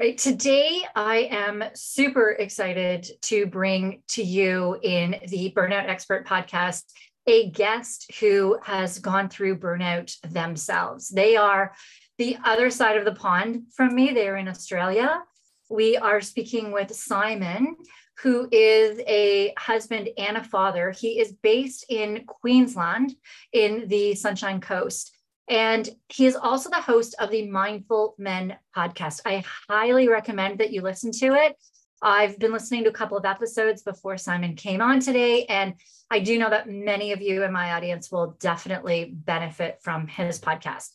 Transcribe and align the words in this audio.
Right. 0.00 0.16
Today, 0.16 0.80
I 0.96 1.28
am 1.30 1.62
super 1.74 2.30
excited 2.30 3.06
to 3.24 3.44
bring 3.44 4.02
to 4.08 4.22
you 4.22 4.78
in 4.82 5.16
the 5.28 5.52
Burnout 5.54 5.90
Expert 5.90 6.26
podcast 6.26 6.84
a 7.26 7.50
guest 7.50 8.10
who 8.18 8.58
has 8.62 8.98
gone 8.98 9.28
through 9.28 9.58
burnout 9.58 10.18
themselves. 10.22 11.10
They 11.10 11.36
are 11.36 11.74
the 12.16 12.38
other 12.46 12.70
side 12.70 12.96
of 12.96 13.04
the 13.04 13.12
pond 13.12 13.64
from 13.76 13.94
me, 13.94 14.12
they 14.12 14.26
are 14.26 14.38
in 14.38 14.48
Australia. 14.48 15.22
We 15.68 15.98
are 15.98 16.22
speaking 16.22 16.72
with 16.72 16.96
Simon, 16.96 17.76
who 18.22 18.48
is 18.50 19.02
a 19.06 19.52
husband 19.58 20.08
and 20.16 20.38
a 20.38 20.44
father. 20.44 20.92
He 20.92 21.20
is 21.20 21.34
based 21.42 21.84
in 21.90 22.24
Queensland 22.26 23.12
in 23.52 23.86
the 23.88 24.14
Sunshine 24.14 24.62
Coast. 24.62 25.14
And 25.50 25.88
he 26.08 26.26
is 26.26 26.36
also 26.36 26.70
the 26.70 26.76
host 26.76 27.16
of 27.18 27.30
the 27.30 27.48
Mindful 27.48 28.14
Men 28.18 28.56
podcast. 28.74 29.20
I 29.26 29.44
highly 29.68 30.08
recommend 30.08 30.60
that 30.60 30.72
you 30.72 30.80
listen 30.80 31.10
to 31.12 31.34
it. 31.34 31.56
I've 32.00 32.38
been 32.38 32.52
listening 32.52 32.84
to 32.84 32.90
a 32.90 32.94
couple 32.94 33.18
of 33.18 33.24
episodes 33.24 33.82
before 33.82 34.16
Simon 34.16 34.54
came 34.54 34.80
on 34.80 35.00
today, 35.00 35.44
and 35.46 35.74
I 36.08 36.20
do 36.20 36.38
know 36.38 36.48
that 36.48 36.70
many 36.70 37.12
of 37.12 37.20
you 37.20 37.42
in 37.42 37.52
my 37.52 37.72
audience 37.72 38.10
will 38.10 38.36
definitely 38.38 39.12
benefit 39.12 39.80
from 39.82 40.06
his 40.06 40.38
podcast. 40.40 40.90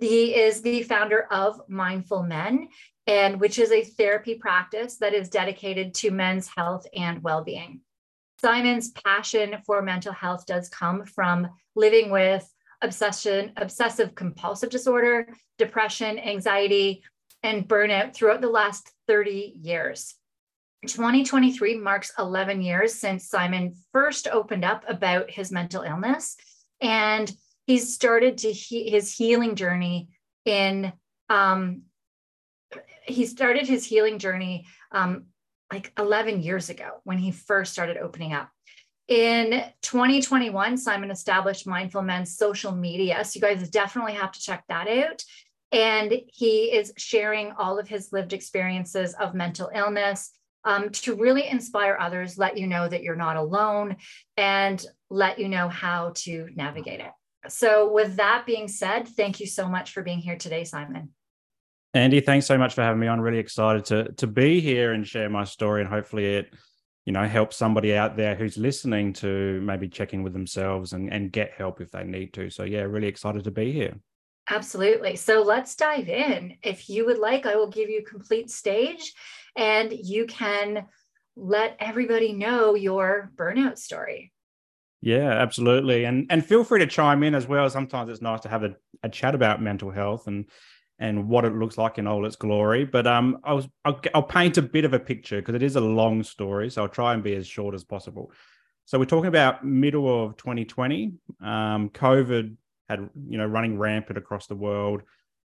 He 0.00 0.34
is 0.34 0.62
the 0.62 0.84
founder 0.84 1.26
of 1.32 1.60
Mindful 1.68 2.22
Men, 2.22 2.68
and 3.08 3.40
which 3.40 3.58
is 3.58 3.72
a 3.72 3.82
therapy 3.84 4.36
practice 4.36 4.98
that 4.98 5.14
is 5.14 5.28
dedicated 5.28 5.94
to 5.94 6.10
men's 6.10 6.48
health 6.56 6.86
and 6.96 7.22
well-being. 7.22 7.80
Simon's 8.40 8.90
passion 8.90 9.56
for 9.66 9.82
mental 9.82 10.12
health 10.12 10.46
does 10.46 10.68
come 10.68 11.04
from 11.04 11.48
living 11.74 12.10
with 12.10 12.48
obsession, 12.82 13.52
obsessive 13.56 14.14
compulsive 14.14 14.70
disorder, 14.70 15.28
depression, 15.58 16.18
anxiety, 16.18 17.02
and 17.42 17.68
burnout 17.68 18.14
throughout 18.14 18.40
the 18.40 18.50
last 18.50 18.90
30 19.06 19.54
years. 19.60 20.14
2023 20.86 21.76
marks 21.78 22.12
11 22.18 22.62
years 22.62 22.94
since 22.94 23.28
Simon 23.28 23.74
first 23.92 24.28
opened 24.28 24.64
up 24.64 24.84
about 24.88 25.30
his 25.30 25.50
mental 25.50 25.82
illness. 25.82 26.36
And 26.80 27.30
he's 27.66 27.94
started 27.94 28.38
to 28.38 28.52
he- 28.52 28.90
his 28.90 29.12
healing 29.12 29.56
journey 29.56 30.08
in, 30.44 30.92
um, 31.28 31.82
he 33.04 33.26
started 33.26 33.66
his 33.66 33.84
healing 33.84 34.18
journey 34.18 34.66
um, 34.92 35.26
like 35.72 35.92
11 35.98 36.42
years 36.42 36.70
ago 36.70 37.00
when 37.04 37.18
he 37.18 37.30
first 37.30 37.72
started 37.72 37.96
opening 37.96 38.32
up. 38.32 38.50
In 39.08 39.62
2021, 39.82 40.76
Simon 40.76 41.12
established 41.12 41.66
Mindful 41.66 42.02
Men's 42.02 42.36
social 42.36 42.72
media. 42.72 43.24
So 43.24 43.36
you 43.36 43.40
guys 43.40 43.68
definitely 43.70 44.14
have 44.14 44.32
to 44.32 44.40
check 44.40 44.64
that 44.68 44.88
out. 44.88 45.22
And 45.70 46.12
he 46.26 46.72
is 46.72 46.92
sharing 46.96 47.52
all 47.52 47.78
of 47.78 47.86
his 47.86 48.12
lived 48.12 48.32
experiences 48.32 49.14
of 49.14 49.34
mental 49.34 49.70
illness 49.72 50.32
um, 50.64 50.90
to 50.90 51.14
really 51.14 51.46
inspire 51.46 51.96
others, 52.00 52.36
let 52.36 52.58
you 52.58 52.66
know 52.66 52.88
that 52.88 53.04
you're 53.04 53.14
not 53.14 53.36
alone, 53.36 53.96
and 54.36 54.84
let 55.08 55.38
you 55.38 55.48
know 55.48 55.68
how 55.68 56.12
to 56.16 56.48
navigate 56.56 57.00
it. 57.00 57.12
So, 57.48 57.92
with 57.92 58.16
that 58.16 58.44
being 58.44 58.66
said, 58.66 59.06
thank 59.06 59.38
you 59.38 59.46
so 59.46 59.68
much 59.68 59.92
for 59.92 60.02
being 60.02 60.18
here 60.18 60.36
today, 60.36 60.64
Simon. 60.64 61.10
Andi, 61.94 62.24
thanks 62.24 62.46
so 62.46 62.58
much 62.58 62.74
for 62.74 62.82
having 62.82 62.98
me 62.98 63.06
on. 63.06 63.20
Really 63.20 63.38
excited 63.38 63.84
to 63.86 64.12
to 64.14 64.26
be 64.26 64.60
here 64.60 64.92
and 64.92 65.06
share 65.06 65.30
my 65.30 65.44
story, 65.44 65.82
and 65.82 65.88
hopefully 65.88 66.26
it 66.26 66.52
you 67.06 67.12
know 67.12 67.26
help 67.26 67.54
somebody 67.54 67.94
out 67.94 68.16
there 68.16 68.34
who's 68.34 68.58
listening 68.58 69.12
to 69.14 69.60
maybe 69.62 69.88
check 69.88 70.12
in 70.12 70.24
with 70.24 70.32
themselves 70.32 70.92
and, 70.92 71.10
and 71.12 71.32
get 71.32 71.52
help 71.52 71.80
if 71.80 71.90
they 71.92 72.04
need 72.04 72.34
to. 72.34 72.50
So 72.50 72.64
yeah 72.64 72.80
really 72.82 73.06
excited 73.06 73.44
to 73.44 73.50
be 73.50 73.72
here. 73.72 73.94
Absolutely. 74.50 75.16
So 75.16 75.42
let's 75.42 75.74
dive 75.74 76.08
in. 76.08 76.56
If 76.62 76.90
you 76.90 77.06
would 77.06 77.18
like 77.18 77.46
i 77.46 77.56
will 77.56 77.70
give 77.70 77.88
you 77.88 78.04
complete 78.04 78.50
stage 78.50 79.14
and 79.56 79.92
you 79.92 80.26
can 80.26 80.86
let 81.36 81.76
everybody 81.80 82.32
know 82.32 82.74
your 82.74 83.30
burnout 83.36 83.78
story. 83.78 84.32
Yeah 85.00 85.30
absolutely. 85.30 86.04
And 86.04 86.26
and 86.28 86.44
feel 86.44 86.64
free 86.64 86.80
to 86.80 86.86
chime 86.86 87.22
in 87.22 87.36
as 87.36 87.46
well. 87.46 87.70
Sometimes 87.70 88.10
it's 88.10 88.22
nice 88.22 88.40
to 88.40 88.48
have 88.48 88.64
a, 88.64 88.74
a 89.04 89.08
chat 89.08 89.36
about 89.36 89.62
mental 89.62 89.92
health 89.92 90.26
and 90.26 90.46
and 90.98 91.28
what 91.28 91.44
it 91.44 91.54
looks 91.54 91.76
like 91.76 91.98
in 91.98 92.06
all 92.06 92.24
its 92.24 92.36
glory. 92.36 92.84
But 92.84 93.06
um, 93.06 93.38
I 93.44 93.52
was 93.52 93.68
I'll, 93.84 94.00
I'll 94.14 94.22
paint 94.22 94.58
a 94.58 94.62
bit 94.62 94.84
of 94.84 94.94
a 94.94 94.98
picture 94.98 95.40
because 95.40 95.54
it 95.54 95.62
is 95.62 95.76
a 95.76 95.80
long 95.80 96.22
story, 96.22 96.70
so 96.70 96.82
I'll 96.82 96.88
try 96.88 97.14
and 97.14 97.22
be 97.22 97.34
as 97.34 97.46
short 97.46 97.74
as 97.74 97.84
possible. 97.84 98.32
So 98.86 98.98
we're 98.98 99.04
talking 99.04 99.28
about 99.28 99.64
middle 99.64 100.24
of 100.24 100.36
2020. 100.36 101.12
Um, 101.42 101.90
COVID 101.90 102.56
had 102.88 103.10
you 103.28 103.38
know 103.38 103.46
running 103.46 103.78
rampant 103.78 104.18
across 104.18 104.46
the 104.46 104.54
world, 104.54 105.02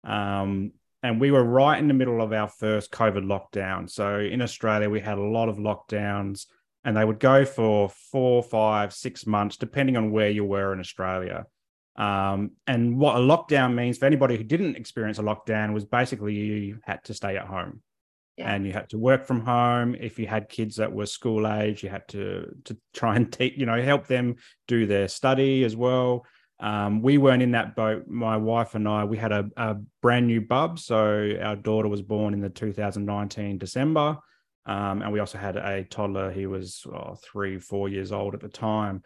um, 0.04 0.72
and 1.02 1.20
we 1.20 1.30
were 1.30 1.44
right 1.44 1.78
in 1.78 1.88
the 1.88 1.94
middle 1.94 2.20
of 2.20 2.32
our 2.32 2.48
first 2.48 2.90
COVID 2.90 3.24
lockdown. 3.24 3.88
So 3.88 4.18
in 4.18 4.42
Australia, 4.42 4.90
we 4.90 5.00
had 5.00 5.18
a 5.18 5.22
lot 5.22 5.48
of 5.48 5.56
lockdowns, 5.56 6.46
and 6.84 6.96
they 6.96 7.04
would 7.04 7.20
go 7.20 7.44
for 7.44 7.88
four, 8.10 8.42
five, 8.42 8.92
six 8.92 9.26
months, 9.26 9.56
depending 9.56 9.96
on 9.96 10.10
where 10.10 10.30
you 10.30 10.44
were 10.44 10.72
in 10.72 10.80
Australia. 10.80 11.46
Um, 11.98 12.52
and 12.68 12.96
what 12.96 13.16
a 13.16 13.18
lockdown 13.18 13.74
means 13.74 13.98
for 13.98 14.06
anybody 14.06 14.36
who 14.36 14.44
didn't 14.44 14.76
experience 14.76 15.18
a 15.18 15.22
lockdown 15.22 15.74
was 15.74 15.84
basically 15.84 16.34
you 16.34 16.78
had 16.84 17.02
to 17.04 17.14
stay 17.14 17.36
at 17.36 17.46
home. 17.46 17.82
Yeah. 18.36 18.54
And 18.54 18.64
you 18.64 18.72
had 18.72 18.88
to 18.90 18.98
work 18.98 19.26
from 19.26 19.40
home. 19.40 19.96
If 19.98 20.16
you 20.16 20.28
had 20.28 20.48
kids 20.48 20.76
that 20.76 20.92
were 20.92 21.06
school 21.06 21.48
age, 21.48 21.82
you 21.82 21.88
had 21.88 22.06
to 22.08 22.54
to 22.66 22.76
try 22.94 23.16
and 23.16 23.36
you 23.40 23.66
know, 23.66 23.82
help 23.82 24.06
them 24.06 24.36
do 24.68 24.86
their 24.86 25.08
study 25.08 25.64
as 25.64 25.74
well. 25.74 26.24
Um, 26.60 27.02
we 27.02 27.18
weren't 27.18 27.42
in 27.42 27.52
that 27.52 27.74
boat. 27.74 28.06
My 28.06 28.36
wife 28.36 28.76
and 28.76 28.88
I, 28.88 29.04
we 29.04 29.16
had 29.16 29.32
a, 29.32 29.48
a, 29.56 29.76
brand 30.02 30.26
new 30.26 30.40
bub. 30.40 30.78
So 30.78 31.36
our 31.40 31.54
daughter 31.54 31.88
was 31.88 32.02
born 32.02 32.34
in 32.34 32.40
the 32.40 32.48
2019 32.48 33.58
December. 33.58 34.18
Um, 34.66 35.02
and 35.02 35.12
we 35.12 35.20
also 35.20 35.38
had 35.38 35.56
a 35.56 35.84
toddler. 35.84 36.32
He 36.32 36.46
was 36.46 36.84
oh, 36.92 37.16
three, 37.24 37.58
four 37.58 37.88
years 37.88 38.10
old 38.10 38.34
at 38.34 38.40
the 38.40 38.48
time. 38.48 39.02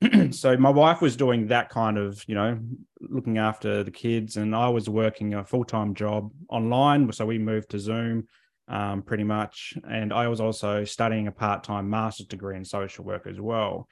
so 0.30 0.56
my 0.56 0.70
wife 0.70 1.00
was 1.00 1.16
doing 1.16 1.46
that 1.48 1.70
kind 1.70 1.96
of, 1.96 2.22
you 2.26 2.34
know, 2.34 2.58
looking 3.00 3.38
after 3.38 3.82
the 3.82 3.90
kids, 3.90 4.36
and 4.36 4.54
I 4.54 4.68
was 4.68 4.88
working 4.88 5.34
a 5.34 5.44
full 5.44 5.64
time 5.64 5.94
job 5.94 6.30
online. 6.48 7.10
So 7.12 7.24
we 7.26 7.38
moved 7.38 7.70
to 7.70 7.78
Zoom 7.78 8.26
um, 8.68 9.02
pretty 9.02 9.24
much, 9.24 9.74
and 9.88 10.12
I 10.12 10.28
was 10.28 10.40
also 10.40 10.84
studying 10.84 11.28
a 11.28 11.32
part 11.32 11.64
time 11.64 11.88
master's 11.88 12.26
degree 12.26 12.56
in 12.56 12.64
social 12.64 13.04
work 13.04 13.26
as 13.26 13.40
well. 13.40 13.88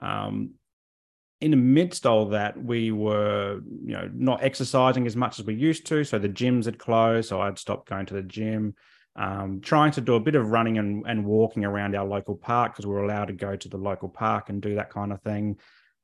Um, 0.00 0.52
in 1.40 1.52
the 1.52 1.56
midst 1.56 2.04
of 2.04 2.30
that, 2.30 2.60
we 2.60 2.90
were, 2.90 3.60
you 3.84 3.92
know, 3.92 4.10
not 4.12 4.42
exercising 4.42 5.06
as 5.06 5.14
much 5.14 5.38
as 5.38 5.46
we 5.46 5.54
used 5.54 5.86
to. 5.86 6.02
So 6.04 6.18
the 6.18 6.28
gyms 6.28 6.64
had 6.64 6.78
closed, 6.78 7.28
so 7.28 7.40
I'd 7.40 7.58
stopped 7.58 7.88
going 7.88 8.06
to 8.06 8.14
the 8.14 8.22
gym 8.22 8.74
um, 9.18 9.60
trying 9.60 9.90
to 9.92 10.00
do 10.00 10.14
a 10.14 10.20
bit 10.20 10.36
of 10.36 10.50
running 10.50 10.78
and, 10.78 11.04
and 11.06 11.24
walking 11.24 11.64
around 11.64 11.96
our 11.96 12.06
local 12.06 12.36
park 12.36 12.72
because 12.72 12.86
we 12.86 12.94
are 12.94 13.02
allowed 13.02 13.26
to 13.26 13.32
go 13.32 13.56
to 13.56 13.68
the 13.68 13.76
local 13.76 14.08
park 14.08 14.48
and 14.48 14.62
do 14.62 14.76
that 14.76 14.90
kind 14.90 15.12
of 15.12 15.20
thing. 15.22 15.58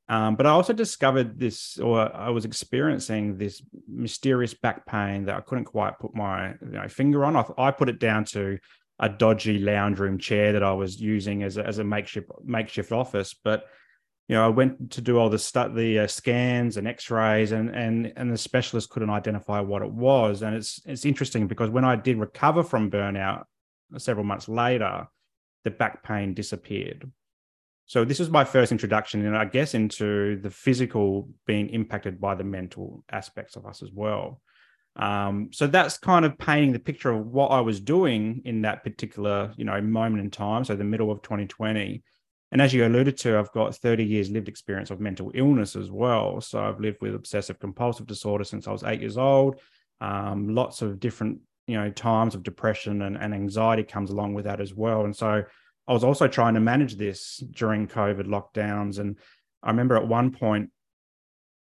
Um, 0.08 0.34
but 0.34 0.46
I 0.46 0.50
also 0.50 0.72
discovered 0.72 1.38
this, 1.38 1.78
or 1.78 2.14
I 2.14 2.28
was 2.28 2.44
experiencing 2.44 3.38
this 3.38 3.62
mysterious 3.88 4.52
back 4.52 4.84
pain 4.84 5.24
that 5.26 5.36
I 5.36 5.40
couldn't 5.40 5.64
quite 5.64 5.98
put 5.98 6.14
my 6.14 6.48
you 6.60 6.72
know, 6.72 6.88
finger 6.88 7.24
on. 7.24 7.36
I, 7.36 7.44
I, 7.56 7.70
put 7.70 7.88
it 7.88 8.00
down 8.00 8.24
to 8.26 8.58
a 8.98 9.08
dodgy 9.08 9.58
lounge 9.58 10.00
room 10.00 10.18
chair 10.18 10.52
that 10.52 10.62
I 10.62 10.72
was 10.72 11.00
using 11.00 11.42
as 11.42 11.56
a, 11.56 11.66
as 11.66 11.78
a 11.78 11.84
makeshift 11.84 12.28
makeshift 12.44 12.92
office. 12.92 13.32
But 13.32 13.64
you 14.28 14.34
know, 14.34 14.44
I 14.44 14.48
went 14.48 14.92
to 14.92 15.00
do 15.02 15.18
all 15.18 15.28
the 15.28 15.38
stu- 15.38 15.72
the 15.74 16.00
uh, 16.00 16.06
scans 16.06 16.76
and 16.76 16.88
X-rays, 16.88 17.52
and 17.52 17.68
and 17.70 18.12
and 18.16 18.32
the 18.32 18.38
specialist 18.38 18.90
couldn't 18.90 19.10
identify 19.10 19.60
what 19.60 19.82
it 19.82 19.90
was. 19.90 20.42
And 20.42 20.56
it's 20.56 20.80
it's 20.86 21.04
interesting 21.04 21.46
because 21.46 21.70
when 21.70 21.84
I 21.84 21.96
did 21.96 22.16
recover 22.16 22.62
from 22.62 22.90
burnout 22.90 23.44
several 23.98 24.24
months 24.24 24.48
later, 24.48 25.06
the 25.64 25.70
back 25.70 26.02
pain 26.02 26.32
disappeared. 26.32 27.10
So 27.86 28.04
this 28.06 28.18
was 28.18 28.30
my 28.30 28.44
first 28.44 28.72
introduction, 28.72 29.26
and 29.26 29.36
I 29.36 29.44
guess 29.44 29.74
into 29.74 30.40
the 30.40 30.50
physical 30.50 31.28
being 31.46 31.68
impacted 31.68 32.18
by 32.18 32.34
the 32.34 32.44
mental 32.44 33.04
aspects 33.10 33.56
of 33.56 33.66
us 33.66 33.82
as 33.82 33.90
well. 33.92 34.40
Um, 34.96 35.50
so 35.52 35.66
that's 35.66 35.98
kind 35.98 36.24
of 36.24 36.38
painting 36.38 36.72
the 36.72 36.78
picture 36.78 37.10
of 37.10 37.26
what 37.26 37.48
I 37.48 37.60
was 37.60 37.80
doing 37.80 38.40
in 38.44 38.62
that 38.62 38.84
particular, 38.84 39.52
you 39.56 39.64
know, 39.66 39.78
moment 39.82 40.22
in 40.22 40.30
time. 40.30 40.64
So 40.64 40.76
the 40.76 40.84
middle 40.84 41.10
of 41.10 41.20
2020. 41.20 42.02
And 42.54 42.62
as 42.62 42.72
you 42.72 42.86
alluded 42.86 43.16
to, 43.18 43.36
I've 43.36 43.50
got 43.50 43.74
30 43.74 44.04
years 44.04 44.30
lived 44.30 44.48
experience 44.48 44.92
of 44.92 45.00
mental 45.00 45.32
illness 45.34 45.74
as 45.74 45.90
well. 45.90 46.40
So 46.40 46.64
I've 46.64 46.78
lived 46.78 46.98
with 47.00 47.16
obsessive 47.16 47.58
compulsive 47.58 48.06
disorder 48.06 48.44
since 48.44 48.68
I 48.68 48.70
was 48.70 48.84
eight 48.84 49.00
years 49.00 49.18
old. 49.18 49.60
Um, 50.00 50.54
lots 50.54 50.80
of 50.80 51.00
different, 51.00 51.40
you 51.66 51.76
know, 51.76 51.90
times 51.90 52.36
of 52.36 52.44
depression 52.44 53.02
and, 53.02 53.16
and 53.16 53.34
anxiety 53.34 53.82
comes 53.82 54.10
along 54.10 54.34
with 54.34 54.44
that 54.44 54.60
as 54.60 54.72
well. 54.72 55.04
And 55.04 55.16
so 55.16 55.42
I 55.88 55.92
was 55.92 56.04
also 56.04 56.28
trying 56.28 56.54
to 56.54 56.60
manage 56.60 56.94
this 56.94 57.38
during 57.38 57.88
COVID 57.88 58.28
lockdowns. 58.28 59.00
And 59.00 59.18
I 59.60 59.70
remember 59.70 59.96
at 59.96 60.06
one 60.06 60.30
point, 60.30 60.70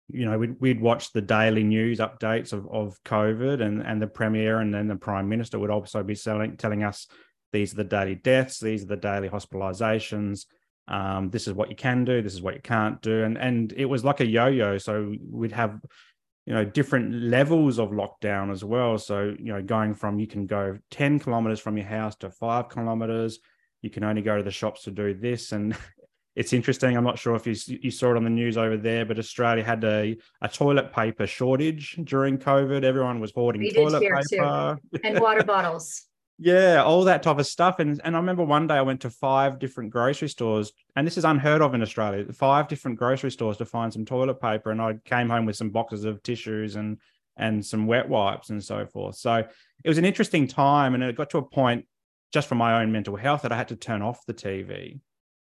you 0.09 0.25
know, 0.25 0.37
we'd, 0.37 0.59
we'd 0.59 0.81
watch 0.81 1.13
the 1.13 1.21
daily 1.21 1.63
news 1.63 1.99
updates 1.99 2.51
of, 2.51 2.67
of 2.69 3.01
COVID 3.05 3.61
and, 3.61 3.81
and 3.81 4.01
the 4.01 4.07
Premier 4.07 4.59
and 4.59 4.73
then 4.73 4.89
the 4.89 4.97
Prime 4.97 5.29
Minister 5.29 5.57
would 5.57 5.71
also 5.71 6.03
be 6.03 6.15
selling, 6.15 6.57
telling 6.57 6.83
us 6.83 7.07
these 7.53 7.71
are 7.71 7.77
the 7.77 7.85
daily 7.85 8.15
deaths, 8.15 8.59
these 8.59 8.83
are 8.83 8.87
the 8.87 8.97
daily 8.97 9.29
hospitalizations. 9.29 10.47
Um, 10.91 11.29
this 11.29 11.47
is 11.47 11.53
what 11.53 11.69
you 11.69 11.75
can 11.75 12.03
do, 12.03 12.21
this 12.21 12.33
is 12.33 12.41
what 12.41 12.53
you 12.53 12.61
can't 12.61 13.01
do. 13.01 13.23
And, 13.23 13.37
and 13.37 13.73
it 13.77 13.85
was 13.85 14.03
like 14.03 14.19
a 14.19 14.25
yo 14.25 14.47
yo. 14.47 14.77
So 14.77 15.13
we'd 15.31 15.53
have, 15.53 15.79
you 16.45 16.53
know, 16.53 16.65
different 16.65 17.13
levels 17.13 17.79
of 17.79 17.91
lockdown 17.91 18.51
as 18.51 18.65
well. 18.65 18.97
So, 18.97 19.33
you 19.39 19.53
know, 19.53 19.61
going 19.61 19.95
from 19.95 20.19
you 20.19 20.27
can 20.27 20.47
go 20.47 20.77
10 20.91 21.19
kilometers 21.19 21.61
from 21.61 21.77
your 21.77 21.85
house 21.85 22.17
to 22.17 22.29
five 22.29 22.67
kilometers, 22.67 23.39
you 23.81 23.89
can 23.89 24.03
only 24.03 24.21
go 24.21 24.35
to 24.35 24.43
the 24.43 24.51
shops 24.51 24.83
to 24.83 24.91
do 24.91 25.13
this. 25.13 25.53
And 25.53 25.77
it's 26.35 26.51
interesting. 26.51 26.97
I'm 26.97 27.05
not 27.05 27.17
sure 27.17 27.35
if 27.35 27.47
you, 27.47 27.55
you 27.81 27.89
saw 27.89 28.11
it 28.11 28.17
on 28.17 28.25
the 28.25 28.29
news 28.29 28.57
over 28.57 28.75
there, 28.75 29.05
but 29.05 29.17
Australia 29.17 29.63
had 29.63 29.85
a, 29.85 30.17
a 30.41 30.49
toilet 30.49 30.91
paper 30.91 31.25
shortage 31.25 31.97
during 32.03 32.37
COVID. 32.37 32.83
Everyone 32.83 33.21
was 33.21 33.31
hoarding 33.31 33.61
we 33.61 33.71
toilet 33.71 34.03
paper 34.29 34.77
and 35.05 35.19
water 35.21 35.43
bottles. 35.45 36.03
Yeah, 36.43 36.81
all 36.81 37.03
that 37.03 37.21
type 37.21 37.37
of 37.37 37.45
stuff. 37.45 37.77
And 37.77 38.01
and 38.03 38.15
I 38.15 38.19
remember 38.19 38.43
one 38.43 38.65
day 38.65 38.73
I 38.73 38.81
went 38.81 39.01
to 39.01 39.11
five 39.11 39.59
different 39.59 39.91
grocery 39.91 40.27
stores, 40.27 40.71
and 40.95 41.05
this 41.05 41.15
is 41.15 41.23
unheard 41.23 41.61
of 41.61 41.75
in 41.75 41.83
Australia. 41.83 42.25
Five 42.33 42.67
different 42.67 42.97
grocery 42.97 43.29
stores 43.29 43.57
to 43.57 43.65
find 43.65 43.93
some 43.93 44.05
toilet 44.05 44.41
paper, 44.41 44.71
and 44.71 44.81
I 44.81 44.95
came 45.05 45.29
home 45.29 45.45
with 45.45 45.55
some 45.55 45.69
boxes 45.69 46.03
of 46.03 46.23
tissues 46.23 46.77
and 46.77 46.97
and 47.37 47.63
some 47.63 47.85
wet 47.85 48.09
wipes 48.09 48.49
and 48.49 48.63
so 48.63 48.87
forth. 48.87 49.17
So 49.17 49.35
it 49.83 49.87
was 49.87 49.99
an 49.99 50.05
interesting 50.05 50.47
time, 50.47 50.95
and 50.95 51.03
it 51.03 51.15
got 51.15 51.29
to 51.29 51.37
a 51.37 51.43
point 51.43 51.85
just 52.33 52.47
for 52.47 52.55
my 52.55 52.81
own 52.81 52.91
mental 52.91 53.15
health 53.15 53.43
that 53.43 53.51
I 53.51 53.57
had 53.57 53.67
to 53.67 53.75
turn 53.75 54.01
off 54.01 54.25
the 54.25 54.33
TV 54.33 54.99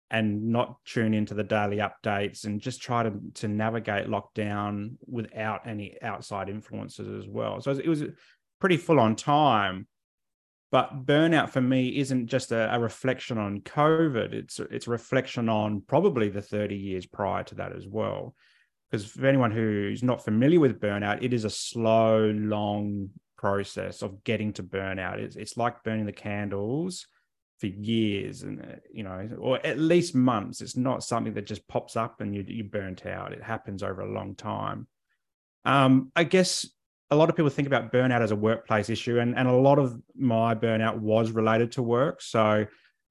and 0.09 0.53
not 0.53 0.77
tune 0.85 1.13
into 1.13 1.33
the 1.33 1.43
daily 1.43 1.79
updates 1.79 2.45
and 2.45 2.61
just 2.61 2.81
try 2.81 3.03
to 3.03 3.11
to 3.33 3.49
navigate 3.49 4.07
lockdown 4.07 4.95
without 5.05 5.67
any 5.67 6.01
outside 6.01 6.47
influences 6.47 7.09
as 7.09 7.27
well. 7.27 7.59
So 7.59 7.71
it 7.71 7.89
was 7.89 8.05
pretty 8.61 8.77
full 8.77 9.01
on 9.01 9.17
time. 9.17 9.85
But 10.69 11.05
burnout 11.05 11.49
for 11.49 11.61
me 11.61 11.97
isn't 11.97 12.27
just 12.27 12.51
a, 12.51 12.73
a 12.75 12.79
reflection 12.79 13.37
on 13.37 13.61
COVID. 13.61 14.33
It's 14.33 14.59
it's 14.59 14.87
a 14.87 14.91
reflection 14.91 15.47
on 15.47 15.81
probably 15.81 16.29
the 16.29 16.41
30 16.41 16.75
years 16.75 17.05
prior 17.05 17.43
to 17.45 17.55
that 17.55 17.75
as 17.75 17.87
well. 17.87 18.35
Because 18.89 19.05
for 19.05 19.25
anyone 19.25 19.51
who's 19.51 20.03
not 20.03 20.23
familiar 20.23 20.59
with 20.59 20.79
burnout, 20.79 21.23
it 21.23 21.33
is 21.33 21.45
a 21.45 21.49
slow, 21.49 22.29
long 22.29 23.09
process 23.37 24.01
of 24.01 24.23
getting 24.23 24.53
to 24.53 24.63
burnout. 24.63 25.19
It's, 25.19 25.35
it's 25.35 25.57
like 25.57 25.83
burning 25.83 26.05
the 26.05 26.13
candles 26.13 27.05
for 27.59 27.67
years 27.67 28.43
and 28.43 28.79
you 28.91 29.03
know 29.03 29.29
or 29.39 29.65
at 29.65 29.79
least 29.79 30.13
months 30.13 30.61
it's 30.61 30.77
not 30.77 31.03
something 31.03 31.33
that 31.33 31.47
just 31.47 31.67
pops 31.67 31.95
up 31.95 32.21
and 32.21 32.35
you, 32.35 32.43
you 32.47 32.63
burnt 32.63 33.05
out 33.05 33.33
it 33.33 33.41
happens 33.41 33.81
over 33.81 34.01
a 34.01 34.11
long 34.11 34.35
time 34.35 34.87
um, 35.65 36.11
i 36.15 36.23
guess 36.23 36.67
a 37.09 37.15
lot 37.15 37.29
of 37.29 37.35
people 37.35 37.49
think 37.49 37.67
about 37.67 37.91
burnout 37.91 38.21
as 38.21 38.31
a 38.31 38.35
workplace 38.35 38.89
issue 38.89 39.19
and, 39.19 39.37
and 39.37 39.47
a 39.47 39.53
lot 39.53 39.79
of 39.79 39.97
my 40.15 40.53
burnout 40.55 40.97
was 40.99 41.31
related 41.31 41.71
to 41.73 41.83
work. 41.83 42.21
So 42.21 42.65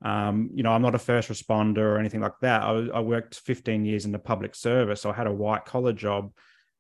um, 0.05 0.51
you 0.53 0.63
know 0.63 0.73
i'm 0.73 0.83
not 0.83 0.95
a 0.95 0.99
first 0.99 1.31
responder 1.31 1.79
or 1.79 1.99
anything 1.99 2.21
like 2.21 2.39
that. 2.43 2.63
I, 2.63 2.89
I 2.95 3.01
worked 3.01 3.41
15 3.41 3.85
years 3.85 4.05
in 4.05 4.13
the 4.13 4.19
public 4.19 4.55
service. 4.55 5.01
So 5.01 5.11
i 5.11 5.15
had 5.15 5.27
a 5.27 5.33
white 5.33 5.65
collar 5.65 5.93
job. 5.93 6.33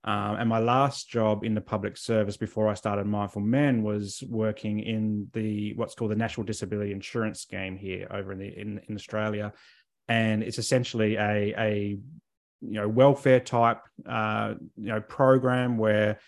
Um, 0.04 0.36
and 0.36 0.48
my 0.48 0.60
last 0.60 1.08
job 1.08 1.42
in 1.42 1.54
the 1.54 1.60
public 1.60 1.96
service 1.96 2.36
before 2.36 2.68
I 2.68 2.74
started 2.74 3.06
Mindful 3.06 3.42
Men 3.42 3.82
was 3.82 4.22
working 4.28 4.78
in 4.78 5.28
the 5.32 5.74
what's 5.74 5.96
called 5.96 6.12
the 6.12 6.16
National 6.16 6.46
Disability 6.46 6.92
Insurance 6.92 7.40
Scheme 7.40 7.76
here 7.76 8.06
over 8.12 8.32
in 8.32 8.38
the 8.38 8.46
in, 8.46 8.80
in 8.88 8.94
Australia, 8.94 9.52
and 10.06 10.44
it's 10.44 10.58
essentially 10.58 11.16
a 11.16 11.54
a 11.58 11.98
you 12.60 12.72
know 12.72 12.88
welfare 12.88 13.40
type 13.40 13.80
uh, 14.08 14.54
you 14.76 14.86
know 14.86 15.00
program 15.00 15.76
where 15.76 16.20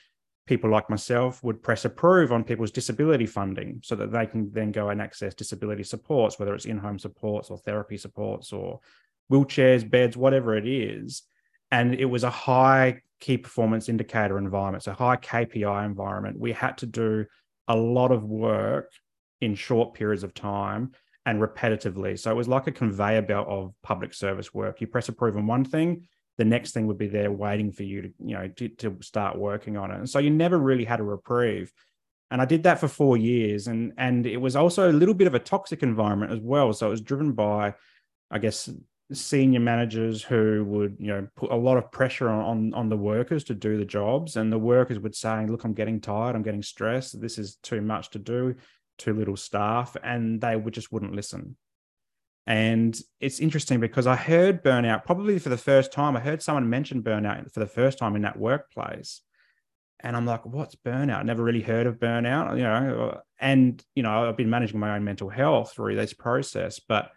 people 0.49 0.71
like 0.71 0.89
myself 0.89 1.45
would 1.45 1.63
press 1.63 1.85
approve 1.85 2.33
on 2.33 2.43
people's 2.43 2.71
disability 2.71 3.27
funding 3.27 3.81
so 3.85 3.95
that 3.95 4.11
they 4.11 4.27
can 4.27 4.51
then 4.53 4.73
go 4.73 4.89
and 4.89 5.01
access 5.01 5.35
disability 5.35 5.83
supports, 5.83 6.39
whether 6.39 6.55
it's 6.55 6.65
in-home 6.65 6.99
supports 6.99 7.51
or 7.51 7.59
therapy 7.59 7.99
supports 7.99 8.51
or 8.51 8.81
wheelchairs, 9.31 9.89
beds, 9.89 10.17
whatever 10.17 10.57
it 10.57 10.67
is. 10.67 11.23
And 11.71 11.95
it 11.95 12.07
was 12.07 12.25
a 12.25 12.31
high 12.31 13.03
key 13.21 13.37
performance 13.37 13.91
indicator 13.91 14.39
environment, 14.39 14.85
so 14.85 14.93
high 14.93 15.17
KPI 15.17 15.85
environment, 15.85 16.39
we 16.39 16.53
had 16.53 16.79
to 16.79 16.87
do 16.87 17.27
a 17.69 17.77
lot 17.77 18.11
of 18.11 18.25
work 18.25 18.91
in 19.41 19.55
short 19.55 19.93
periods 19.93 20.25
of 20.25 20.33
time 20.33 20.93
and 21.27 21.43
repetitively. 21.43 22.19
So 22.19 22.31
it 22.31 22.37
was 22.37 22.49
like 22.49 22.67
a 22.67 22.73
conveyor 22.73 23.23
belt 23.23 23.49
of 23.49 23.75
public 23.83 24.15
service 24.15 24.55
work. 24.55 24.81
You 24.81 24.87
press 24.87 25.11
approve 25.11 25.37
on 25.37 25.47
one 25.47 25.65
thing, 25.65 26.09
the 26.39 26.45
next 26.45 26.73
thing 26.73 26.87
would 26.87 26.99
be 26.99 27.09
there 27.09 27.31
waiting 27.31 27.73
for 27.73 27.83
you 27.83 28.03
to, 28.03 28.09
you 28.25 28.35
know, 28.35 28.49
to, 28.49 28.69
to 28.69 28.97
start 29.01 29.37
working 29.37 29.77
on 29.77 29.91
it. 29.91 29.99
And 29.99 30.09
so 30.09 30.21
you 30.21 30.31
never 30.31 30.57
really 30.57 30.85
had 30.85 31.01
a 31.01 31.05
reprieve. 31.05 31.73
And 32.31 32.41
I 32.41 32.45
did 32.45 32.63
that 32.63 32.79
for 32.79 32.89
four 32.89 33.17
years. 33.17 33.67
And 33.67 33.93
and 33.99 34.27
it 34.27 34.37
was 34.37 34.55
also 34.57 34.91
a 34.91 34.93
little 34.93 35.15
bit 35.15 35.27
of 35.27 35.35
a 35.35 35.41
toxic 35.41 35.83
environment 35.83 36.33
as 36.33 36.41
well. 36.41 36.73
So 36.73 36.87
it 36.87 36.91
was 36.91 37.01
driven 37.01 37.33
by, 37.33 37.75
I 38.31 38.39
guess, 38.39 38.71
senior 39.13 39.61
managers 39.61 40.23
who 40.23 40.65
would 40.67 40.97
you 40.99 41.07
know 41.07 41.27
put 41.35 41.51
a 41.51 41.57
lot 41.57 41.79
of 41.79 41.91
pressure 41.91 42.29
on, 42.29 42.45
on, 42.45 42.75
on 42.75 42.89
the 42.91 42.97
workers 42.97 43.43
to 43.43 43.55
do 43.55 43.79
the 43.79 43.85
jobs 43.85 44.37
and 44.37 44.53
the 44.53 44.59
workers 44.59 44.99
would 44.99 45.15
say 45.15 45.47
look 45.47 45.65
i'm 45.65 45.73
getting 45.73 45.99
tired 45.99 46.37
i'm 46.37 46.43
getting 46.43 46.63
stressed 46.63 47.19
this 47.19 47.39
is 47.39 47.57
too 47.63 47.81
much 47.81 48.11
to 48.11 48.19
do 48.19 48.55
too 48.99 49.15
little 49.15 49.37
staff 49.37 49.97
and 50.05 50.43
they 50.43 50.57
would 50.57 50.75
just 50.75 50.93
wouldn't 50.93 51.15
listen 51.15 51.57
and 52.49 52.99
it's 53.21 53.41
interesting 53.41 53.79
because 53.79 54.07
i 54.07 54.17
heard 54.17 54.65
burnout 54.65 55.05
probably 55.05 55.39
for 55.39 55.51
the 55.51 55.57
first 55.59 55.93
time. 55.93 56.17
I 56.17 56.21
heard 56.21 56.43
someone 56.43 56.69
mention 56.69 57.03
burnout 57.03 57.53
for 57.53 57.61
the 57.61 57.67
first 57.67 57.99
time 57.99 58.17
in 58.17 58.23
that 58.23 58.39
workplace. 58.39 59.21
And 60.01 60.17
i'm 60.17 60.25
like 60.25 60.47
what's 60.47 60.75
burnout? 60.75 61.27
Never 61.27 61.45
really 61.45 61.61
heard 61.61 61.87
of 61.87 61.99
burnout 61.99 62.57
you 62.57 62.63
know? 62.63 63.21
And 63.39 63.85
you 63.95 64.03
know 64.03 64.29
i've 64.29 64.39
been 64.39 64.51
managing 64.51 64.81
my 64.81 64.97
own 64.97 65.05
mental 65.05 65.29
health 65.29 65.75
through 65.75 65.95
this 65.95 66.15
process 66.15 66.81
but 66.81 67.13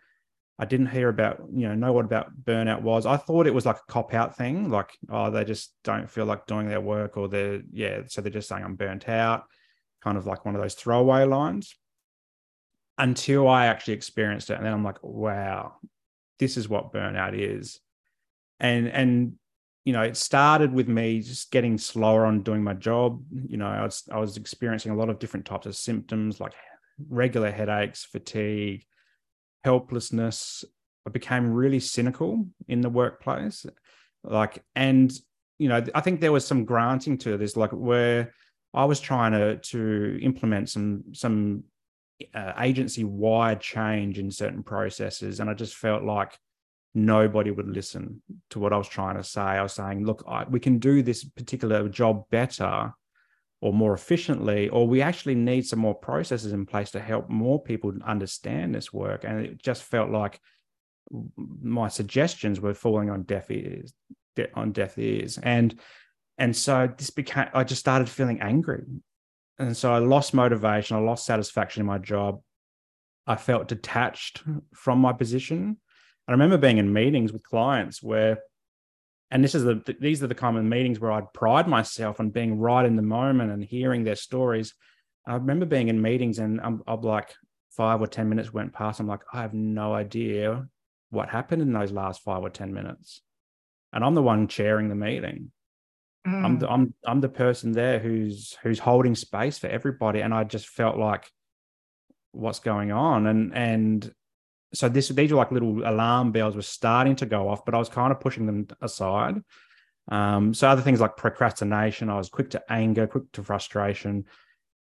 I 0.59 0.65
didn't 0.65 0.87
hear 0.87 1.09
about, 1.09 1.41
you 1.51 1.67
know, 1.67 1.73
know 1.73 1.91
what 1.91 2.05
about 2.05 2.39
burnout 2.43 2.83
was. 2.83 3.07
I 3.07 3.17
thought 3.17 3.47
it 3.47 3.53
was 3.53 3.65
like 3.65 3.77
a 3.77 3.91
cop 3.91 4.13
out 4.13 4.37
thing, 4.37 4.69
like, 4.69 4.91
oh, 5.09 5.31
they 5.31 5.43
just 5.43 5.73
don't 5.83 6.07
feel 6.07 6.25
like 6.25 6.45
doing 6.45 6.69
their 6.69 6.81
work 6.81 7.17
or 7.17 7.27
they're, 7.27 7.63
yeah, 7.71 8.01
so 8.05 8.21
they're 8.21 8.31
just 8.31 8.47
saying 8.47 8.63
I'm 8.63 8.75
burnt 8.75 9.09
out, 9.09 9.45
kind 10.03 10.19
of 10.19 10.27
like 10.27 10.45
one 10.45 10.53
of 10.53 10.61
those 10.61 10.75
throwaway 10.75 11.23
lines 11.23 11.73
until 13.01 13.49
I 13.49 13.65
actually 13.65 13.95
experienced 13.95 14.51
it. 14.51 14.57
And 14.57 14.65
then 14.65 14.71
I'm 14.71 14.83
like, 14.83 14.99
wow, 15.01 15.73
this 16.39 16.55
is 16.55 16.69
what 16.69 16.93
burnout 16.93 17.33
is. 17.37 17.79
And, 18.59 18.87
and, 18.87 19.33
you 19.85 19.93
know, 19.93 20.03
it 20.03 20.15
started 20.15 20.71
with 20.71 20.87
me 20.87 21.19
just 21.21 21.49
getting 21.49 21.79
slower 21.79 22.25
on 22.25 22.43
doing 22.43 22.63
my 22.63 22.75
job. 22.75 23.23
You 23.47 23.57
know, 23.57 23.65
I 23.65 23.81
was, 23.81 24.03
I 24.11 24.19
was 24.19 24.37
experiencing 24.37 24.91
a 24.91 24.95
lot 24.95 25.09
of 25.09 25.17
different 25.17 25.47
types 25.47 25.65
of 25.65 25.75
symptoms 25.75 26.39
like 26.39 26.53
regular 27.09 27.49
headaches, 27.49 28.05
fatigue, 28.05 28.85
helplessness. 29.63 30.63
I 31.07 31.09
became 31.09 31.51
really 31.51 31.79
cynical 31.79 32.45
in 32.67 32.81
the 32.81 32.89
workplace. 32.89 33.65
Like, 34.23 34.63
and, 34.75 35.11
you 35.57 35.69
know, 35.69 35.83
I 35.95 36.01
think 36.01 36.21
there 36.21 36.31
was 36.31 36.45
some 36.45 36.65
granting 36.65 37.17
to 37.19 37.35
this, 37.37 37.57
like 37.57 37.71
where 37.71 38.35
I 38.75 38.85
was 38.85 38.99
trying 38.99 39.31
to, 39.31 39.57
to 39.57 40.19
implement 40.21 40.69
some, 40.69 41.05
some 41.13 41.63
uh, 42.33 42.53
agency 42.59 43.03
wide 43.03 43.61
change 43.61 44.19
in 44.19 44.31
certain 44.31 44.63
processes. 44.63 45.39
And 45.39 45.49
I 45.49 45.53
just 45.53 45.75
felt 45.75 46.03
like 46.03 46.37
nobody 46.93 47.51
would 47.51 47.69
listen 47.69 48.21
to 48.49 48.59
what 48.59 48.73
I 48.73 48.77
was 48.77 48.87
trying 48.87 49.17
to 49.17 49.23
say. 49.23 49.41
I 49.41 49.63
was 49.63 49.73
saying, 49.73 50.05
look, 50.05 50.23
I, 50.27 50.43
we 50.43 50.59
can 50.59 50.79
do 50.79 51.01
this 51.01 51.23
particular 51.23 51.87
job 51.89 52.29
better 52.29 52.93
or 53.61 53.71
more 53.71 53.93
efficiently, 53.93 54.69
or 54.69 54.87
we 54.87 55.01
actually 55.01 55.35
need 55.35 55.65
some 55.65 55.79
more 55.79 55.93
processes 55.93 56.51
in 56.51 56.65
place 56.65 56.91
to 56.91 56.99
help 56.99 57.29
more 57.29 57.61
people 57.61 57.93
understand 58.05 58.73
this 58.73 58.91
work. 58.91 59.23
And 59.23 59.45
it 59.45 59.61
just 59.61 59.83
felt 59.83 60.09
like 60.09 60.39
my 61.61 61.87
suggestions 61.87 62.59
were 62.59 62.73
falling 62.73 63.09
on 63.09 63.23
deaf 63.23 63.51
ears, 63.51 63.93
on 64.55 64.71
deaf 64.71 64.97
ears, 64.97 65.37
and 65.37 65.79
and 66.37 66.55
so 66.55 66.89
this 66.97 67.11
became. 67.11 67.47
I 67.53 67.63
just 67.63 67.81
started 67.81 68.09
feeling 68.09 68.41
angry, 68.41 68.83
and 69.61 69.77
so 69.77 69.93
I 69.93 69.99
lost 69.99 70.33
motivation. 70.33 70.97
I 70.97 70.99
lost 70.99 71.25
satisfaction 71.25 71.81
in 71.81 71.87
my 71.87 71.97
job, 71.97 72.41
I 73.27 73.35
felt 73.35 73.67
detached 73.67 74.43
from 74.73 74.99
my 74.99 75.13
position. 75.13 75.77
I 76.27 76.31
remember 76.31 76.57
being 76.57 76.77
in 76.77 76.91
meetings 76.91 77.31
with 77.31 77.43
clients 77.43 78.01
where, 78.01 78.39
and 79.29 79.43
this 79.43 79.55
is 79.55 79.63
the 79.63 79.95
these 79.99 80.23
are 80.23 80.27
the 80.27 80.35
kind 80.35 80.57
of 80.57 80.63
meetings 80.65 80.99
where 80.99 81.11
I'd 81.11 81.31
pride 81.33 81.67
myself 81.67 82.19
on 82.19 82.29
being 82.29 82.59
right 82.59 82.85
in 82.85 82.95
the 82.95 83.01
moment 83.01 83.51
and 83.51 83.63
hearing 83.63 84.03
their 84.03 84.15
stories. 84.15 84.73
I 85.27 85.35
remember 85.35 85.65
being 85.65 85.87
in 85.87 86.01
meetings 86.01 86.39
and 86.39 86.59
I'm, 86.59 86.81
I'm 86.87 87.01
like 87.01 87.33
five 87.69 88.01
or 88.01 88.07
ten 88.07 88.27
minutes 88.27 88.51
went 88.51 88.73
past. 88.73 88.99
I'm 88.99 89.07
like, 89.07 89.21
I 89.31 89.41
have 89.41 89.53
no 89.53 89.93
idea 89.93 90.67
what 91.11 91.29
happened 91.29 91.61
in 91.61 91.71
those 91.71 91.91
last 91.91 92.23
five 92.23 92.41
or 92.41 92.49
ten 92.49 92.73
minutes, 92.73 93.21
and 93.93 94.03
I'm 94.03 94.15
the 94.15 94.23
one 94.23 94.47
chairing 94.47 94.89
the 94.89 94.95
meeting. 94.95 95.51
Mm. 96.27 96.45
I'm 96.45 96.59
the, 96.59 96.69
I'm 96.69 96.93
I'm 97.05 97.21
the 97.21 97.29
person 97.29 97.71
there 97.71 97.99
who's 97.99 98.57
who's 98.61 98.79
holding 98.79 99.15
space 99.15 99.57
for 99.57 99.67
everybody, 99.67 100.21
and 100.21 100.33
I 100.33 100.43
just 100.43 100.67
felt 100.67 100.97
like, 100.97 101.29
what's 102.31 102.59
going 102.59 102.91
on? 102.91 103.27
And 103.27 103.53
and 103.55 104.13
so 104.73 104.87
this 104.87 105.09
these 105.09 105.31
were 105.31 105.37
like 105.37 105.51
little 105.51 105.87
alarm 105.87 106.31
bells 106.31 106.55
were 106.55 106.61
starting 106.61 107.15
to 107.17 107.25
go 107.25 107.49
off, 107.49 107.65
but 107.65 107.73
I 107.73 107.79
was 107.79 107.89
kind 107.89 108.11
of 108.11 108.19
pushing 108.19 108.45
them 108.45 108.67
aside. 108.81 109.41
Um, 110.09 110.53
so 110.53 110.67
other 110.67 110.81
things 110.81 110.99
like 110.99 111.17
procrastination, 111.17 112.09
I 112.09 112.17
was 112.17 112.29
quick 112.29 112.51
to 112.51 112.63
anger, 112.71 113.07
quick 113.07 113.31
to 113.33 113.43
frustration, 113.43 114.25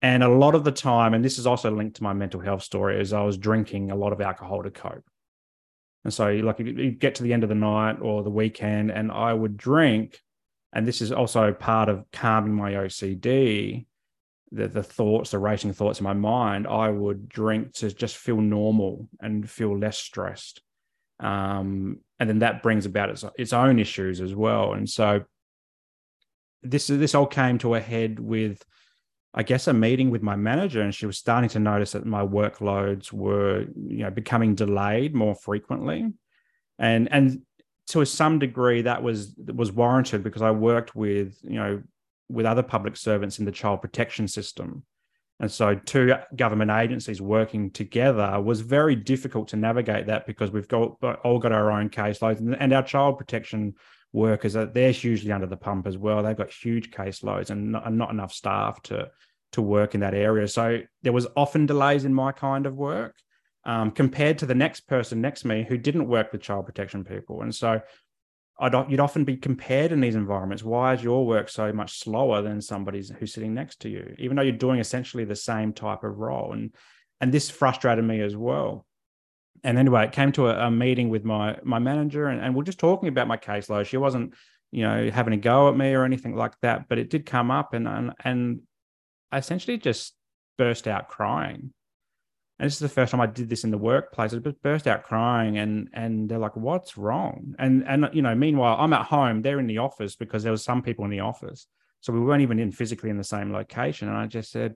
and 0.02 0.24
a 0.24 0.30
lot 0.30 0.56
of 0.56 0.64
the 0.64 0.72
time, 0.72 1.14
and 1.14 1.24
this 1.24 1.40
is 1.40 1.48
also 1.48 1.72
linked 1.72 1.98
to 1.98 2.04
my 2.04 2.14
mental 2.14 2.40
health 2.40 2.64
story, 2.64 3.00
is 3.00 3.14
I 3.14 3.24
was 3.24 3.38
drinking 3.38 3.92
a 3.92 3.96
lot 3.96 4.14
of 4.14 4.22
alcohol 4.22 4.64
to 4.64 4.72
cope. 4.72 5.06
And 6.04 6.14
so, 6.14 6.30
like, 6.32 6.60
you 6.60 6.92
get 6.92 7.16
to 7.16 7.24
the 7.24 7.34
end 7.34 7.44
of 7.44 7.50
the 7.50 7.56
night 7.56 7.98
or 8.02 8.24
the 8.24 8.30
weekend, 8.30 8.92
and 8.92 9.12
I 9.12 9.34
would 9.34 9.58
drink 9.58 10.22
and 10.74 10.88
this 10.88 11.02
is 11.02 11.12
also 11.12 11.54
part 11.54 11.90
of 11.90 12.06
calming 12.12 12.54
my 12.54 12.74
OCD, 12.74 13.86
the, 14.52 14.68
the 14.68 14.84
thoughts, 14.84 15.32
the 15.32 15.40
racing 15.40 15.74
thoughts 15.74 16.00
in 16.00 16.04
my 16.04 16.14
mind, 16.14 16.68
I 16.68 16.90
would 16.90 17.28
drink 17.28 17.74
to 17.76 17.92
just 17.92 18.18
feel 18.18 18.40
normal 18.40 19.10
and 19.20 19.50
feel 19.50 19.78
less 19.78 19.98
stressed. 19.98 20.62
Um, 21.20 22.00
and 22.20 22.30
then 22.30 22.40
that 22.40 22.64
brings 22.64 22.86
about 22.86 23.10
its, 23.10 23.26
its 23.38 23.54
own 23.54 23.80
issues 23.80 24.22
as 24.22 24.36
well. 24.36 24.74
And 24.74 24.90
so 24.90 25.24
this 26.64 26.88
this 26.88 27.16
all 27.16 27.26
came 27.26 27.58
to 27.60 27.76
a 27.76 27.80
head 27.80 28.20
with, 28.20 28.64
I 29.34 29.44
guess, 29.44 29.68
a 29.68 29.74
meeting 29.74 30.10
with 30.10 30.22
my 30.22 30.36
manager, 30.36 30.82
and 30.82 30.94
she 30.94 31.06
was 31.06 31.18
starting 31.18 31.50
to 31.52 31.60
notice 31.60 31.92
that 31.92 32.06
my 32.06 32.26
workloads 32.26 33.12
were, 33.12 33.66
you 33.76 34.04
know, 34.04 34.12
becoming 34.12 34.56
delayed 34.56 35.14
more 35.14 35.36
frequently, 35.36 36.12
and 36.80 37.08
and 37.12 37.42
to 37.88 38.06
some 38.06 38.40
degree 38.40 38.82
that 38.82 39.02
was 39.02 39.34
was 39.38 39.72
warranted 39.72 40.24
because 40.24 40.42
I 40.42 40.52
worked 40.52 40.96
with 40.96 41.40
you 41.44 41.56
know 41.56 41.84
with 42.30 42.46
other 42.46 42.64
public 42.64 42.98
servants 42.98 43.40
in 43.40 43.46
the 43.46 43.52
child 43.52 43.82
protection 43.82 44.28
system. 44.28 44.84
And 45.40 45.52
so, 45.52 45.76
two 45.76 46.14
government 46.36 46.72
agencies 46.72 47.22
working 47.22 47.70
together 47.70 48.42
was 48.42 48.62
very 48.62 48.96
difficult 48.96 49.50
to 49.50 49.56
navigate 49.56 50.08
that 50.08 50.26
because 50.26 50.50
we've 50.52 50.68
got 50.68 50.98
all 51.24 51.38
got 51.38 51.52
our 51.52 51.72
own 51.72 51.90
caseloads, 51.90 52.40
and 52.40 52.74
our 52.74 52.84
child 52.84 53.20
protection 53.20 53.76
workers 54.14 54.56
are 54.56 54.66
they're 54.66 54.92
hugely 54.92 55.32
under 55.32 55.46
the 55.46 55.56
pump 55.56 55.86
as 55.86 55.98
well. 55.98 56.24
They've 56.24 56.36
got 56.36 56.52
huge 56.52 56.90
caseloads 56.90 57.52
and 57.52 57.72
not, 57.74 57.86
and 57.86 57.98
not 57.98 58.10
enough 58.10 58.34
staff 58.34 58.82
to 58.84 59.12
to 59.54 59.62
work 59.62 59.94
in 59.94 60.02
that 60.02 60.16
area. 60.16 60.48
So 60.48 60.82
there 61.04 61.14
was 61.14 61.28
often 61.36 61.68
delays 61.68 62.04
in 62.04 62.14
my 62.14 62.32
kind 62.32 62.66
of 62.66 62.76
work 62.76 63.16
um, 63.68 63.92
compared 63.92 64.38
to 64.40 64.46
the 64.46 64.56
next 64.56 64.88
person 64.88 65.20
next 65.20 65.42
to 65.42 65.50
me 65.50 65.66
who 65.68 65.78
didn't 65.78 66.08
work 66.08 66.32
with 66.32 66.42
child 66.42 66.66
protection 66.66 67.04
people. 67.04 67.42
And 67.42 67.54
so 67.54 67.82
I'd, 68.60 68.90
you'd 68.90 69.02
often 69.02 69.26
be 69.26 69.36
compared 69.36 69.92
in 69.92 70.00
these 70.00 70.16
environments. 70.16 70.64
Why 70.64 70.94
is 70.94 71.04
your 71.04 71.26
work 71.28 71.50
so 71.50 71.72
much 71.74 72.00
slower 72.00 72.42
than 72.42 72.62
somebody's 72.62 73.10
who's 73.10 73.34
sitting 73.34 73.54
next 73.54 73.82
to 73.82 73.90
you, 73.90 74.16
even 74.18 74.36
though 74.38 74.42
you're 74.42 74.54
doing 74.54 74.80
essentially 74.80 75.26
the 75.26 75.36
same 75.36 75.74
type 75.74 76.04
of 76.04 76.18
role? 76.18 76.54
And 76.54 76.74
and 77.20 77.32
this 77.32 77.50
frustrated 77.50 78.06
me 78.06 78.22
as 78.22 78.36
well. 78.36 78.86
And 79.64 79.78
anyway, 79.78 80.06
it 80.06 80.12
came 80.12 80.32
to 80.34 80.48
a, 80.48 80.68
a 80.68 80.72
meeting 80.72 81.10
with 81.10 81.26
my 81.26 81.58
my 81.64 81.78
manager, 81.78 82.28
and, 82.28 82.40
and 82.42 82.56
we're 82.56 82.64
just 82.64 82.80
talking 82.80 83.10
about 83.10 83.28
my 83.28 83.38
caseload. 83.38 83.86
She 83.86 83.98
wasn't, 83.98 84.34
you 84.72 84.84
know, 84.84 85.10
having 85.12 85.34
a 85.34 85.38
go 85.38 85.68
at 85.68 85.76
me 85.76 85.94
or 85.94 86.06
anything 86.06 86.36
like 86.36 86.54
that, 86.62 86.88
but 86.88 87.00
it 87.00 87.10
did 87.10 87.26
come 87.26 87.52
up, 87.52 87.74
and 87.74 87.88
and, 87.88 88.14
and 88.24 88.62
I 89.32 89.40
essentially 89.40 89.78
just 89.78 90.16
burst 90.58 90.88
out 90.88 91.10
crying 91.10 91.74
and 92.60 92.66
this 92.66 92.74
is 92.74 92.80
the 92.80 92.90
first 92.90 93.12
time 93.12 93.22
I 93.22 93.28
did 93.28 93.50
this 93.50 93.64
in 93.64 93.70
the 93.72 93.78
workplace. 93.78 94.34
I 94.34 94.40
just 94.40 94.62
burst 94.64 94.88
out 94.88 95.04
crying, 95.04 95.60
and 95.60 95.90
and 95.94 96.28
they're 96.28 96.40
like, 96.40 96.56
"What's 96.56 96.98
wrong?" 96.98 97.54
And 97.60 97.88
and 97.88 98.10
you 98.14 98.24
know, 98.24 98.34
meanwhile, 98.34 98.78
I'm 98.80 98.94
at 98.94 99.06
home. 99.06 99.42
They're 99.42 99.60
in 99.60 99.68
the 99.68 99.78
office 99.78 100.16
because 100.16 100.42
there 100.42 100.52
was 100.52 100.64
some 100.64 100.82
people 100.82 101.06
in 101.06 101.12
the 101.12 101.20
office, 101.20 101.68
so 102.02 102.12
we 102.12 102.20
weren't 102.20 102.42
even 102.42 102.58
in 102.58 102.72
physically 102.72 103.12
in 103.12 103.18
the 103.18 103.24
same 103.24 103.52
location. 103.52 104.08
And 104.08 104.18
I 104.18 104.26
just 104.26 104.52
said, 104.52 104.76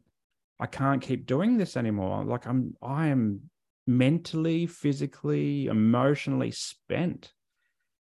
"I 0.59 0.67
can't 0.67 1.01
keep 1.01 1.25
doing 1.25 1.57
this 1.57 1.75
anymore. 1.75 2.23
Like 2.23 2.45
I'm, 2.45 2.75
I 2.83 3.07
am 3.07 3.49
mentally, 3.87 4.67
physically, 4.67 5.65
emotionally 5.65 6.51
spent." 6.51 7.33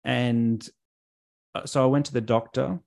And 0.02 0.66
uh, 1.54 1.66
so 1.66 1.82
I 1.82 1.86
went 1.86 2.06
to 2.06 2.14
the 2.14 2.22
doctor, 2.22 2.80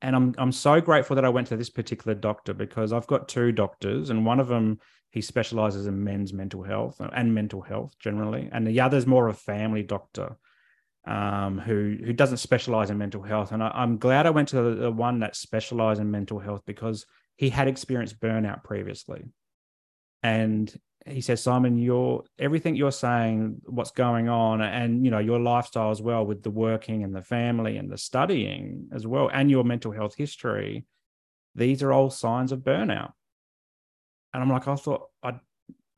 and 0.00 0.16
I'm 0.16 0.34
I'm 0.38 0.52
so 0.52 0.80
grateful 0.80 1.16
that 1.16 1.26
I 1.26 1.28
went 1.28 1.48
to 1.48 1.56
this 1.58 1.68
particular 1.68 2.14
doctor 2.14 2.54
because 2.54 2.94
I've 2.94 3.06
got 3.06 3.28
two 3.28 3.52
doctors, 3.52 4.08
and 4.08 4.24
one 4.24 4.40
of 4.40 4.48
them 4.48 4.78
he 5.10 5.20
specializes 5.20 5.86
in 5.86 6.04
men's 6.04 6.32
mental 6.32 6.62
health 6.62 7.00
and 7.00 7.34
mental 7.34 7.62
health 7.62 7.94
generally, 7.98 8.48
and 8.52 8.66
the 8.66 8.80
other 8.80 8.98
is 8.98 9.06
more 9.06 9.28
of 9.28 9.34
a 9.34 9.38
family 9.38 9.82
doctor 9.82 10.36
um, 11.06 11.58
who 11.58 11.96
who 12.04 12.12
doesn't 12.12 12.36
specialize 12.36 12.90
in 12.90 12.98
mental 12.98 13.22
health. 13.22 13.52
And 13.52 13.62
I, 13.62 13.82
am 13.82 13.96
glad 13.96 14.26
I 14.26 14.30
went 14.30 14.48
to 14.48 14.62
the, 14.62 14.74
the 14.74 14.92
one 14.92 15.20
that 15.20 15.36
specialized 15.36 16.00
in 16.00 16.10
mental 16.10 16.38
health 16.38 16.62
because 16.66 17.06
he 17.36 17.48
had 17.48 17.68
experienced 17.68 18.20
burnout 18.20 18.64
previously, 18.64 19.24
and 20.22 20.72
he 21.06 21.22
says, 21.22 21.42
Simon, 21.42 21.78
you're 21.78 22.24
everything 22.38 22.76
you're 22.76 22.92
saying, 22.92 23.62
what's 23.64 23.92
going 23.92 24.28
on, 24.28 24.60
and 24.60 25.06
you 25.06 25.10
know 25.10 25.18
your 25.18 25.40
lifestyle 25.40 25.90
as 25.90 26.02
well 26.02 26.26
with 26.26 26.42
the 26.42 26.50
working 26.50 27.02
and 27.02 27.14
the 27.14 27.22
family 27.22 27.78
and 27.78 27.90
the 27.90 27.96
studying 27.96 28.88
as 28.92 29.06
well, 29.06 29.30
and 29.32 29.50
your 29.50 29.64
mental 29.64 29.92
health 29.92 30.14
history. 30.16 30.84
These 31.54 31.82
are 31.82 31.92
all 31.92 32.10
signs 32.10 32.52
of 32.52 32.60
burnout 32.60 33.12
and 34.32 34.42
I'm 34.42 34.50
like, 34.50 34.68
I 34.68 34.76
thought 34.76 35.06
I, 35.22 35.34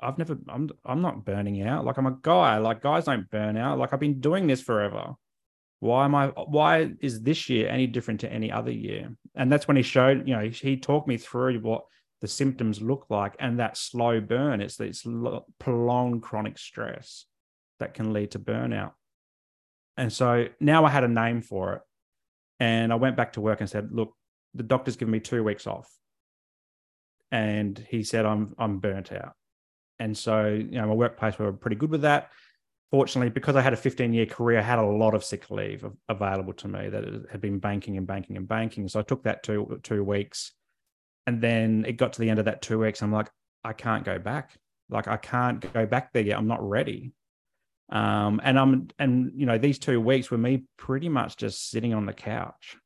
I've 0.00 0.18
never, 0.18 0.38
I'm, 0.49 0.70
I'm 0.84 1.02
not 1.02 1.25
burning 1.25 1.62
out. 1.62 1.84
Like 1.84 1.99
I'm 1.99 2.06
a 2.06 2.18
guy. 2.22 2.58
Like 2.58 2.82
guys 2.82 3.04
don't 3.04 3.30
burn 3.30 3.56
out. 3.56 3.78
Like 3.78 3.92
I've 3.92 4.00
been 4.00 4.20
doing 4.20 4.46
this 4.46 4.60
forever. 4.60 5.14
Why 5.80 6.04
am 6.04 6.14
I? 6.14 6.28
Why 6.28 6.90
is 7.00 7.22
this 7.22 7.49
year 7.49 7.68
any 7.68 7.87
different 7.87 8.20
to 8.20 8.32
any 8.32 8.52
other 8.52 8.70
year? 8.70 9.14
And 9.34 9.50
that's 9.50 9.66
when 9.66 9.78
he 9.78 9.82
showed, 9.82 10.28
you 10.28 10.37
know, 10.37 10.42
he, 10.42 10.50
he 10.50 10.76
talked 10.76 11.08
me 11.08 11.16
through 11.16 11.58
what 11.60 11.84
the 12.20 12.28
symptoms 12.28 12.82
look 12.82 13.06
like 13.08 13.34
and 13.38 13.58
that 13.60 13.78
slow 13.78 14.20
burn. 14.20 14.60
It's 14.60 14.76
this 14.76 15.06
prolonged 15.58 16.22
chronic 16.22 16.58
stress 16.58 17.25
that 17.78 17.94
can 17.94 18.12
lead 18.12 18.32
to 18.32 18.38
burnout. 18.38 18.92
And 19.96 20.12
so 20.12 20.49
now 20.60 20.84
I 20.84 20.90
had 20.90 21.04
a 21.04 21.08
name 21.08 21.40
for 21.40 21.75
it. 21.75 21.82
And 22.58 22.92
I 22.92 22.96
went 22.96 23.16
back 23.16 23.32
to 23.34 23.40
work 23.40 23.60
and 23.60 23.70
said, 23.70 23.88
look, 23.90 24.14
the 24.52 24.62
doctor's 24.62 24.96
given 24.96 25.12
me 25.12 25.20
two 25.20 25.42
weeks 25.42 25.66
off 25.66 25.90
and 27.30 27.84
he 27.88 28.02
said 28.02 28.26
I'm 28.26 28.54
I'm 28.58 28.78
burnt 28.78 29.12
out. 29.12 29.34
And 29.99 30.16
so, 30.16 30.46
you 30.46 30.80
know, 30.80 30.87
my 30.87 30.94
workplace 30.94 31.38
were 31.38 31.52
pretty 31.52 31.76
good 31.76 31.90
with 31.90 32.02
that. 32.02 32.30
Fortunately, 32.90 33.28
because 33.28 33.54
I 33.54 33.60
had 33.60 33.75
a 33.75 33.76
15 33.76 34.12
year 34.12 34.26
career, 34.26 34.58
I 34.58 34.62
had 34.62 34.78
a 34.78 34.87
lot 34.87 35.14
of 35.14 35.22
sick 35.22 35.50
leave 35.50 35.84
available 36.08 36.54
to 36.54 36.68
me 36.68 36.88
that 36.88 37.04
had 37.30 37.40
been 37.40 37.58
banking 37.58 37.96
and 37.96 38.06
banking 38.06 38.37
and 38.37 38.49
banking. 38.49 38.88
So 38.88 38.99
I 38.99 39.02
took 39.02 39.22
that 39.25 39.42
two 39.42 39.78
two 39.82 40.02
weeks, 40.02 40.52
and 41.26 41.40
then 41.40 41.84
it 41.87 41.92
got 41.92 42.14
to 42.14 42.20
the 42.20 42.30
end 42.30 42.40
of 42.40 42.46
that 42.46 42.62
two 42.62 42.80
weeks. 42.80 43.02
I'm 43.02 43.12
like, 43.12 43.30
I 43.62 43.75
can't 43.75 44.04
go 44.04 44.18
back. 44.18 44.50
Like 44.88 45.06
I 45.06 45.18
can't 45.18 45.72
go 45.72 45.87
back 45.87 46.12
there 46.12 46.22
yet. 46.22 46.38
I'm 46.38 46.49
not 46.49 46.66
ready. 46.66 47.12
Um, 47.90 48.40
and 48.42 48.58
I'm 48.58 48.88
and 48.99 49.32
you 49.34 49.46
know 49.46 49.58
these 49.58 49.78
two 49.78 50.00
weeks 50.00 50.30
were 50.30 50.38
me 50.38 50.64
pretty 50.76 51.08
much 51.08 51.37
just 51.37 51.70
sitting 51.70 51.94
on 51.94 52.06
the 52.06 52.12
couch 52.12 52.76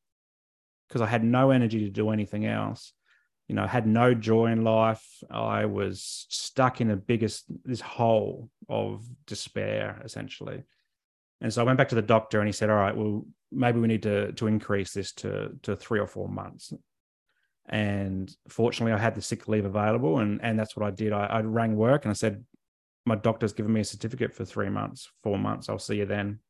because 0.89 1.01
I 1.01 1.07
had 1.07 1.25
no 1.25 1.51
energy 1.51 1.81
to 1.85 1.91
do 1.91 2.11
anything 2.11 2.45
else 2.45 2.93
you 3.49 3.55
know, 3.55 3.67
had 3.67 3.87
no 3.87 4.15
joy 4.15 4.47
in 4.47 4.65
life. 4.65 5.05
I 5.31 5.67
was 5.67 6.27
stuck 6.31 6.81
in 6.81 6.89
the 6.89 6.97
biggest 6.97 7.45
this 7.65 7.81
hole 7.81 8.51
of 8.69 9.05
despair, 9.27 10.01
essentially. 10.05 10.63
And 11.41 11.53
so 11.53 11.61
I 11.61 11.65
went 11.65 11.77
back 11.77 11.91
to 11.91 11.95
the 11.95 12.03
doctor, 12.03 12.41
and 12.41 12.49
he 12.49 12.53
said, 12.53 12.71
"All 12.71 12.77
right, 12.77 12.97
well, 12.97 13.27
maybe 13.53 13.81
we 13.81 13.89
need 13.89 14.03
to 14.05 14.33
to 14.33 14.47
increase 14.47 14.93
this 14.93 15.13
to 15.15 15.51
to 15.63 15.77
three 15.77 16.01
or 16.01 16.07
four 16.07 16.29
months." 16.29 16.73
And 17.67 18.35
fortunately, 18.49 18.93
I 18.93 18.99
had 18.99 19.15
the 19.15 19.23
sick 19.23 19.47
leave 19.49 19.67
available, 19.67 20.19
and 20.19 20.41
and 20.43 20.59
that's 20.59 20.77
what 20.77 20.87
I 20.87 20.91
did. 20.91 21.13
I, 21.13 21.27
I 21.27 21.41
rang 21.41 21.77
work 21.77 22.05
and 22.05 22.11
I 22.11 22.15
said, 22.15 22.45
"My 23.05 23.17
doctor's 23.17 23.53
given 23.53 23.73
me 23.73 23.81
a 23.81 23.85
certificate 23.85 24.35
for 24.35 24.45
three 24.45 24.71
months, 24.71 25.11
four 25.23 25.39
months. 25.39 25.69
I'll 25.69 25.79
see 25.79 25.97
you 25.97 26.07
then." 26.07 26.41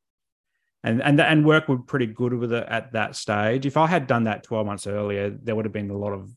and 0.84 1.02
and 1.02 1.18
and 1.18 1.44
work 1.46 1.66
were 1.66 1.78
pretty 1.78 2.06
good 2.06 2.34
with 2.34 2.52
it 2.52 2.66
at 2.68 2.92
that 2.92 3.16
stage. 3.16 3.64
If 3.64 3.76
I 3.76 3.86
had 3.86 4.06
done 4.06 4.24
that 4.24 4.44
12 4.44 4.66
months 4.66 4.86
earlier, 4.86 5.30
there 5.30 5.56
would 5.56 5.64
have 5.64 5.72
been 5.72 5.90
a 5.90 5.96
lot 5.96 6.12
of 6.12 6.30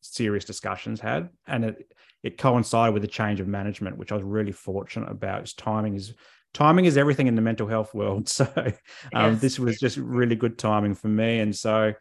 serious 0.00 0.44
discussions 0.44 1.00
had, 1.00 1.28
and 1.46 1.64
it 1.64 1.92
it 2.22 2.38
coincided 2.38 2.94
with 2.94 3.04
a 3.04 3.08
change 3.08 3.40
of 3.40 3.46
management, 3.46 3.96
which 3.96 4.12
I 4.12 4.16
was 4.16 4.24
really 4.24 4.52
fortunate 4.52 5.10
about. 5.10 5.42
Its 5.42 5.54
timing 5.54 5.94
is 5.94 6.14
timing 6.54 6.86
is 6.86 6.96
everything 6.96 7.26
in 7.26 7.34
the 7.34 7.42
mental 7.42 7.66
health 7.66 7.94
world. 7.94 8.28
So 8.38 8.46
um, 9.14 9.32
yes. 9.32 9.40
this 9.40 9.58
was 9.58 9.78
just 9.78 9.96
really 9.96 10.36
good 10.36 10.58
timing 10.58 10.94
for 10.94 11.08
me, 11.08 11.40
and 11.40 11.54
so 11.54 11.92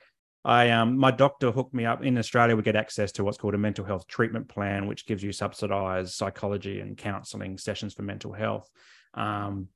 I 0.43 0.69
um 0.69 0.97
my 0.97 1.11
doctor 1.11 1.51
hooked 1.51 1.73
me 1.73 1.85
up 1.85 2.03
in 2.03 2.17
Australia. 2.17 2.55
We 2.55 2.63
get 2.63 2.75
access 2.75 3.11
to 3.13 3.23
what's 3.23 3.37
called 3.37 3.55
a 3.55 3.57
mental 3.57 3.85
health 3.85 4.07
treatment 4.07 4.47
plan, 4.47 4.87
which 4.87 5.05
gives 5.05 5.21
you 5.23 5.31
subsidized 5.31 6.13
psychology 6.13 6.79
and 6.79 6.97
counseling 6.97 7.57
sessions 7.57 7.93
for 7.93 8.03
mental 8.03 8.33
health. 8.33 8.69
Um, 9.13 9.67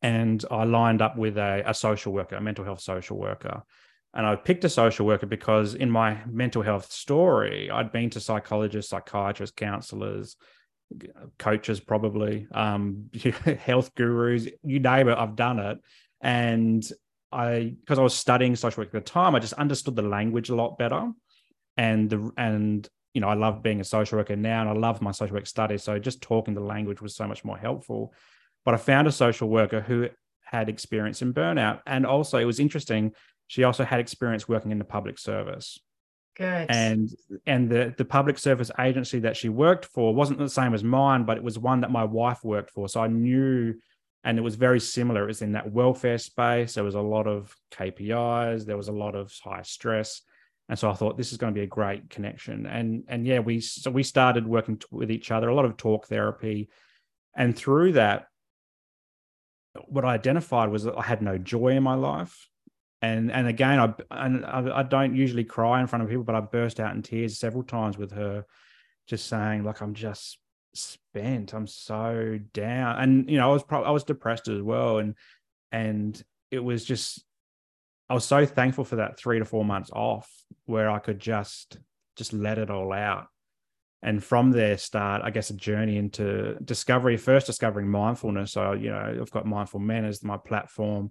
and 0.00 0.44
I 0.50 0.64
lined 0.64 1.02
up 1.02 1.16
with 1.16 1.36
a, 1.36 1.62
a 1.66 1.74
social 1.74 2.12
worker, 2.12 2.36
a 2.36 2.40
mental 2.40 2.64
health 2.64 2.80
social 2.80 3.18
worker. 3.18 3.62
And 4.14 4.26
I 4.26 4.36
picked 4.36 4.64
a 4.64 4.68
social 4.68 5.06
worker 5.06 5.26
because 5.26 5.74
in 5.74 5.90
my 5.90 6.18
mental 6.26 6.62
health 6.62 6.92
story, 6.92 7.70
I'd 7.70 7.92
been 7.92 8.10
to 8.10 8.20
psychologists, 8.20 8.90
psychiatrists, 8.90 9.54
counselors, 9.56 10.36
coaches, 11.38 11.80
probably, 11.80 12.46
um, 12.52 13.10
health 13.58 13.94
gurus, 13.94 14.48
you 14.62 14.80
name 14.80 15.08
it, 15.08 15.16
I've 15.16 15.36
done 15.36 15.58
it. 15.58 15.78
And 16.20 16.86
I, 17.30 17.74
because 17.80 17.98
I 17.98 18.02
was 18.02 18.14
studying 18.14 18.54
social 18.54 18.82
work 18.82 18.94
at 18.94 19.04
the 19.04 19.10
time, 19.10 19.34
I 19.34 19.38
just 19.38 19.54
understood 19.54 19.96
the 19.96 20.02
language 20.02 20.50
a 20.50 20.54
lot 20.54 20.76
better. 20.76 21.10
And 21.78 22.10
the, 22.10 22.30
and, 22.36 22.86
you 23.14 23.22
know, 23.22 23.28
I 23.28 23.34
love 23.34 23.62
being 23.62 23.80
a 23.80 23.84
social 23.84 24.18
worker 24.18 24.36
now 24.36 24.60
and 24.60 24.68
I 24.68 24.74
love 24.74 25.00
my 25.00 25.12
social 25.12 25.34
work 25.34 25.46
studies. 25.46 25.82
So 25.82 25.98
just 25.98 26.20
talking 26.20 26.52
the 26.52 26.60
language 26.60 27.00
was 27.00 27.16
so 27.16 27.26
much 27.26 27.44
more 27.44 27.56
helpful. 27.56 28.12
But 28.66 28.74
I 28.74 28.76
found 28.76 29.08
a 29.08 29.12
social 29.12 29.48
worker 29.48 29.80
who 29.80 30.08
had 30.52 30.68
experience 30.68 31.22
in 31.22 31.32
burnout. 31.32 31.80
And 31.86 32.04
also, 32.04 32.38
it 32.38 32.44
was 32.44 32.60
interesting, 32.60 33.12
she 33.52 33.64
also 33.64 33.84
had 33.84 34.00
experience 34.00 34.48
working 34.48 34.70
in 34.70 34.78
the 34.78 34.84
public 34.84 35.18
service. 35.18 35.78
Good. 36.38 36.70
And 36.70 37.10
and 37.44 37.68
the 37.68 37.94
the 37.98 38.04
public 38.06 38.38
service 38.38 38.70
agency 38.80 39.18
that 39.18 39.36
she 39.36 39.50
worked 39.50 39.84
for 39.84 40.14
wasn't 40.14 40.38
the 40.38 40.48
same 40.48 40.72
as 40.72 40.82
mine, 40.82 41.24
but 41.24 41.36
it 41.36 41.42
was 41.42 41.58
one 41.58 41.82
that 41.82 41.90
my 41.90 42.04
wife 42.04 42.42
worked 42.42 42.70
for. 42.70 42.88
So 42.88 43.02
I 43.02 43.08
knew, 43.08 43.74
and 44.24 44.38
it 44.38 44.40
was 44.40 44.54
very 44.54 44.80
similar. 44.80 45.24
It 45.24 45.26
was 45.26 45.42
in 45.42 45.52
that 45.52 45.70
welfare 45.70 46.16
space. 46.16 46.72
There 46.72 46.82
was 46.82 46.94
a 46.94 47.02
lot 47.02 47.26
of 47.26 47.54
KPIs. 47.72 48.64
There 48.64 48.78
was 48.78 48.88
a 48.88 48.92
lot 48.92 49.14
of 49.14 49.30
high 49.44 49.60
stress, 49.60 50.22
and 50.70 50.78
so 50.78 50.88
I 50.88 50.94
thought 50.94 51.18
this 51.18 51.32
is 51.32 51.36
going 51.36 51.52
to 51.52 51.58
be 51.58 51.64
a 51.64 51.76
great 51.78 52.08
connection. 52.08 52.64
And 52.64 53.04
and 53.06 53.26
yeah, 53.26 53.40
we 53.40 53.60
so 53.60 53.90
we 53.90 54.02
started 54.02 54.46
working 54.46 54.78
t- 54.78 54.86
with 54.90 55.10
each 55.10 55.30
other. 55.30 55.50
A 55.50 55.54
lot 55.54 55.66
of 55.66 55.76
talk 55.76 56.06
therapy, 56.06 56.70
and 57.36 57.54
through 57.54 57.92
that, 57.92 58.28
what 59.88 60.06
I 60.06 60.14
identified 60.14 60.70
was 60.70 60.84
that 60.84 60.96
I 60.96 61.02
had 61.02 61.20
no 61.20 61.36
joy 61.36 61.76
in 61.76 61.82
my 61.82 61.96
life. 61.96 62.48
And 63.02 63.32
and 63.32 63.48
again, 63.48 63.80
I 63.80 63.94
and 64.12 64.46
I, 64.46 64.78
I 64.78 64.82
don't 64.84 65.16
usually 65.16 65.42
cry 65.42 65.80
in 65.80 65.88
front 65.88 66.04
of 66.04 66.08
people, 66.08 66.22
but 66.22 66.36
I 66.36 66.40
burst 66.40 66.78
out 66.78 66.94
in 66.94 67.02
tears 67.02 67.36
several 67.36 67.64
times 67.64 67.98
with 67.98 68.12
her, 68.12 68.46
just 69.08 69.26
saying 69.26 69.64
like 69.64 69.82
I'm 69.82 69.94
just 69.94 70.38
spent. 70.72 71.52
I'm 71.52 71.66
so 71.66 72.38
down, 72.54 72.98
and 73.00 73.28
you 73.28 73.38
know 73.38 73.50
I 73.50 73.52
was 73.52 73.64
probably 73.64 73.88
I 73.88 73.90
was 73.90 74.04
depressed 74.04 74.46
as 74.46 74.62
well, 74.62 74.98
and 74.98 75.16
and 75.72 76.22
it 76.52 76.60
was 76.60 76.84
just 76.84 77.24
I 78.08 78.14
was 78.14 78.24
so 78.24 78.46
thankful 78.46 78.84
for 78.84 78.96
that 78.96 79.18
three 79.18 79.40
to 79.40 79.44
four 79.44 79.64
months 79.64 79.90
off 79.92 80.30
where 80.66 80.88
I 80.88 81.00
could 81.00 81.18
just 81.18 81.78
just 82.16 82.32
let 82.32 82.58
it 82.58 82.70
all 82.70 82.92
out. 82.92 83.26
And 84.04 84.22
from 84.22 84.50
there 84.50 84.78
start 84.78 85.22
i 85.22 85.30
guess 85.30 85.50
a 85.50 85.54
journey 85.54 85.96
into 85.96 86.56
discovery 86.64 87.16
first 87.16 87.46
discovering 87.46 87.88
mindfulness. 87.88 88.52
So 88.52 88.74
you 88.74 88.90
know 88.90 89.18
i've 89.20 89.30
got 89.32 89.46
mindful 89.46 89.80
men 89.80 90.04
as 90.04 90.22
my 90.22 90.36
platform 90.36 91.10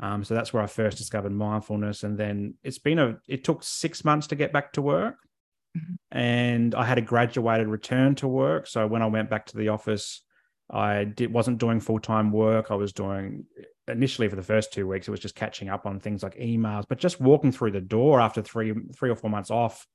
um, 0.00 0.24
so 0.24 0.34
that's 0.34 0.52
where 0.52 0.62
i 0.62 0.66
first 0.66 0.98
discovered 0.98 1.32
mindfulness 1.32 2.02
and 2.02 2.18
then 2.18 2.54
it's 2.62 2.78
been 2.78 2.98
a 2.98 3.16
it 3.28 3.44
took 3.44 3.62
six 3.62 4.04
months 4.04 4.26
to 4.26 4.34
get 4.34 4.52
back 4.52 4.72
to 4.72 4.82
work 4.82 5.16
mm-hmm. 5.76 5.94
and 6.16 6.74
i 6.74 6.84
had 6.84 6.98
a 6.98 7.02
graduated 7.02 7.68
return 7.68 8.14
to 8.14 8.28
work 8.28 8.66
so 8.66 8.86
when 8.86 9.02
i 9.02 9.06
went 9.06 9.30
back 9.30 9.46
to 9.46 9.56
the 9.56 9.68
office 9.68 10.22
i 10.70 11.04
did, 11.04 11.32
wasn't 11.32 11.58
doing 11.58 11.80
full-time 11.80 12.32
work 12.32 12.70
i 12.70 12.74
was 12.74 12.92
doing 12.92 13.44
initially 13.88 14.28
for 14.28 14.36
the 14.36 14.42
first 14.42 14.72
two 14.72 14.86
weeks 14.86 15.08
it 15.08 15.10
was 15.10 15.20
just 15.20 15.34
catching 15.34 15.68
up 15.68 15.84
on 15.84 15.98
things 15.98 16.22
like 16.22 16.36
emails 16.38 16.84
but 16.88 16.98
just 16.98 17.20
walking 17.20 17.50
through 17.50 17.70
the 17.72 17.80
door 17.80 18.20
after 18.20 18.40
three 18.40 18.72
three 18.94 19.10
or 19.10 19.16
four 19.16 19.30
months 19.30 19.50
off 19.50 19.86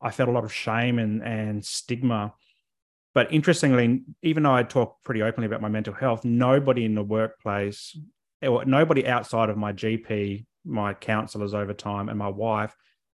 I 0.00 0.10
felt 0.10 0.28
a 0.28 0.32
lot 0.32 0.44
of 0.44 0.52
shame 0.52 0.98
and, 0.98 1.22
and 1.22 1.64
stigma. 1.64 2.34
But 3.14 3.32
interestingly, 3.32 4.02
even 4.22 4.42
though 4.42 4.54
I 4.54 4.62
talk 4.62 5.02
pretty 5.02 5.22
openly 5.22 5.46
about 5.46 5.62
my 5.62 5.68
mental 5.68 5.94
health, 5.94 6.24
nobody 6.24 6.84
in 6.84 6.94
the 6.94 7.02
workplace 7.02 7.96
or 7.96 8.02
nobody 8.42 9.06
outside 9.06 9.48
of 9.48 9.56
my 9.56 9.72
GP, 9.72 10.44
my 10.64 10.94
counselors 10.94 11.54
over 11.54 11.72
time, 11.72 12.08
and 12.08 12.18
my 12.18 12.28
wife 12.28 12.74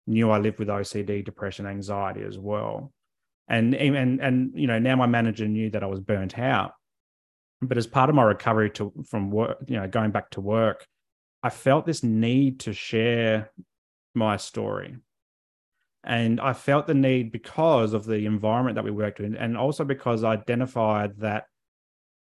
knew 0.07 0.31
I 0.31 0.39
lived 0.39 0.59
with 0.59 0.69
OCD, 0.69 1.25
depression, 1.25 1.67
anxiety 1.67 2.23
as 2.23 2.39
well. 2.39 2.93
And, 3.49 3.75
and, 3.75 4.21
and, 4.21 4.53
you 4.55 4.67
know, 4.67 4.79
now 4.79 4.97
my 4.97 5.07
manager 5.07 5.47
knew 5.47 5.71
that 5.71 5.83
I 5.83 5.87
was 5.87 6.01
burnt 6.01 6.39
out. 6.39 6.73
But 7.63 7.79
as 7.79 7.87
part 7.87 8.11
of 8.11 8.17
my 8.17 8.23
recovery 8.23 8.71
to, 8.73 8.93
from 9.09 9.31
work, 9.31 9.59
you 9.67 9.77
know, 9.77 9.89
going 9.89 10.11
back 10.11 10.31
to 10.31 10.41
work, 10.41 10.87
I 11.43 11.51
felt 11.51 11.87
this 11.87 12.03
need 12.03 12.61
to 12.61 12.73
share 12.73 13.51
my 14.15 14.37
story 14.37 14.97
and 16.07 16.41
I 16.41 16.53
felt 16.53 16.87
the 16.87 16.95
need 16.95 17.33
because 17.33 17.93
of 17.93 18.07
the 18.07 18.27
environment 18.27 18.77
that 18.77 18.85
we 18.85 18.93
worked 18.93 19.19
in, 19.19 19.37
and 19.37 19.59
also 19.59 19.85
because 19.85 20.23
I 20.23 20.33
identified 20.33 21.19
that 21.19 21.47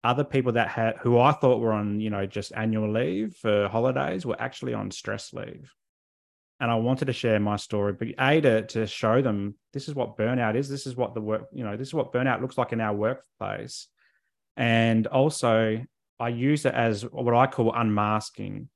other 0.04 0.24
people 0.24 0.54
that 0.54 0.70
had 0.70 0.98
who 0.98 1.20
I 1.20 1.32
thought 1.32 1.60
were 1.60 1.74
on, 1.74 2.00
you 2.00 2.10
know, 2.10 2.26
just 2.26 2.54
annual 2.56 2.92
leave 2.92 3.36
for 3.36 3.68
holidays 3.68 4.26
were 4.26 4.40
actually 4.42 4.74
on 4.74 4.92
stress 4.92 5.34
leave. 5.34 5.74
And 6.62 6.70
I 6.70 6.76
wanted 6.76 7.06
to 7.06 7.14
share 7.14 7.40
my 7.40 7.56
story, 7.56 7.94
but 7.94 8.10
A, 8.20 8.42
to, 8.42 8.66
to 8.68 8.88
show 8.88 9.22
them 9.22 9.56
this 9.72 9.88
is 9.88 9.96
what 9.96 10.18
burnout 10.18 10.56
is, 10.56 10.68
this 10.68 10.88
is 10.88 10.96
what 10.96 11.14
the 11.14 11.22
work, 11.22 11.48
you 11.54 11.64
know, 11.64 11.78
this 11.78 11.90
is 11.90 11.94
what 11.94 12.12
burnout 12.12 12.42
looks 12.42 12.58
like 12.58 12.74
in 12.74 12.82
our 12.82 12.94
workplace. 12.94 13.88
And 14.58 15.08
also 15.08 15.82
I 16.20 16.30
use 16.30 16.66
it 16.66 16.74
as 16.74 17.04
what 17.04 17.34
I 17.34 17.48
call 17.48 17.74
unmasking 17.74 18.70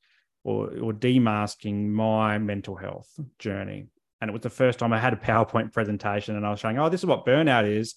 or, 0.46 0.68
or 0.68 0.94
demasking 0.94 1.90
my 1.90 2.38
mental 2.38 2.76
health 2.76 3.10
journey 3.38 3.88
and 4.24 4.30
it 4.30 4.34
was 4.34 4.42
the 4.42 4.50
first 4.50 4.80
time 4.80 4.94
I 4.94 5.00
had 5.00 5.12
a 5.12 5.16
PowerPoint 5.28 5.74
presentation 5.74 6.38
and 6.38 6.46
I 6.46 6.52
was 6.52 6.62
showing, 6.62 6.80
oh, 6.80 6.88
this 6.88 7.02
is 7.02 7.06
what 7.06 7.26
burnout 7.26 7.70
is. 7.70 7.96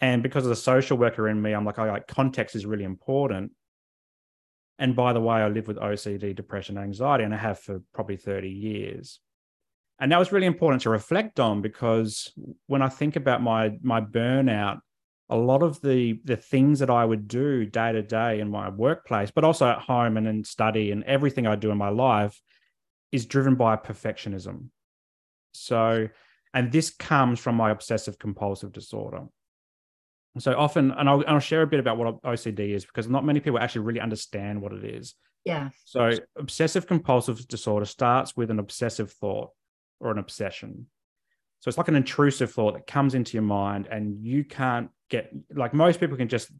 And 0.00 0.22
because 0.22 0.44
of 0.44 0.50
the 0.50 0.56
social 0.56 0.98
worker 0.98 1.28
in 1.28 1.40
me, 1.40 1.52
I'm 1.52 1.64
like, 1.64 1.78
oh, 1.78 1.86
like 1.86 2.06
context 2.06 2.54
is 2.54 2.66
really 2.66 2.84
important. 2.84 3.52
And 4.78 4.94
by 4.94 5.12
the 5.12 5.20
way, 5.20 5.36
I 5.36 5.48
live 5.48 5.68
with 5.68 5.78
OCD, 5.78 6.34
depression, 6.34 6.76
anxiety, 6.76 7.24
and 7.24 7.34
I 7.34 7.38
have 7.38 7.58
for 7.58 7.82
probably 7.94 8.16
30 8.16 8.50
years. 8.50 9.20
And 9.98 10.12
that 10.12 10.18
was 10.18 10.32
really 10.32 10.46
important 10.46 10.82
to 10.82 10.90
reflect 10.90 11.40
on 11.40 11.62
because 11.62 12.30
when 12.66 12.82
I 12.82 12.88
think 12.88 13.16
about 13.16 13.42
my 13.42 13.78
my 13.82 14.02
burnout, 14.02 14.80
a 15.30 15.36
lot 15.36 15.62
of 15.62 15.80
the 15.80 16.20
the 16.24 16.36
things 16.36 16.80
that 16.80 16.90
I 16.90 17.04
would 17.04 17.26
do 17.26 17.64
day 17.64 17.92
to 17.92 18.02
day 18.02 18.40
in 18.40 18.50
my 18.50 18.68
workplace, 18.68 19.30
but 19.30 19.44
also 19.44 19.66
at 19.66 19.78
home 19.78 20.18
and 20.18 20.26
in 20.26 20.44
study 20.44 20.90
and 20.90 21.02
everything 21.04 21.46
I 21.46 21.56
do 21.56 21.70
in 21.70 21.78
my 21.78 21.88
life 21.88 22.38
is 23.10 23.24
driven 23.24 23.54
by 23.54 23.76
perfectionism. 23.76 24.68
So, 25.52 26.08
and 26.52 26.70
this 26.70 26.90
comes 26.90 27.40
from 27.40 27.54
my 27.54 27.70
obsessive 27.70 28.18
compulsive 28.18 28.72
disorder. 28.72 29.22
So 30.38 30.54
often, 30.56 30.90
and 30.90 31.08
I'll, 31.08 31.24
I'll 31.26 31.38
share 31.38 31.62
a 31.62 31.66
bit 31.66 31.80
about 31.80 31.96
what 31.98 32.22
OCD 32.22 32.74
is 32.74 32.84
because 32.84 33.08
not 33.08 33.24
many 33.24 33.40
people 33.40 33.58
actually 33.58 33.82
really 33.82 34.00
understand 34.00 34.60
what 34.60 34.72
it 34.72 34.84
is. 34.84 35.14
Yeah. 35.44 35.70
So, 35.84 36.12
obsessive 36.36 36.86
compulsive 36.86 37.46
disorder 37.46 37.86
starts 37.86 38.36
with 38.36 38.50
an 38.50 38.58
obsessive 38.58 39.12
thought 39.12 39.50
or 40.00 40.10
an 40.10 40.18
obsession. 40.18 40.86
So, 41.60 41.68
it's 41.68 41.78
like 41.78 41.88
an 41.88 41.96
intrusive 41.96 42.52
thought 42.52 42.74
that 42.74 42.86
comes 42.86 43.14
into 43.14 43.34
your 43.34 43.44
mind, 43.44 43.86
and 43.90 44.24
you 44.24 44.44
can't 44.44 44.90
get, 45.08 45.32
like, 45.54 45.72
most 45.72 46.00
people 46.00 46.16
can 46.16 46.28
just 46.28 46.50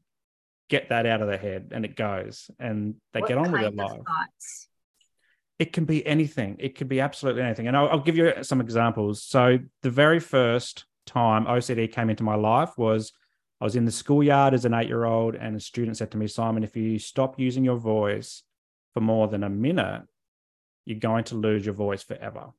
get 0.68 0.88
that 0.88 1.06
out 1.06 1.20
of 1.20 1.28
their 1.28 1.38
head 1.38 1.68
and 1.70 1.84
it 1.84 1.94
goes 1.94 2.50
and 2.58 2.96
they 3.12 3.20
what 3.20 3.28
get 3.28 3.38
on 3.38 3.52
with 3.52 3.60
their 3.60 3.70
life. 3.70 3.88
Thoughts? 3.88 4.68
it 5.58 5.72
can 5.72 5.84
be 5.84 6.06
anything. 6.06 6.56
It 6.58 6.76
could 6.76 6.88
be 6.88 7.00
absolutely 7.00 7.42
anything. 7.42 7.66
And 7.66 7.76
I'll, 7.76 7.88
I'll, 7.88 8.00
give 8.00 8.16
you 8.16 8.32
some 8.42 8.60
examples. 8.60 9.22
So 9.22 9.58
the 9.82 9.90
very 9.90 10.20
first 10.20 10.84
time 11.06 11.46
OCD 11.46 11.90
came 11.90 12.10
into 12.10 12.24
my 12.24 12.34
life 12.34 12.76
was 12.76 13.12
I 13.60 13.64
was 13.64 13.76
in 13.76 13.84
the 13.84 13.92
schoolyard 13.92 14.52
as 14.54 14.64
an 14.64 14.74
eight-year-old, 14.74 15.34
and 15.34 15.56
a 15.56 15.60
student 15.60 15.96
said 15.96 16.10
to 16.10 16.18
me, 16.18 16.26
Simon, 16.26 16.62
if 16.62 16.76
you 16.76 16.98
stop 16.98 17.40
using 17.40 17.64
your 17.64 17.78
voice 17.78 18.42
for 18.92 19.00
more 19.00 19.28
than 19.28 19.42
a 19.42 19.48
minute, 19.48 20.02
you're 20.84 20.98
going 20.98 21.24
to 21.24 21.36
lose 21.36 21.64
your 21.64 21.74
voice 21.74 22.02
forever. 22.02 22.50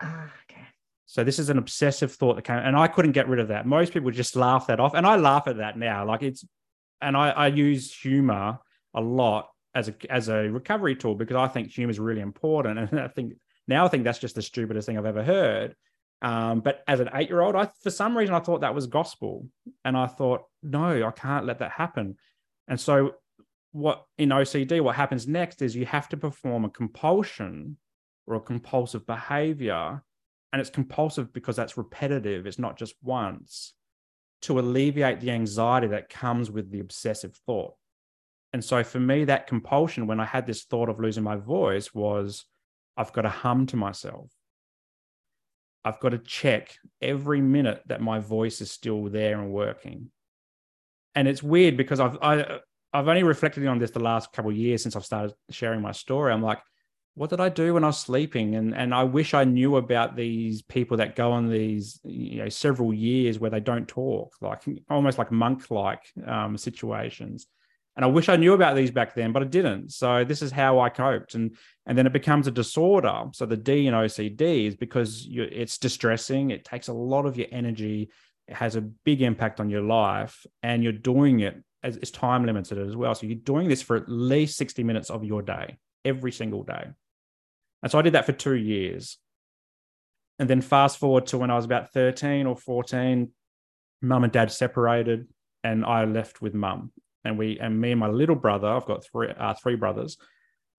Uh, 0.00 0.26
okay. 0.44 0.62
So 1.06 1.24
this 1.24 1.38
is 1.38 1.50
an 1.50 1.58
obsessive 1.58 2.12
thought 2.12 2.36
that 2.36 2.44
came, 2.44 2.58
and 2.58 2.76
I 2.76 2.88
couldn't 2.88 3.12
get 3.12 3.28
rid 3.28 3.40
of 3.40 3.48
that. 3.48 3.66
Most 3.66 3.92
people 3.92 4.10
just 4.10 4.36
laugh 4.36 4.66
that 4.68 4.80
off, 4.80 4.94
and 4.94 5.06
I 5.06 5.16
laugh 5.16 5.46
at 5.46 5.58
that 5.58 5.78
now. 5.78 6.06
Like 6.06 6.22
it's, 6.22 6.44
and 7.00 7.16
I, 7.16 7.30
I 7.30 7.46
use 7.48 7.94
humor 7.94 8.58
a 8.94 9.00
lot 9.00 9.48
as 9.74 9.88
a 9.88 9.94
as 10.10 10.28
a 10.28 10.48
recovery 10.48 10.96
tool 10.96 11.14
because 11.14 11.36
I 11.36 11.48
think 11.48 11.70
humor 11.70 11.90
is 11.90 11.98
really 11.98 12.20
important, 12.20 12.78
and 12.78 13.00
I 13.00 13.08
think 13.08 13.34
now 13.66 13.84
I 13.84 13.88
think 13.88 14.04
that's 14.04 14.18
just 14.18 14.34
the 14.34 14.42
stupidest 14.42 14.86
thing 14.86 14.98
I've 14.98 15.06
ever 15.06 15.22
heard. 15.22 15.74
Um, 16.22 16.60
but 16.60 16.84
as 16.86 17.00
an 17.00 17.10
eight 17.14 17.28
year 17.28 17.40
old, 17.40 17.56
I 17.56 17.68
for 17.82 17.90
some 17.90 18.16
reason 18.16 18.34
I 18.34 18.40
thought 18.40 18.60
that 18.60 18.74
was 18.74 18.86
gospel, 18.86 19.48
and 19.84 19.96
I 19.96 20.06
thought 20.06 20.42
no, 20.62 21.06
I 21.06 21.10
can't 21.10 21.46
let 21.46 21.58
that 21.58 21.72
happen. 21.72 22.16
And 22.68 22.80
so, 22.80 23.16
what 23.72 24.04
in 24.18 24.28
OCD, 24.28 24.80
what 24.80 24.94
happens 24.94 25.26
next 25.26 25.62
is 25.62 25.74
you 25.74 25.84
have 25.86 26.08
to 26.10 26.16
perform 26.16 26.64
a 26.64 26.70
compulsion 26.70 27.76
or 28.26 28.36
a 28.36 28.40
compulsive 28.40 29.04
behavior, 29.04 30.02
and 30.52 30.60
it's 30.60 30.70
compulsive 30.70 31.32
because 31.32 31.56
that's 31.56 31.76
repetitive. 31.76 32.46
It's 32.46 32.58
not 32.58 32.78
just 32.78 32.94
once 33.02 33.74
to 34.42 34.60
alleviate 34.60 35.20
the 35.20 35.30
anxiety 35.30 35.88
that 35.88 36.08
comes 36.08 36.50
with 36.50 36.70
the 36.70 36.80
obsessive 36.80 37.34
thought. 37.46 37.74
And 38.52 38.62
so 38.62 38.84
for 38.84 39.00
me, 39.00 39.24
that 39.24 39.46
compulsion 39.46 40.06
when 40.06 40.20
I 40.20 40.24
had 40.24 40.46
this 40.46 40.64
thought 40.64 40.88
of 40.88 41.00
losing 41.00 41.24
my 41.24 41.36
voice 41.36 41.94
was 41.94 42.44
I've 42.96 43.12
got 43.12 43.22
to 43.22 43.28
hum 43.28 43.66
to 43.66 43.76
myself. 43.76 44.30
I've 45.84 46.00
got 46.00 46.10
to 46.10 46.18
check 46.18 46.74
every 47.00 47.40
minute 47.40 47.82
that 47.86 48.00
my 48.00 48.18
voice 48.20 48.60
is 48.60 48.70
still 48.70 49.04
there 49.04 49.40
and 49.40 49.50
working. 49.50 50.10
And 51.14 51.28
it's 51.28 51.42
weird 51.42 51.76
because 51.76 52.00
I've 52.00 52.16
I, 52.22 52.60
I've 52.92 53.08
only 53.08 53.22
reflected 53.22 53.66
on 53.66 53.78
this 53.78 53.90
the 53.90 54.00
last 54.00 54.32
couple 54.32 54.50
of 54.50 54.56
years 54.56 54.82
since 54.82 54.96
I've 54.96 55.04
started 55.04 55.34
sharing 55.50 55.80
my 55.80 55.92
story. 55.92 56.32
I'm 56.32 56.42
like, 56.42 56.60
what 57.14 57.30
did 57.30 57.40
I 57.40 57.48
do 57.48 57.74
when 57.74 57.84
I 57.84 57.88
was 57.88 57.98
sleeping? 57.98 58.54
And 58.54 58.74
and 58.74 58.94
I 58.94 59.04
wish 59.04 59.34
I 59.34 59.44
knew 59.44 59.76
about 59.76 60.16
these 60.16 60.62
people 60.62 60.98
that 60.98 61.16
go 61.16 61.32
on 61.32 61.50
these 61.50 62.00
you 62.04 62.38
know 62.38 62.48
several 62.48 62.94
years 62.94 63.38
where 63.38 63.50
they 63.50 63.60
don't 63.60 63.88
talk, 63.88 64.34
like 64.40 64.62
almost 64.88 65.18
like 65.18 65.30
monk 65.30 65.70
like 65.70 66.02
um, 66.26 66.56
situations. 66.56 67.46
And 67.94 68.04
I 68.04 68.08
wish 68.08 68.28
I 68.28 68.36
knew 68.36 68.54
about 68.54 68.74
these 68.74 68.90
back 68.90 69.14
then, 69.14 69.32
but 69.32 69.42
I 69.42 69.46
didn't. 69.46 69.92
So 69.92 70.24
this 70.24 70.40
is 70.40 70.50
how 70.50 70.80
I 70.80 70.88
coped, 70.88 71.34
and 71.34 71.56
and 71.84 71.96
then 71.96 72.06
it 72.06 72.12
becomes 72.12 72.46
a 72.46 72.50
disorder. 72.50 73.24
So 73.32 73.44
the 73.44 73.56
D 73.56 73.86
in 73.86 73.94
OCD 73.94 74.66
is 74.66 74.76
because 74.76 75.26
you, 75.26 75.42
it's 75.42 75.76
distressing. 75.76 76.50
It 76.50 76.64
takes 76.64 76.88
a 76.88 76.94
lot 76.94 77.26
of 77.26 77.36
your 77.36 77.48
energy. 77.52 78.10
It 78.48 78.54
has 78.54 78.76
a 78.76 78.80
big 78.80 79.20
impact 79.20 79.60
on 79.60 79.68
your 79.68 79.82
life, 79.82 80.46
and 80.62 80.82
you're 80.82 80.92
doing 80.92 81.40
it 81.40 81.62
as 81.82 81.96
it's 81.96 82.10
time 82.10 82.46
limited 82.46 82.78
as 82.78 82.96
well. 82.96 83.14
So 83.14 83.26
you're 83.26 83.36
doing 83.36 83.68
this 83.68 83.82
for 83.82 83.96
at 83.96 84.08
least 84.08 84.56
sixty 84.56 84.82
minutes 84.82 85.10
of 85.10 85.24
your 85.24 85.42
day 85.42 85.76
every 86.04 86.32
single 86.32 86.62
day. 86.62 86.86
And 87.82 87.90
so 87.90 87.98
I 87.98 88.02
did 88.02 88.14
that 88.14 88.26
for 88.26 88.32
two 88.32 88.54
years. 88.54 89.18
And 90.38 90.48
then 90.48 90.60
fast 90.60 90.98
forward 90.98 91.26
to 91.26 91.38
when 91.38 91.50
I 91.50 91.56
was 91.56 91.64
about 91.64 91.92
13 91.92 92.46
or 92.46 92.56
14, 92.56 93.30
mum 94.00 94.24
and 94.24 94.32
dad 94.32 94.50
separated 94.50 95.28
and 95.62 95.84
I 95.84 96.04
left 96.04 96.42
with 96.42 96.54
mum. 96.54 96.92
And 97.24 97.38
we 97.38 97.58
and 97.58 97.80
me 97.80 97.92
and 97.92 98.00
my 98.00 98.08
little 98.08 98.34
brother, 98.36 98.68
I've 98.68 98.86
got 98.86 99.04
three 99.04 99.28
uh, 99.36 99.54
three 99.54 99.76
brothers, 99.76 100.18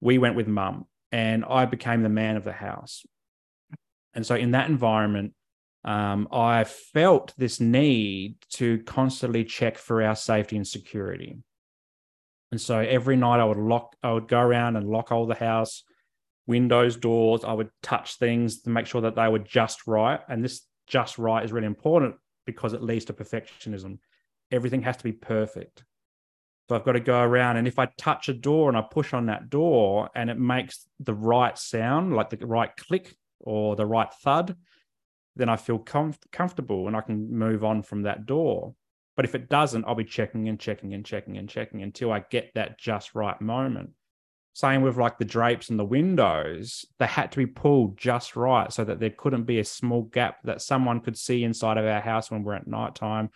we 0.01 0.17
went 0.17 0.35
with 0.35 0.47
mum 0.47 0.85
and 1.11 1.45
I 1.45 1.65
became 1.65 2.03
the 2.03 2.09
man 2.09 2.35
of 2.35 2.43
the 2.43 2.51
house. 2.51 3.05
And 4.13 4.25
so 4.25 4.35
in 4.35 4.51
that 4.51 4.69
environment, 4.69 5.33
um, 5.85 6.27
I 6.31 6.63
felt 6.63 7.33
this 7.37 7.59
need 7.59 8.35
to 8.53 8.79
constantly 8.79 9.43
check 9.43 9.77
for 9.77 10.01
our 10.01 10.15
safety 10.15 10.55
and 10.55 10.67
security. 10.67 11.37
And 12.51 12.59
so 12.61 12.79
every 12.79 13.15
night 13.15 13.39
I 13.39 13.45
would 13.45 13.57
lock, 13.57 13.95
I 14.03 14.11
would 14.11 14.27
go 14.27 14.39
around 14.39 14.75
and 14.75 14.89
lock 14.89 15.11
all 15.11 15.25
the 15.25 15.35
house, 15.35 15.83
windows, 16.47 16.97
doors. 16.97 17.43
I 17.43 17.53
would 17.53 17.69
touch 17.81 18.15
things 18.15 18.61
to 18.61 18.69
make 18.69 18.85
sure 18.85 19.01
that 19.01 19.15
they 19.15 19.27
were 19.27 19.39
just 19.39 19.87
right. 19.87 20.19
And 20.29 20.43
this 20.43 20.61
just 20.87 21.17
right 21.17 21.43
is 21.43 21.51
really 21.51 21.67
important 21.67 22.15
because 22.45 22.73
it 22.73 22.83
leads 22.83 23.05
to 23.05 23.13
perfectionism. 23.13 23.99
Everything 24.51 24.83
has 24.83 24.97
to 24.97 25.03
be 25.03 25.13
perfect. 25.13 25.83
So 26.69 26.75
I've 26.75 26.85
got 26.85 26.93
to 26.93 27.01
go 27.01 27.19
around, 27.19 27.57
and 27.57 27.67
if 27.67 27.77
I 27.77 27.87
touch 27.97 28.29
a 28.29 28.33
door 28.33 28.69
and 28.69 28.77
I 28.77 28.81
push 28.81 29.13
on 29.13 29.25
that 29.25 29.49
door 29.49 30.09
and 30.15 30.29
it 30.29 30.39
makes 30.39 30.87
the 30.99 31.13
right 31.13 31.57
sound, 31.57 32.15
like 32.15 32.29
the 32.29 32.37
right 32.37 32.75
click 32.75 33.15
or 33.39 33.75
the 33.75 33.85
right 33.85 34.11
thud, 34.23 34.55
then 35.35 35.49
I 35.49 35.57
feel 35.57 35.79
com- 35.79 36.13
comfortable 36.31 36.87
and 36.87 36.95
I 36.95 37.01
can 37.01 37.37
move 37.37 37.63
on 37.63 37.83
from 37.83 38.03
that 38.03 38.25
door. 38.25 38.75
But 39.15 39.25
if 39.25 39.35
it 39.35 39.49
doesn't, 39.49 39.85
I'll 39.85 39.95
be 39.95 40.05
checking 40.05 40.47
and 40.47 40.59
checking 40.59 40.93
and 40.93 41.05
checking 41.05 41.37
and 41.37 41.49
checking 41.49 41.83
until 41.83 42.11
I 42.11 42.23
get 42.29 42.51
that 42.55 42.79
just 42.79 43.13
right 43.13 43.39
moment. 43.41 43.91
Same 44.53 44.83
with 44.83 44.97
like 44.97 45.17
the 45.17 45.25
drapes 45.25 45.69
and 45.69 45.79
the 45.79 45.85
windows, 45.85 46.85
they 46.99 47.07
had 47.07 47.31
to 47.31 47.37
be 47.37 47.47
pulled 47.47 47.97
just 47.97 48.35
right 48.35 48.71
so 48.71 48.83
that 48.83 48.99
there 48.99 49.09
couldn't 49.09 49.43
be 49.43 49.59
a 49.59 49.65
small 49.65 50.03
gap 50.03 50.37
that 50.43 50.61
someone 50.61 50.99
could 50.99 51.17
see 51.17 51.43
inside 51.43 51.77
of 51.77 51.85
our 51.85 51.99
house 51.99 52.29
when 52.29 52.43
we're 52.43 52.53
at 52.53 52.67
nighttime. 52.67 53.31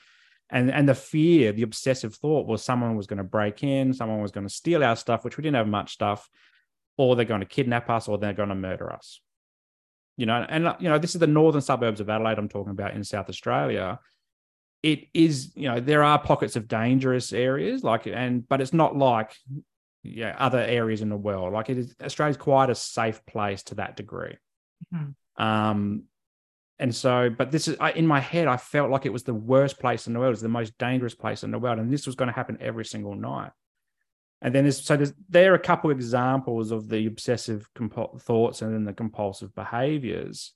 And 0.50 0.72
and 0.72 0.88
the 0.88 0.96
fear, 0.96 1.52
the 1.52 1.64
obsessive 1.64 2.16
thought 2.16 2.48
was 2.48 2.64
someone 2.64 2.96
was 2.96 3.08
going 3.08 3.18
to 3.18 3.24
break 3.24 3.64
in, 3.64 3.94
someone 3.94 4.22
was 4.22 4.32
going 4.32 4.48
to 4.48 4.54
steal 4.54 4.84
our 4.84 4.96
stuff, 4.96 5.26
which 5.26 5.38
we 5.38 5.42
didn't 5.42 5.58
have 5.58 5.68
much 5.68 5.94
stuff, 5.94 6.30
or 6.98 7.16
they're 7.16 7.26
going 7.26 7.42
to 7.42 7.46
kidnap 7.46 7.90
us, 7.90 8.08
or 8.08 8.18
they're 8.18 8.34
going 8.34 8.50
to 8.50 8.56
murder 8.56 8.92
us. 8.92 9.20
You 10.16 10.26
know, 10.26 10.46
and 10.48 10.74
you 10.80 10.90
know, 10.90 10.98
this 10.98 11.16
is 11.16 11.20
the 11.20 11.28
northern 11.28 11.62
suburbs 11.62 12.00
of 12.00 12.10
Adelaide 12.10 12.40
I'm 12.40 12.50
talking 12.50 12.72
about 12.72 12.94
in 12.94 13.04
South 13.04 13.30
Australia 13.30 14.00
it 14.84 15.08
is 15.12 15.54
you 15.56 15.68
know 15.68 15.80
there 15.80 16.04
are 16.04 16.20
pockets 16.20 16.56
of 16.56 16.68
dangerous 16.68 17.34
areas 17.34 17.84
like 17.84 18.06
and 18.06 18.48
but 18.48 18.62
it's 18.62 18.74
not 18.74 18.96
like 18.96 19.36
yeah, 20.08 20.36
other 20.38 20.60
areas 20.60 21.02
in 21.02 21.10
the 21.10 21.18
world. 21.18 21.54
Like 21.54 21.70
it 21.70 21.78
is 21.78 21.96
Australia's 22.02 22.38
quite 22.38 22.70
a 22.70 22.76
safe 22.76 23.26
place 23.26 23.64
to 23.64 23.76
that 23.76 23.96
degree. 23.96 24.38
Mm-hmm. 24.94 25.44
Um, 25.44 26.04
and 26.80 26.94
so, 26.94 27.30
but 27.30 27.52
this 27.52 27.68
is 27.68 27.76
I, 27.80 27.92
in 27.92 28.06
my 28.06 28.20
head, 28.20 28.48
I 28.48 28.58
felt 28.58 28.92
like 28.92 29.06
it 29.06 29.14
was 29.14 29.24
the 29.24 29.34
worst 29.34 29.80
place 29.80 30.08
in 30.08 30.14
the 30.14 30.20
world, 30.20 30.30
it 30.30 30.38
was 30.38 30.42
the 30.42 30.50
most 30.50 30.78
dangerous 30.78 31.16
place 31.16 31.44
in 31.44 31.52
the 31.52 31.60
world, 31.60 31.80
and 31.80 31.92
this 31.92 32.06
was 32.06 32.16
going 32.16 32.28
to 32.28 32.36
happen 32.36 32.58
every 32.62 32.86
single 32.86 33.16
night. 33.16 33.52
And 34.42 34.54
then 34.54 34.66
there's 34.66 34.84
so 34.84 34.96
there's, 34.96 35.14
there 35.30 35.52
are 35.52 35.56
a 35.56 35.60
couple 35.60 35.90
examples 35.90 36.72
of 36.72 36.88
the 36.90 37.08
obsessive 37.08 37.68
comp- 37.74 38.22
thoughts 38.22 38.62
and 38.62 38.74
then 38.74 38.84
the 38.84 38.94
compulsive 38.94 39.56
behaviors 39.56 40.54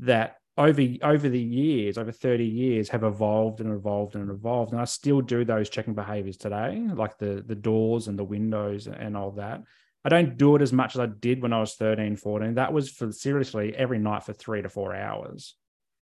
that 0.00 0.36
over 0.56 0.82
over 1.02 1.28
the 1.28 1.40
years, 1.40 1.98
over 1.98 2.12
30 2.12 2.44
years, 2.44 2.88
have 2.88 3.04
evolved 3.04 3.60
and 3.60 3.72
evolved 3.72 4.16
and 4.16 4.30
evolved. 4.30 4.72
And 4.72 4.80
I 4.80 4.84
still 4.84 5.20
do 5.20 5.44
those 5.44 5.68
checking 5.68 5.94
behaviors 5.94 6.36
today, 6.36 6.84
like 6.92 7.18
the 7.18 7.44
the 7.46 7.54
doors 7.54 8.08
and 8.08 8.18
the 8.18 8.24
windows 8.24 8.88
and 8.88 9.16
all 9.16 9.32
that. 9.32 9.62
I 10.04 10.08
don't 10.08 10.36
do 10.36 10.56
it 10.56 10.62
as 10.62 10.72
much 10.72 10.94
as 10.94 11.00
I 11.00 11.06
did 11.06 11.40
when 11.40 11.52
I 11.52 11.60
was 11.60 11.74
13, 11.74 12.16
14. 12.16 12.54
That 12.54 12.72
was 12.72 12.90
for 12.90 13.10
seriously 13.10 13.74
every 13.74 13.98
night 13.98 14.24
for 14.24 14.32
three 14.32 14.62
to 14.62 14.68
four 14.68 14.94
hours. 14.94 15.56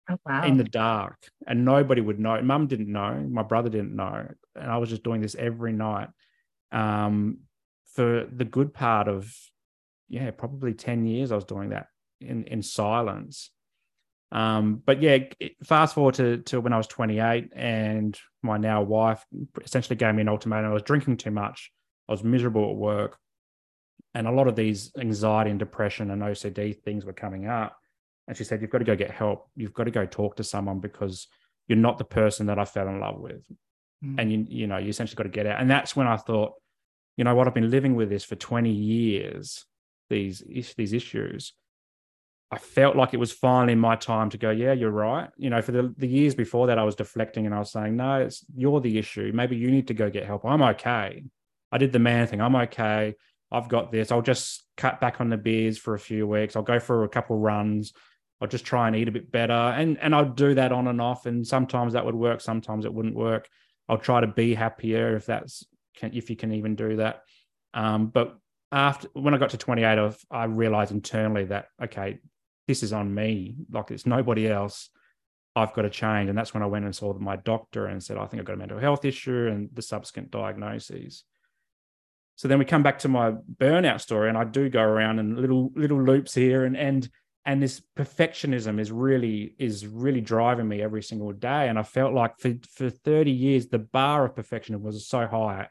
Oh, 0.09 0.17
wow. 0.25 0.45
In 0.45 0.57
the 0.57 0.63
dark. 0.63 1.17
And 1.45 1.65
nobody 1.65 1.99
would 1.99 2.19
know. 2.19 2.41
Mum 2.41 2.67
didn't 2.67 2.91
know. 2.91 3.25
My 3.29 3.43
brother 3.43 3.69
didn't 3.69 3.95
know. 3.95 4.27
And 4.55 4.71
I 4.71 4.77
was 4.77 4.89
just 4.89 5.03
doing 5.03 5.21
this 5.21 5.35
every 5.35 5.73
night 5.73 6.09
um, 6.71 7.39
for 7.93 8.25
the 8.31 8.45
good 8.45 8.73
part 8.73 9.07
of, 9.07 9.35
yeah, 10.07 10.31
probably 10.31 10.73
10 10.73 11.05
years 11.05 11.31
I 11.31 11.35
was 11.35 11.45
doing 11.45 11.69
that 11.69 11.87
in, 12.21 12.45
in 12.45 12.61
silence 12.61 13.51
um, 14.31 14.81
but 14.85 15.01
yeah, 15.01 15.19
fast 15.63 15.95
forward 15.95 16.15
to, 16.15 16.37
to 16.39 16.59
when 16.59 16.73
I 16.73 16.77
was 16.77 16.87
28 16.87 17.51
and 17.55 18.17
my 18.43 18.57
now 18.57 18.81
wife 18.81 19.23
essentially 19.63 19.95
gave 19.95 20.13
me 20.15 20.21
an 20.21 20.29
ultimatum. 20.29 20.69
I 20.69 20.73
was 20.73 20.83
drinking 20.83 21.17
too 21.17 21.31
much. 21.31 21.71
I 22.09 22.11
was 22.11 22.23
miserable 22.23 22.69
at 22.69 22.75
work. 22.75 23.17
And 24.17 24.27
a 24.27 24.31
lot 24.31 24.47
of 24.47 24.55
these 24.55 24.91
anxiety 24.97 25.49
and 25.49 25.59
depression 25.59 26.11
and 26.11 26.21
OCD 26.21 26.81
things 26.83 27.05
were 27.05 27.13
coming 27.13 27.47
up. 27.47 27.77
And 28.27 28.35
she 28.35 28.43
said, 28.43 28.61
You've 28.61 28.71
got 28.71 28.79
to 28.79 28.85
go 28.85 28.95
get 28.95 29.11
help. 29.11 29.49
You've 29.55 29.73
got 29.73 29.85
to 29.85 29.91
go 29.91 30.05
talk 30.05 30.35
to 30.37 30.43
someone 30.43 30.79
because 30.79 31.27
you're 31.67 31.77
not 31.77 31.97
the 31.97 32.05
person 32.05 32.47
that 32.47 32.59
I 32.59 32.65
fell 32.65 32.87
in 32.87 32.99
love 32.99 33.19
with. 33.19 33.41
Mm. 34.03 34.15
And 34.19 34.31
you, 34.31 34.45
you 34.47 34.67
know, 34.67 34.77
you 34.77 34.89
essentially 34.89 35.15
got 35.15 35.23
to 35.23 35.29
get 35.29 35.47
out. 35.47 35.61
And 35.61 35.69
that's 35.69 35.95
when 35.95 36.07
I 36.07 36.17
thought, 36.17 36.53
you 37.15 37.23
know 37.23 37.35
what, 37.35 37.47
I've 37.47 37.53
been 37.53 37.71
living 37.71 37.95
with 37.95 38.09
this 38.09 38.23
for 38.23 38.35
20 38.35 38.69
years, 38.69 39.65
these, 40.09 40.43
these 40.75 40.93
issues 40.93 41.53
I 42.49 42.57
felt 42.57 42.95
like 42.95 43.13
it 43.13 43.17
was 43.17 43.33
finally 43.33 43.75
my 43.75 43.97
time 43.97 44.29
to 44.29 44.37
go, 44.37 44.51
yeah, 44.51 44.71
you're 44.71 44.89
right. 44.89 45.29
You 45.35 45.49
know, 45.49 45.61
for 45.61 45.73
the, 45.73 45.93
the 45.97 46.07
years 46.07 46.33
before 46.33 46.67
that, 46.67 46.79
I 46.79 46.83
was 46.83 46.95
deflecting 46.95 47.45
and 47.45 47.53
I 47.53 47.59
was 47.59 47.71
saying, 47.71 47.97
no, 47.97 48.21
it's 48.21 48.45
you're 48.55 48.79
the 48.79 48.97
issue. 48.97 49.31
Maybe 49.33 49.57
you 49.57 49.69
need 49.69 49.87
to 49.87 49.93
go 49.93 50.09
get 50.09 50.25
help. 50.25 50.45
I'm 50.45 50.61
okay. 50.61 51.25
I 51.71 51.77
did 51.77 51.91
the 51.91 51.99
man 51.99 52.27
thing. 52.27 52.39
I'm 52.39 52.55
okay. 52.55 53.15
I've 53.51 53.69
got 53.69 53.91
this. 53.91 54.11
I'll 54.11 54.21
just 54.21 54.65
cut 54.75 54.99
back 54.99 55.21
on 55.21 55.29
the 55.29 55.37
beers 55.37 55.77
for 55.77 55.93
a 55.93 55.99
few 55.99 56.27
weeks. 56.27 56.55
I'll 56.55 56.63
go 56.63 56.79
for 56.79 57.03
a 57.03 57.09
couple 57.09 57.37
runs. 57.37 57.93
I'll 58.41 58.47
just 58.47 58.65
try 58.65 58.87
and 58.87 58.95
eat 58.95 59.07
a 59.07 59.11
bit 59.11 59.31
better. 59.31 59.53
And 59.53 59.97
and 59.99 60.13
I'll 60.13 60.29
do 60.29 60.55
that 60.55 60.71
on 60.71 60.87
and 60.87 61.01
off. 61.01 61.25
And 61.25 61.45
sometimes 61.45 61.93
that 61.93 62.05
would 62.05 62.15
work, 62.15 62.41
sometimes 62.41 62.85
it 62.85 62.93
wouldn't 62.93 63.15
work. 63.15 63.47
I'll 63.89 63.97
try 63.97 64.21
to 64.21 64.27
be 64.27 64.53
happier 64.53 65.15
if 65.15 65.25
that's 65.25 65.65
can 65.95 66.13
if 66.13 66.29
you 66.29 66.35
can 66.35 66.53
even 66.53 66.75
do 66.75 66.97
that. 66.97 67.23
Um, 67.73 68.07
but 68.07 68.37
after 68.71 69.07
when 69.13 69.33
I 69.33 69.37
got 69.37 69.51
to 69.51 69.57
28, 69.57 69.97
of 69.97 70.19
I 70.29 70.43
realized 70.45 70.91
internally 70.91 71.45
that 71.45 71.67
okay, 71.83 72.19
this 72.67 72.83
is 72.83 72.93
on 72.93 73.13
me. 73.13 73.55
Like 73.71 73.91
it's 73.91 74.05
nobody 74.05 74.47
else. 74.47 74.89
I've 75.55 75.73
got 75.73 75.83
to 75.83 75.89
change. 75.89 76.29
And 76.29 76.37
that's 76.37 76.53
when 76.53 76.61
I 76.61 76.67
went 76.67 76.85
and 76.85 76.95
saw 76.95 77.17
my 77.17 77.37
doctor 77.37 77.87
and 77.87 78.03
said, 78.03 78.17
I 78.17 78.27
think 78.27 78.39
I've 78.39 78.45
got 78.45 78.53
a 78.53 78.57
mental 78.57 78.77
health 78.77 79.05
issue 79.05 79.47
and 79.47 79.69
the 79.73 79.81
subsequent 79.81 80.29
diagnoses. 80.29 81.23
So 82.37 82.47
then 82.47 82.59
we 82.59 82.65
come 82.65 82.83
back 82.83 82.99
to 82.99 83.09
my 83.09 83.33
burnout 83.57 83.99
story, 83.99 84.29
and 84.29 84.37
I 84.37 84.45
do 84.45 84.69
go 84.69 84.81
around 84.81 85.19
in 85.19 85.35
little 85.35 85.71
little 85.75 86.01
loops 86.01 86.33
here, 86.33 86.63
and 86.63 86.77
and 86.77 87.09
and 87.45 87.61
this 87.61 87.81
perfectionism 87.97 88.79
is 88.79 88.91
really 88.91 89.55
is 89.59 89.85
really 89.85 90.21
driving 90.21 90.67
me 90.67 90.81
every 90.81 91.03
single 91.03 91.33
day. 91.33 91.67
And 91.67 91.77
I 91.77 91.83
felt 91.83 92.13
like 92.13 92.39
for 92.39 92.53
for 92.71 92.89
30 92.89 93.31
years, 93.31 93.67
the 93.67 93.79
bar 93.79 94.25
of 94.25 94.35
perfection 94.35 94.81
was 94.81 95.05
so 95.07 95.27
high 95.27 95.67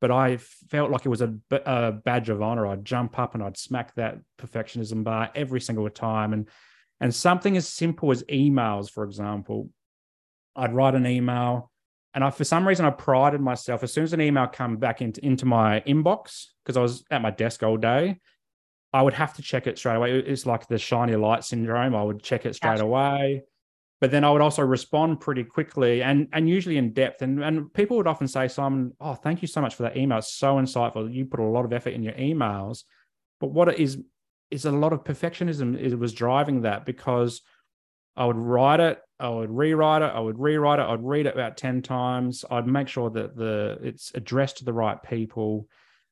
but 0.00 0.10
I 0.10 0.36
felt 0.36 0.90
like 0.90 1.06
it 1.06 1.08
was 1.08 1.22
a, 1.22 1.34
a, 1.50 1.92
badge 1.92 2.28
of 2.28 2.42
honor. 2.42 2.66
I'd 2.66 2.84
jump 2.84 3.18
up 3.18 3.34
and 3.34 3.42
I'd 3.42 3.56
smack 3.56 3.94
that 3.94 4.18
perfectionism 4.38 5.04
bar 5.04 5.30
every 5.34 5.60
single 5.60 5.88
time. 5.88 6.32
And 6.32 6.48
and 7.00 7.14
something 7.14 7.56
as 7.56 7.68
simple 7.68 8.10
as 8.10 8.22
emails, 8.24 8.90
for 8.90 9.04
example, 9.04 9.70
I'd 10.54 10.74
write 10.74 10.94
an 10.94 11.06
email, 11.06 11.70
and 12.16 12.24
I 12.24 12.30
for 12.30 12.42
some 12.42 12.66
reason 12.66 12.84
I 12.84 12.90
prided 12.90 13.40
myself. 13.40 13.84
As 13.84 13.92
soon 13.92 14.02
as 14.02 14.12
an 14.12 14.20
email 14.20 14.48
come 14.48 14.78
back 14.78 15.00
into 15.00 15.24
into 15.24 15.46
my 15.46 15.80
inbox, 15.86 16.46
because 16.64 16.76
I 16.76 16.80
was 16.80 17.04
at 17.12 17.22
my 17.22 17.30
desk 17.30 17.62
all 17.62 17.76
day, 17.76 18.18
I 18.92 19.02
would 19.02 19.14
have 19.14 19.34
to 19.34 19.42
check 19.42 19.68
it 19.68 19.78
straight 19.78 19.94
away. 19.94 20.18
It's 20.18 20.46
like 20.46 20.66
the 20.66 20.78
shiny 20.78 21.14
light 21.14 21.44
syndrome. 21.44 21.94
I 21.94 22.02
would 22.02 22.20
check 22.20 22.44
it 22.44 22.56
straight 22.56 22.80
away 22.80 23.44
but 24.00 24.10
then 24.10 24.24
I 24.24 24.30
would 24.30 24.42
also 24.42 24.62
respond 24.62 25.20
pretty 25.20 25.44
quickly 25.44 26.02
and 26.02 26.28
and 26.32 26.48
usually 26.48 26.76
in 26.76 26.92
depth. 26.92 27.22
And 27.22 27.42
and 27.42 27.72
people 27.72 27.96
would 27.96 28.06
often 28.06 28.28
say, 28.28 28.48
Simon, 28.48 28.92
oh, 29.00 29.14
thank 29.14 29.42
you 29.42 29.48
so 29.48 29.60
much 29.60 29.74
for 29.74 29.84
that 29.84 29.96
email. 29.96 30.18
It's 30.18 30.34
so 30.34 30.56
insightful. 30.56 31.12
You 31.12 31.24
put 31.24 31.40
a 31.40 31.44
lot 31.44 31.64
of 31.64 31.72
effort 31.72 31.94
in 31.94 32.02
your 32.02 32.12
emails. 32.14 32.84
But 33.40 33.48
what 33.48 33.68
it 33.68 33.78
is 33.78 33.98
is 34.50 34.64
a 34.64 34.70
lot 34.70 34.92
of 34.92 35.04
perfectionism 35.04 35.78
it 35.78 35.98
was 35.98 36.12
driving 36.12 36.62
that 36.62 36.84
because 36.84 37.40
I 38.16 38.26
would 38.26 38.36
write 38.36 38.80
it, 38.80 39.00
I 39.18 39.28
would 39.28 39.50
rewrite 39.50 40.02
it, 40.02 40.12
I 40.14 40.20
would 40.20 40.38
rewrite 40.38 40.78
it, 40.78 40.86
I'd 40.86 41.02
read 41.02 41.26
it 41.26 41.34
about 41.34 41.56
10 41.56 41.82
times. 41.82 42.44
I'd 42.50 42.66
make 42.66 42.88
sure 42.88 43.10
that 43.10 43.36
the 43.36 43.78
it's 43.82 44.12
addressed 44.14 44.58
to 44.58 44.64
the 44.64 44.72
right 44.72 45.02
people. 45.02 45.68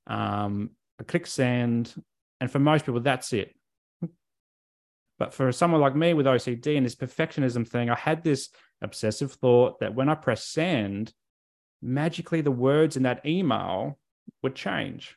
Um, 0.07 0.71
I 1.01 1.05
click 1.05 1.27
send. 1.27 1.95
And 2.41 2.51
for 2.51 2.59
most 2.59 2.87
people, 2.87 3.01
that's 3.01 3.33
it. 3.33 3.55
But 5.19 5.33
for 5.33 5.53
someone 5.53 5.81
like 5.81 5.95
me 5.95 6.13
with 6.13 6.27
OCD 6.27 6.77
and 6.77 6.85
this 6.85 6.97
perfectionism 6.97 7.67
thing, 7.67 7.89
I 7.89 7.95
had 7.95 8.25
this 8.25 8.49
obsessive 8.83 9.33
thought 9.33 9.81
that 9.81 9.95
when 9.95 10.09
I 10.09 10.15
press 10.15 10.45
send, 10.45 11.13
magically 11.81 12.41
the 12.41 12.51
words 12.51 12.97
in 12.97 13.05
that 13.05 13.25
email 13.25 13.99
would 14.43 14.55
change. 14.55 15.17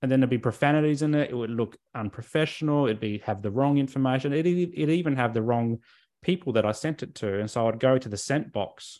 And 0.00 0.10
then 0.10 0.20
there'd 0.20 0.30
be 0.30 0.38
profanities 0.38 1.02
in 1.02 1.14
it. 1.14 1.30
It 1.30 1.34
would 1.34 1.50
look 1.50 1.76
unprofessional. 1.94 2.86
It'd 2.86 3.00
be 3.00 3.18
have 3.18 3.42
the 3.42 3.50
wrong 3.50 3.78
information. 3.78 4.32
It'd, 4.32 4.46
it'd 4.46 4.90
even 4.90 5.16
have 5.16 5.34
the 5.34 5.42
wrong 5.42 5.80
people 6.26 6.54
that 6.54 6.66
I 6.66 6.72
sent 6.72 7.04
it 7.04 7.14
to. 7.16 7.38
And 7.38 7.48
so 7.48 7.68
I'd 7.68 7.78
go 7.78 7.96
to 7.96 8.08
the 8.08 8.16
sent 8.16 8.52
box 8.52 8.98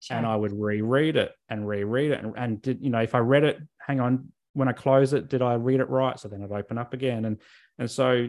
sure. 0.00 0.18
and 0.18 0.26
I 0.26 0.36
would 0.36 0.52
reread 0.52 1.16
it 1.16 1.32
and 1.48 1.66
reread 1.66 2.10
it. 2.12 2.22
And, 2.22 2.34
and 2.36 2.60
did, 2.60 2.82
you 2.82 2.90
know, 2.90 3.00
if 3.00 3.14
I 3.14 3.18
read 3.20 3.44
it, 3.44 3.58
hang 3.80 4.00
on, 4.00 4.32
when 4.52 4.68
I 4.68 4.72
close 4.72 5.14
it, 5.14 5.28
did 5.28 5.40
I 5.40 5.54
read 5.54 5.80
it 5.80 5.88
right? 5.88 6.20
So 6.20 6.28
then 6.28 6.42
I'd 6.42 6.52
open 6.52 6.76
up 6.76 6.92
again. 6.92 7.24
And 7.24 7.38
and 7.78 7.90
so, 7.90 8.28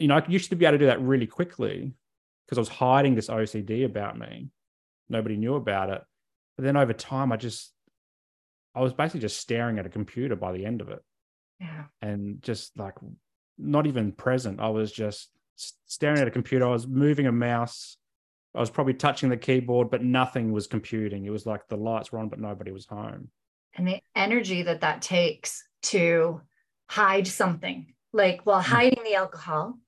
you 0.00 0.08
know, 0.08 0.16
I 0.16 0.24
used 0.28 0.50
to 0.50 0.56
be 0.56 0.64
able 0.64 0.74
to 0.74 0.78
do 0.78 0.86
that 0.86 1.00
really 1.00 1.28
quickly 1.28 1.94
because 2.44 2.58
I 2.58 2.60
was 2.60 2.68
hiding 2.68 3.14
this 3.14 3.28
OCD 3.28 3.84
about 3.84 4.18
me. 4.18 4.50
Nobody 5.08 5.36
knew 5.36 5.54
about 5.54 5.90
it. 5.90 6.02
But 6.56 6.64
then 6.64 6.76
over 6.76 6.92
time, 6.92 7.30
I 7.32 7.36
just, 7.36 7.72
I 8.74 8.80
was 8.80 8.92
basically 8.92 9.20
just 9.20 9.38
staring 9.38 9.78
at 9.78 9.86
a 9.86 9.90
computer 9.90 10.36
by 10.36 10.52
the 10.52 10.66
end 10.66 10.80
of 10.80 10.88
it. 10.88 11.02
Yeah. 11.60 11.84
And 12.00 12.42
just 12.42 12.76
like 12.76 12.94
not 13.58 13.86
even 13.86 14.10
present. 14.12 14.60
I 14.60 14.68
was 14.68 14.90
just 14.90 15.28
staring 15.56 16.20
at 16.20 16.28
a 16.28 16.30
computer. 16.30 16.66
I 16.66 16.70
was 16.70 16.86
moving 16.86 17.26
a 17.26 17.32
mouse. 17.32 17.96
I 18.54 18.60
was 18.60 18.70
probably 18.70 18.94
touching 18.94 19.30
the 19.30 19.36
keyboard, 19.36 19.90
but 19.90 20.02
nothing 20.02 20.52
was 20.52 20.66
computing. 20.66 21.24
It 21.24 21.30
was 21.30 21.46
like 21.46 21.68
the 21.68 21.76
lights 21.76 22.12
were 22.12 22.18
on, 22.18 22.28
but 22.28 22.38
nobody 22.38 22.70
was 22.70 22.86
home. 22.86 23.30
And 23.74 23.88
the 23.88 24.00
energy 24.14 24.62
that 24.62 24.82
that 24.82 25.00
takes 25.00 25.62
to 25.84 26.42
hide 26.88 27.26
something, 27.26 27.94
like 28.12 28.42
while 28.44 28.62
hmm. 28.62 28.70
hiding 28.70 29.04
the 29.04 29.14
alcohol, 29.14 29.78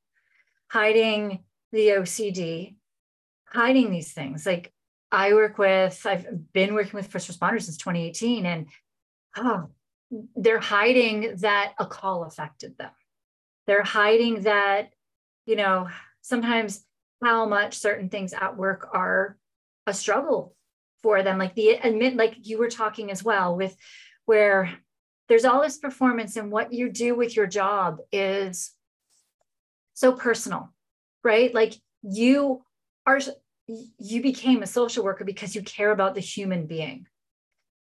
hiding 0.68 1.44
the 1.72 1.88
OCD, 1.88 2.76
hiding 3.46 3.90
these 3.90 4.12
things. 4.12 4.46
Like 4.46 4.72
I 5.12 5.34
work 5.34 5.58
with, 5.58 6.00
I've 6.06 6.52
been 6.52 6.74
working 6.74 6.94
with 6.94 7.08
first 7.08 7.30
responders 7.30 7.62
since 7.62 7.76
2018, 7.76 8.46
and 8.46 8.66
oh, 9.36 9.68
they're 10.34 10.58
hiding 10.58 11.36
that 11.38 11.74
a 11.78 11.86
call 11.86 12.24
affected 12.24 12.76
them. 12.78 12.90
They're 13.66 13.82
hiding 13.82 14.42
that, 14.42 14.93
you 15.46 15.56
know, 15.56 15.88
sometimes 16.22 16.84
how 17.22 17.46
much 17.46 17.78
certain 17.78 18.08
things 18.08 18.32
at 18.32 18.56
work 18.56 18.88
are 18.92 19.36
a 19.86 19.94
struggle 19.94 20.54
for 21.02 21.22
them. 21.22 21.38
Like 21.38 21.54
the 21.54 21.70
admit, 21.70 22.16
like 22.16 22.36
you 22.42 22.58
were 22.58 22.70
talking 22.70 23.10
as 23.10 23.22
well 23.22 23.56
with 23.56 23.76
where 24.24 24.70
there's 25.28 25.44
all 25.44 25.62
this 25.62 25.78
performance 25.78 26.36
and 26.36 26.50
what 26.50 26.72
you 26.72 26.90
do 26.90 27.14
with 27.14 27.36
your 27.36 27.46
job 27.46 27.98
is 28.12 28.72
so 29.94 30.12
personal 30.12 30.74
right? 31.24 31.52
Like 31.52 31.74
you 32.02 32.62
are, 33.06 33.18
you 33.66 34.22
became 34.22 34.62
a 34.62 34.66
social 34.68 35.02
worker 35.02 35.24
because 35.24 35.56
you 35.56 35.62
care 35.62 35.90
about 35.90 36.14
the 36.14 36.20
human 36.20 36.66
being, 36.66 37.06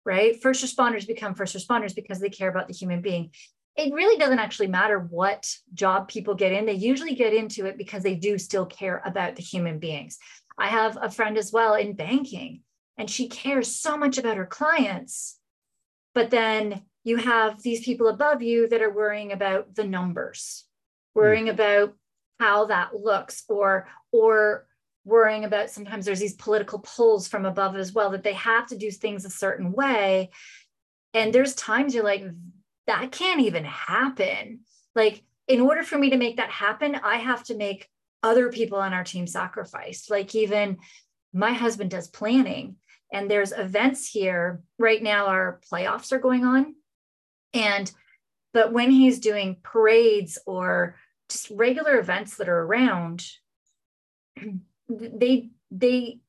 right? 0.05 0.39
First 0.39 0.63
responders 0.63 1.07
become 1.07 1.33
first 1.33 1.55
responders 1.55 1.95
because 1.95 2.19
they 2.19 2.29
care 2.29 2.49
about 2.49 2.67
the 2.67 2.73
human 2.73 3.01
being. 3.01 3.31
It 3.75 3.93
really 3.93 4.17
doesn't 4.17 4.39
actually 4.39 4.67
matter 4.67 4.99
what 4.99 5.49
job 5.73 6.07
people 6.07 6.35
get 6.35 6.51
in. 6.51 6.65
They 6.65 6.73
usually 6.73 7.15
get 7.15 7.33
into 7.33 7.65
it 7.65 7.77
because 7.77 8.03
they 8.03 8.15
do 8.15 8.37
still 8.37 8.65
care 8.65 9.01
about 9.05 9.35
the 9.35 9.43
human 9.43 9.79
beings. 9.79 10.19
I 10.57 10.67
have 10.67 10.97
a 11.01 11.09
friend 11.09 11.37
as 11.37 11.51
well 11.51 11.75
in 11.75 11.95
banking, 11.95 12.61
and 12.97 13.09
she 13.09 13.29
cares 13.29 13.73
so 13.73 13.97
much 13.97 14.17
about 14.17 14.37
her 14.37 14.45
clients. 14.45 15.39
But 16.13 16.29
then 16.29 16.81
you 17.03 17.17
have 17.17 17.61
these 17.61 17.83
people 17.83 18.09
above 18.09 18.41
you 18.41 18.67
that 18.67 18.81
are 18.81 18.93
worrying 18.93 19.31
about 19.31 19.73
the 19.73 19.85
numbers, 19.85 20.65
worrying 21.15 21.45
mm. 21.45 21.51
about 21.51 21.95
how 22.39 22.65
that 22.65 22.95
looks 22.95 23.43
or 23.47 23.87
or 24.11 24.67
worrying 25.05 25.45
about 25.45 25.69
sometimes 25.69 26.05
there's 26.05 26.19
these 26.19 26.35
political 26.35 26.79
pulls 26.79 27.27
from 27.27 27.45
above 27.45 27.75
as 27.75 27.93
well 27.93 28.11
that 28.11 28.23
they 28.23 28.33
have 28.33 28.67
to 28.67 28.77
do 28.77 28.91
things 28.91 29.25
a 29.25 29.29
certain 29.29 29.71
way 29.71 30.29
and 31.13 31.33
there's 31.33 31.53
times 31.55 31.93
you're 31.93 32.03
like 32.03 32.23
that 32.91 33.11
can't 33.11 33.41
even 33.41 33.65
happen. 33.65 34.61
Like 34.95 35.23
in 35.47 35.61
order 35.61 35.83
for 35.83 35.97
me 35.97 36.11
to 36.11 36.17
make 36.17 36.37
that 36.37 36.51
happen 36.51 36.95
i 37.03 37.15
have 37.15 37.43
to 37.43 37.55
make 37.55 37.89
other 38.23 38.49
people 38.49 38.77
on 38.77 38.93
our 38.93 39.03
team 39.03 39.27
sacrifice. 39.27 40.09
Like 40.09 40.35
even 40.35 40.77
my 41.33 41.53
husband 41.53 41.91
does 41.91 42.07
planning 42.07 42.75
and 43.11 43.29
there's 43.29 43.51
events 43.51 44.07
here. 44.07 44.61
Right 44.77 45.01
now 45.01 45.27
our 45.27 45.59
playoffs 45.71 46.11
are 46.11 46.19
going 46.19 46.45
on. 46.45 46.75
And 47.53 47.91
but 48.53 48.73
when 48.73 48.91
he's 48.91 49.19
doing 49.19 49.57
parades 49.63 50.37
or 50.45 50.95
just 51.29 51.49
regular 51.49 51.97
events 51.99 52.37
that 52.37 52.49
are 52.49 52.61
around 52.61 53.25
they 54.89 55.49
they 55.71 56.19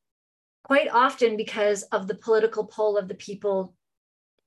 quite 0.65 0.89
often 0.89 1.37
because 1.37 1.83
of 1.85 2.07
the 2.07 2.15
political 2.15 2.65
pull 2.65 2.97
of 2.97 3.09
the 3.09 3.15
people 3.15 3.75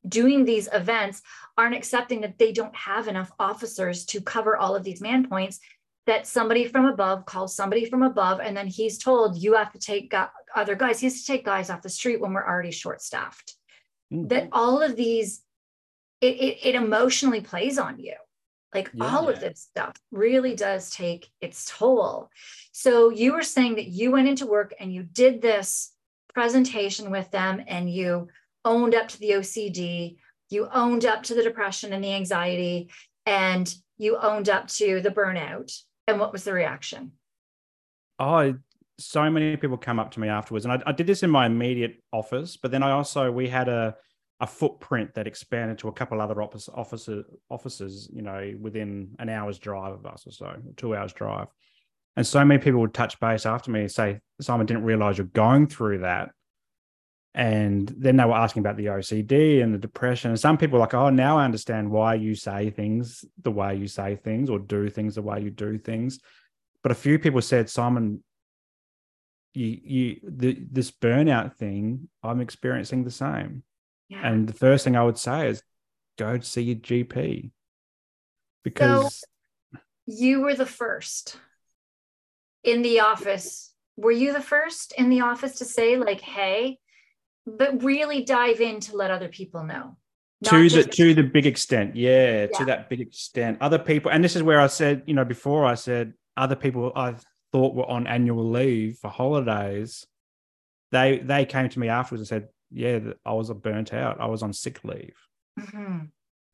doing 0.08 0.46
these 0.46 0.70
events 0.72 1.22
aren't 1.58 1.76
accepting 1.76 2.22
that 2.22 2.38
they 2.38 2.52
don't 2.52 2.76
have 2.76 3.08
enough 3.08 3.32
officers 3.40 4.06
to 4.06 4.22
cover 4.22 4.58
all 4.58 4.76
of 4.76 4.84
these 4.84 5.02
man 5.02 5.28
points 5.28 5.60
that 6.06 6.28
somebody 6.28 6.66
from 6.66 6.86
above 6.86 7.26
calls 7.26 7.56
somebody 7.56 7.86
from 7.86 8.04
above 8.04 8.40
and 8.40 8.56
then 8.56 8.68
he's 8.68 8.98
told 8.98 9.38
you 9.38 9.56
have 9.56 9.72
to 9.72 9.80
take 9.80 10.14
other 10.56 10.76
guys 10.76 11.00
he 11.00 11.08
has 11.08 11.22
to 11.22 11.26
take 11.26 11.46
guys 11.46 11.70
off 11.70 11.82
the 11.82 11.90
street 11.90 12.22
when 12.22 12.34
we're 12.34 12.48
already 12.48 12.72
short 12.72 13.02
staffed 13.02 13.56
mm-hmm. 14.14 14.28
that 14.28 14.50
all 14.52 14.82
of 14.82 14.96
these 14.96 15.42
it, 16.22 16.36
it, 16.36 16.58
it 16.64 16.76
emotionally 16.76 17.42
plays 17.42 17.78
on 17.78 18.00
you 18.00 18.14
like 18.76 18.92
yeah. 18.94 19.06
all 19.06 19.30
of 19.30 19.40
this 19.40 19.62
stuff 19.62 19.96
really 20.12 20.54
does 20.54 20.92
take 20.92 21.32
its 21.40 21.72
toll. 21.78 22.30
So 22.74 23.10
you 23.10 23.32
were 23.32 23.42
saying 23.42 23.76
that 23.76 23.88
you 23.88 24.12
went 24.12 24.28
into 24.28 24.46
work 24.46 24.74
and 24.80 24.94
you 24.94 25.04
did 25.04 25.42
this 25.42 25.94
presentation 26.34 27.10
with 27.10 27.32
them 27.32 27.64
and 27.68 27.90
you 27.90 28.28
owned 28.66 28.96
up 28.96 29.08
to 29.10 29.20
the 29.20 29.32
OCD, 29.32 30.18
you 30.50 30.68
owned 30.74 31.06
up 31.06 31.24
to 31.24 31.36
the 31.36 31.44
depression 31.44 31.94
and 31.94 32.04
the 32.04 32.14
anxiety, 32.14 32.90
and 33.26 33.74
you 33.98 34.18
owned 34.18 34.50
up 34.50 34.68
to 34.68 35.00
the 35.02 35.12
burnout. 35.12 35.72
And 36.08 36.20
what 36.20 36.32
was 36.32 36.44
the 36.44 36.54
reaction? 36.54 37.14
Oh, 38.20 38.56
so 39.00 39.30
many 39.30 39.58
people 39.58 39.78
come 39.78 40.00
up 40.00 40.12
to 40.12 40.20
me 40.20 40.28
afterwards. 40.28 40.66
And 40.66 40.74
I, 40.74 40.82
I 40.86 40.92
did 40.92 41.08
this 41.08 41.24
in 41.24 41.30
my 41.30 41.46
immediate 41.46 42.02
office, 42.12 42.58
but 42.58 42.72
then 42.72 42.84
I 42.84 42.92
also, 42.92 43.32
we 43.32 43.48
had 43.48 43.68
a, 43.68 43.96
a 44.40 44.48
footprint 44.48 45.14
that 45.16 45.28
expanded 45.28 45.78
to 45.80 45.88
a 45.88 45.92
couple 45.92 46.22
other 46.22 46.42
office, 46.42 46.70
offices, 46.74 47.26
offices, 47.50 48.10
you 48.14 48.22
know, 48.22 48.54
within 48.60 49.16
an 49.20 49.30
hour's 49.30 49.60
drive 49.60 49.94
of 49.94 50.06
us 50.06 50.26
or 50.28 50.32
so, 50.32 50.56
two 50.78 50.96
hours 50.96 51.14
drive. 51.14 51.48
And 52.18 52.26
so 52.26 52.44
many 52.46 52.62
people 52.62 52.80
would 52.82 52.94
touch 52.94 53.20
base 53.20 53.46
after 53.46 53.72
me 53.72 53.82
and 53.82 53.92
say, 53.92 54.20
Simon, 54.40 54.66
didn't 54.66 54.84
realize 54.84 55.18
you're 55.18 55.28
going 55.28 55.68
through 55.68 56.00
that. 56.00 56.32
And 57.36 57.94
then 57.98 58.16
they 58.16 58.24
were 58.24 58.34
asking 58.34 58.62
about 58.62 58.78
the 58.78 58.86
OCD 58.86 59.62
and 59.62 59.74
the 59.74 59.78
depression. 59.78 60.32
And 60.32 60.40
some 60.40 60.58
people 60.58 60.80
were 60.80 60.86
like, 60.86 60.94
oh, 60.94 61.10
now 61.10 61.38
I 61.38 61.44
understand 61.44 61.92
why 61.92 62.14
you 62.14 62.34
say 62.34 62.70
things 62.70 63.26
the 63.44 63.52
way 63.52 63.76
you 63.76 63.88
say 63.88 64.16
things 64.16 64.50
or 64.50 64.58
do 64.58 64.90
things 64.90 65.16
the 65.16 65.22
way 65.22 65.42
you 65.42 65.52
do 65.52 65.78
things. 65.78 66.20
But 66.82 66.94
a 66.94 66.96
few 66.96 67.20
people 67.20 67.42
said, 67.42 67.70
Simon, 67.70 68.24
you, 69.54 69.80
you, 69.84 70.20
the, 70.24 70.58
this 70.72 70.92
burnout 70.92 71.58
thing, 71.58 72.08
I'm 72.24 72.40
experiencing 72.40 73.04
the 73.04 73.12
same. 73.12 73.64
Yeah. 74.08 74.26
And 74.26 74.48
the 74.48 74.54
first 74.54 74.86
thing 74.86 74.96
I 74.96 75.04
would 75.04 75.18
say 75.18 75.50
is 75.50 75.62
go 76.18 76.40
see 76.40 76.62
your 76.62 76.78
GP 76.78 77.52
because 78.64 79.26
so 79.74 79.80
you 80.06 80.40
were 80.40 80.56
the 80.56 80.66
first 80.66 81.38
in 82.64 82.82
the 82.82 83.02
office. 83.02 83.74
Were 83.98 84.12
you 84.12 84.32
the 84.32 84.42
first 84.42 84.94
in 84.98 85.10
the 85.10 85.22
office 85.22 85.60
to 85.60 85.66
say, 85.66 85.98
like, 85.98 86.22
hey, 86.22 86.80
but 87.46 87.84
really 87.84 88.24
dive 88.24 88.62
in 88.62 88.80
to 88.82 88.96
let 88.96 89.12
other 89.12 89.30
people 89.30 89.64
know? 89.64 89.98
to 90.44 90.70
the 90.70 90.84
to 90.84 91.14
the 91.16 91.24
big 91.24 91.48
extent 91.48 91.96
yeah, 91.96 92.42
yeah, 92.42 92.48
to 92.48 92.66
that 92.66 92.88
big 92.88 93.00
extent 93.00 93.58
other 93.62 93.80
people 93.80 94.12
and 94.12 94.24
this 94.24 94.36
is 94.36 94.44
where 94.44 94.60
i 94.60 94.68
said 94.68 95.02
you 95.08 95.14
know 95.14 95.26
before 95.26 95.66
i 95.66 95.74
said 95.74 96.14
other 96.38 96.58
people 96.58 96.92
i 96.96 97.16
thought 97.52 97.74
were 97.74 97.90
on 97.90 98.06
annual 98.06 98.48
leave 98.52 98.98
for 98.98 99.10
holidays 99.10 100.06
they 100.92 101.18
they 101.20 101.46
came 101.46 101.68
to 101.68 101.80
me 101.80 101.88
afterwards 101.88 102.20
and 102.20 102.28
said 102.28 102.50
yeah, 102.72 103.00
I 103.26 103.34
was 103.34 103.52
burnt 103.52 103.94
out. 103.94 104.20
I 104.20 104.28
was 104.28 104.44
on 104.44 104.54
sick 104.54 104.84
leave. 104.84 105.16
Mm-hmm. 105.60 106.06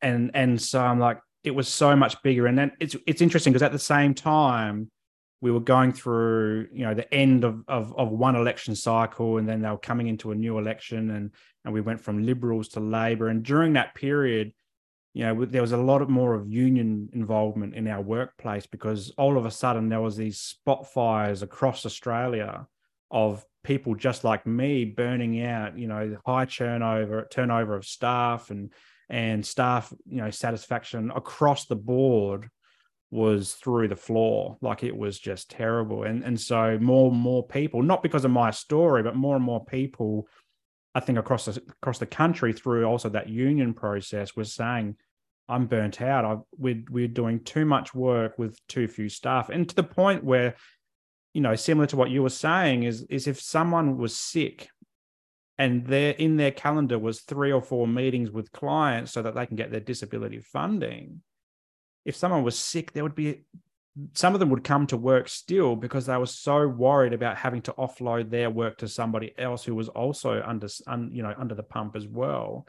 And 0.02 0.30
and 0.34 0.60
so 0.60 0.80
I'm 0.80 0.98
like, 0.98 1.20
it 1.44 1.52
was 1.52 1.68
so 1.68 1.96
much 1.96 2.20
bigger. 2.22 2.46
And 2.46 2.56
then 2.56 2.72
it's 2.80 2.96
it's 3.06 3.20
interesting 3.20 3.52
because 3.52 3.64
at 3.64 3.72
the 3.72 3.78
same 3.78 4.14
time, 4.14 4.90
we 5.42 5.50
were 5.50 5.60
going 5.60 5.92
through, 5.92 6.68
you 6.72 6.84
know, 6.84 6.94
the 6.94 7.12
end 7.12 7.42
of, 7.42 7.64
of 7.66 7.92
of 7.98 8.10
one 8.10 8.36
election 8.36 8.76
cycle, 8.76 9.38
and 9.38 9.46
then 9.46 9.60
they 9.60 9.68
were 9.68 9.76
coming 9.76 10.06
into 10.06 10.30
a 10.30 10.36
new 10.36 10.56
election, 10.56 11.10
and 11.10 11.32
and 11.64 11.74
we 11.74 11.80
went 11.80 12.00
from 12.00 12.24
liberals 12.24 12.68
to 12.68 12.80
Labor. 12.80 13.28
And 13.28 13.42
during 13.42 13.72
that 13.72 13.94
period, 13.96 14.52
you 15.14 15.24
know, 15.24 15.44
there 15.44 15.60
was 15.60 15.72
a 15.72 15.76
lot 15.76 16.08
more 16.08 16.34
of 16.34 16.48
union 16.48 17.10
involvement 17.12 17.74
in 17.74 17.88
our 17.88 18.00
workplace 18.00 18.66
because 18.66 19.10
all 19.18 19.36
of 19.36 19.44
a 19.44 19.50
sudden 19.50 19.88
there 19.88 20.00
was 20.00 20.16
these 20.16 20.38
spot 20.38 20.86
fires 20.92 21.42
across 21.42 21.84
Australia 21.84 22.68
of 23.10 23.44
people 23.64 23.96
just 23.96 24.22
like 24.22 24.46
me 24.46 24.84
burning 24.84 25.42
out, 25.42 25.76
you 25.76 25.88
know, 25.88 26.16
high 26.24 26.44
turnover, 26.44 27.26
turnover 27.30 27.74
of 27.74 27.84
staff 27.84 28.50
and 28.50 28.72
and 29.08 29.44
staff, 29.44 29.92
you 30.06 30.18
know, 30.18 30.30
satisfaction 30.30 31.10
across 31.10 31.66
the 31.66 31.76
board 31.76 32.48
was 33.12 33.52
through 33.52 33.86
the 33.88 33.94
floor. 33.94 34.56
Like 34.62 34.82
it 34.82 34.96
was 34.96 35.20
just 35.20 35.50
terrible. 35.50 36.02
And 36.02 36.24
and 36.24 36.40
so 36.40 36.78
more 36.80 37.12
and 37.12 37.20
more 37.20 37.46
people, 37.46 37.82
not 37.82 38.02
because 38.02 38.24
of 38.24 38.32
my 38.32 38.50
story, 38.50 39.02
but 39.02 39.14
more 39.14 39.36
and 39.36 39.44
more 39.44 39.64
people 39.64 40.26
I 40.94 41.00
think 41.00 41.18
across 41.18 41.46
the, 41.46 41.62
across 41.82 41.98
the 41.98 42.06
country 42.06 42.52
through 42.52 42.84
also 42.84 43.08
that 43.10 43.28
union 43.28 43.74
process 43.74 44.36
was 44.36 44.52
saying, 44.52 44.96
I'm 45.48 45.66
burnt 45.66 46.00
out. 46.00 46.24
I, 46.24 46.36
we're, 46.56 46.82
we're 46.90 47.08
doing 47.08 47.44
too 47.44 47.64
much 47.64 47.94
work 47.94 48.38
with 48.38 48.58
too 48.66 48.88
few 48.88 49.08
staff. 49.08 49.48
And 49.48 49.68
to 49.68 49.74
the 49.74 49.82
point 49.82 50.24
where, 50.24 50.54
you 51.34 51.40
know, 51.40 51.54
similar 51.54 51.86
to 51.88 51.96
what 51.96 52.10
you 52.10 52.22
were 52.22 52.30
saying, 52.30 52.82
is, 52.84 53.02
is 53.08 53.26
if 53.26 53.40
someone 53.40 53.96
was 53.96 54.16
sick 54.16 54.68
and 55.58 55.86
there 55.86 56.12
in 56.12 56.36
their 56.36 56.50
calendar 56.50 56.98
was 56.98 57.20
three 57.20 57.52
or 57.52 57.62
four 57.62 57.86
meetings 57.86 58.30
with 58.30 58.52
clients 58.52 59.12
so 59.12 59.22
that 59.22 59.34
they 59.34 59.46
can 59.46 59.56
get 59.56 59.70
their 59.70 59.80
disability 59.80 60.40
funding, 60.40 61.22
if 62.04 62.16
someone 62.16 62.42
was 62.42 62.58
sick, 62.58 62.92
there 62.92 63.02
would 63.02 63.14
be 63.14 63.44
some 64.14 64.32
of 64.32 64.40
them 64.40 64.48
would 64.48 64.64
come 64.64 64.86
to 64.86 64.96
work 64.96 65.28
still 65.28 65.76
because 65.76 66.06
they 66.06 66.16
were 66.16 66.26
so 66.26 66.66
worried 66.66 67.12
about 67.12 67.36
having 67.36 67.60
to 67.60 67.72
offload 67.72 68.30
their 68.30 68.48
work 68.48 68.78
to 68.78 68.88
somebody 68.88 69.34
else 69.36 69.64
who 69.64 69.74
was 69.74 69.88
also 69.90 70.42
under 70.46 70.66
un, 70.86 71.10
you 71.12 71.22
know 71.22 71.34
under 71.38 71.54
the 71.54 71.62
pump 71.62 71.94
as 71.96 72.06
well. 72.06 72.66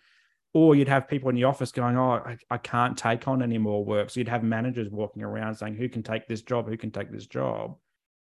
Or 0.54 0.76
you'd 0.76 0.90
have 0.90 1.08
people 1.08 1.30
in 1.30 1.36
the 1.36 1.46
office 1.46 1.72
going 1.72 1.98
oh 1.98 2.12
I, 2.12 2.38
I 2.50 2.58
can't 2.58 2.98
take 2.98 3.28
on 3.28 3.42
any 3.42 3.58
more 3.58 3.84
work. 3.84 4.10
So 4.10 4.20
you'd 4.20 4.30
have 4.30 4.44
managers 4.44 4.90
walking 4.90 5.24
around 5.24 5.56
saying 5.56 5.76
who 5.76 5.90
can 5.90 6.04
take 6.04 6.28
this 6.28 6.42
job? 6.42 6.68
Who 6.68 6.78
can 6.78 6.92
take 6.92 7.12
this 7.12 7.26
job? 7.26 7.78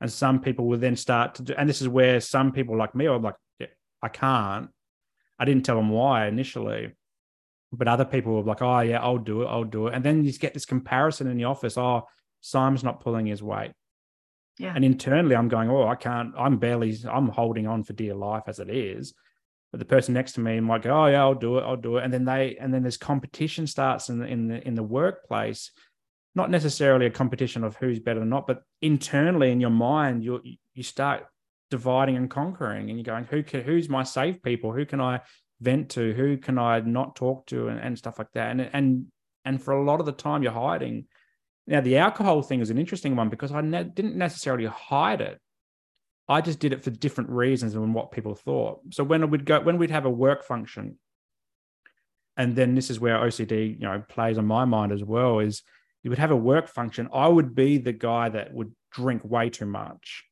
And 0.00 0.11
some 0.11 0.40
people 0.40 0.66
would 0.68 0.80
then 0.80 0.96
start 0.96 1.34
to 1.37 1.42
do 1.42 1.54
and 1.56 1.68
this 1.68 1.82
is 1.82 1.88
where 1.88 2.20
some 2.20 2.52
people 2.52 2.76
like 2.76 2.94
me 2.94 3.06
are 3.06 3.18
like 3.18 3.37
yeah, 3.58 3.66
i 4.02 4.08
can't. 4.08 4.70
I 5.38 5.44
didn't 5.44 5.64
tell 5.64 5.76
them 5.76 5.90
why 5.90 6.26
initially 6.26 6.92
but 7.72 7.88
other 7.88 8.04
people 8.04 8.35
were 8.35 8.42
like 8.42 8.62
oh 8.62 8.81
yeah 8.81 9.00
i'll 9.00 9.18
do 9.18 9.42
it 9.42 9.46
i'll 9.46 9.64
do 9.64 9.88
it 9.88 9.94
and 9.94 10.04
then 10.04 10.24
you 10.24 10.33
get 10.33 10.54
this 10.54 10.64
comparison 10.64 11.26
in 11.26 11.37
the 11.37 11.44
office 11.44 11.76
oh 11.76 12.02
Simon's 12.40 12.85
not 12.85 13.00
pulling 13.00 13.26
his 13.26 13.42
weight. 13.42 13.72
Yeah. 14.59 14.72
And 14.74 14.85
internally, 14.85 15.37
I'm 15.37 15.48
going, 15.48 15.70
oh, 15.70 15.87
I 15.87 15.94
can't, 15.94 16.35
I'm 16.37 16.59
barely, 16.59 16.96
I'm 17.09 17.28
holding 17.28 17.66
on 17.66 17.85
for 17.85 17.92
dear 17.92 18.14
life 18.14 18.44
as 18.46 18.59
it 18.59 18.70
is. 18.70 19.14
But 19.70 19.78
the 19.78 19.87
person 19.87 20.14
next 20.14 20.33
to 20.33 20.40
me 20.40 20.59
might 20.61 20.83
go, 20.83 20.90
oh, 20.90 21.07
yeah, 21.07 21.20
I'll 21.20 21.35
do 21.35 21.59
it, 21.59 21.62
I'll 21.62 21.76
do 21.76 21.98
it. 21.98 22.04
And 22.04 22.12
then 22.12 22.24
they, 22.24 22.57
and 22.59 22.72
then 22.72 22.83
this 22.83 22.96
competition 22.96 23.66
starts 23.66 24.09
in 24.09 24.18
the, 24.18 24.26
in 24.26 24.48
the, 24.48 24.66
in 24.66 24.74
the 24.74 24.83
workplace, 24.83 25.70
not 26.35 26.50
necessarily 26.50 27.07
a 27.07 27.11
competition 27.11 27.64
of 27.64 27.76
who's 27.76 28.00
better 28.00 28.22
or 28.22 28.24
not, 28.24 28.46
but 28.46 28.62
internally 28.83 29.50
in 29.52 29.61
your 29.61 29.70
mind, 29.70 30.24
you 30.24 30.40
you 30.74 30.83
start 30.83 31.26
dividing 31.70 32.16
and 32.16 32.31
conquering 32.31 32.88
and 32.88 32.98
you're 32.98 33.04
going, 33.04 33.24
who 33.24 33.42
can, 33.42 33.62
who's 33.62 33.88
my 33.88 34.02
safe 34.02 34.40
people? 34.42 34.72
Who 34.72 34.87
can 34.87 35.00
I 35.00 35.20
vent 35.61 35.90
to? 35.90 36.12
Who 36.12 36.37
can 36.37 36.59
I 36.59 36.81
not 36.81 37.16
talk 37.16 37.47
to? 37.47 37.68
And, 37.68 37.81
and 37.81 37.99
stuff 37.99 38.18
like 38.18 38.33
that. 38.35 38.51
And, 38.51 38.71
and, 38.73 39.07
and 39.44 39.62
for 39.62 39.73
a 39.73 39.85
lot 39.85 40.01
of 40.01 40.07
the 40.07 40.12
time 40.12 40.42
you're 40.42 40.53
hiding 40.53 41.07
now, 41.68 41.83
the 41.83 41.99
alcohol 41.99 42.40
thing 42.40 42.61
is 42.61 42.71
an 42.71 42.79
interesting 42.79 43.14
one 43.14 43.29
because 43.29 43.53
I 43.53 43.61
ne- 43.61 43.85
didn't 43.85 44.16
necessarily 44.16 44.64
hide 44.64 45.21
it. 45.21 45.38
I 46.27 46.40
just 46.40 46.61
did 46.61 46.73
it 46.73 46.83
for 46.83 46.88
different 46.88 47.29
reasons 47.29 47.75
than 47.75 47.92
what 47.92 48.11
people 48.11 48.35
thought. 48.35 48.81
So 48.90 49.05
when 49.05 49.29
we'd 49.31 49.44
go, 49.44 49.61
when 49.61 49.77
we'd 49.77 49.90
have 49.90 50.07
a 50.07 50.11
work 50.11 50.44
function, 50.44 50.99
and 52.38 52.57
then 52.57 52.75
this 52.75 52.88
is 52.88 52.99
where 52.99 53.18
OCD, 53.18 53.79
you 53.79 53.87
know, 53.87 54.03
plays 54.09 54.38
on 54.38 54.47
my 54.47 54.64
mind 54.64 54.92
as 54.92 55.05
well, 55.05 55.40
is 55.40 55.62
you 56.03 56.09
would 56.09 56.18
have 56.18 56.31
a 56.31 56.37
work 56.37 56.68
function. 56.68 57.11
I 57.12 57.29
would 57.29 57.55
be 57.55 57.77
the 57.77 57.92
guy 57.92 58.31
that 58.31 58.55
would 58.55 58.73
drink 58.90 59.23
way 59.23 59.51
too 59.51 59.66
much, 59.66 60.25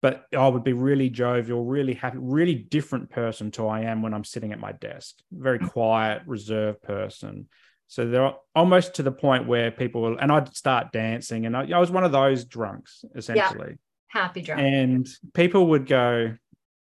but 0.00 0.26
I 0.36 0.48
would 0.48 0.64
be 0.64 0.72
really 0.72 1.10
jovial, 1.10 1.64
really 1.64 1.94
happy, 1.94 2.18
really 2.20 2.54
different 2.54 3.10
person 3.10 3.50
to 3.52 3.66
I 3.66 3.80
am 3.82 4.02
when 4.02 4.14
I'm 4.14 4.24
sitting 4.24 4.52
at 4.52 4.60
my 4.60 4.72
desk. 4.72 5.16
Very 5.32 5.58
mm. 5.58 5.70
quiet, 5.70 6.22
reserved 6.26 6.82
person 6.82 7.48
so 7.88 8.06
they're 8.06 8.34
almost 8.54 8.94
to 8.96 9.02
the 9.02 9.10
point 9.10 9.46
where 9.46 9.70
people 9.70 10.02
will, 10.02 10.18
and 10.18 10.30
I'd 10.30 10.54
start 10.54 10.92
dancing, 10.92 11.46
and 11.46 11.56
I, 11.56 11.70
I 11.74 11.78
was 11.78 11.90
one 11.90 12.04
of 12.04 12.12
those 12.12 12.44
drunks 12.44 13.02
essentially. 13.14 13.70
Yeah, 13.70 14.20
happy 14.20 14.42
drunk. 14.42 14.60
And 14.60 15.08
people 15.32 15.68
would 15.68 15.86
go, 15.86 16.34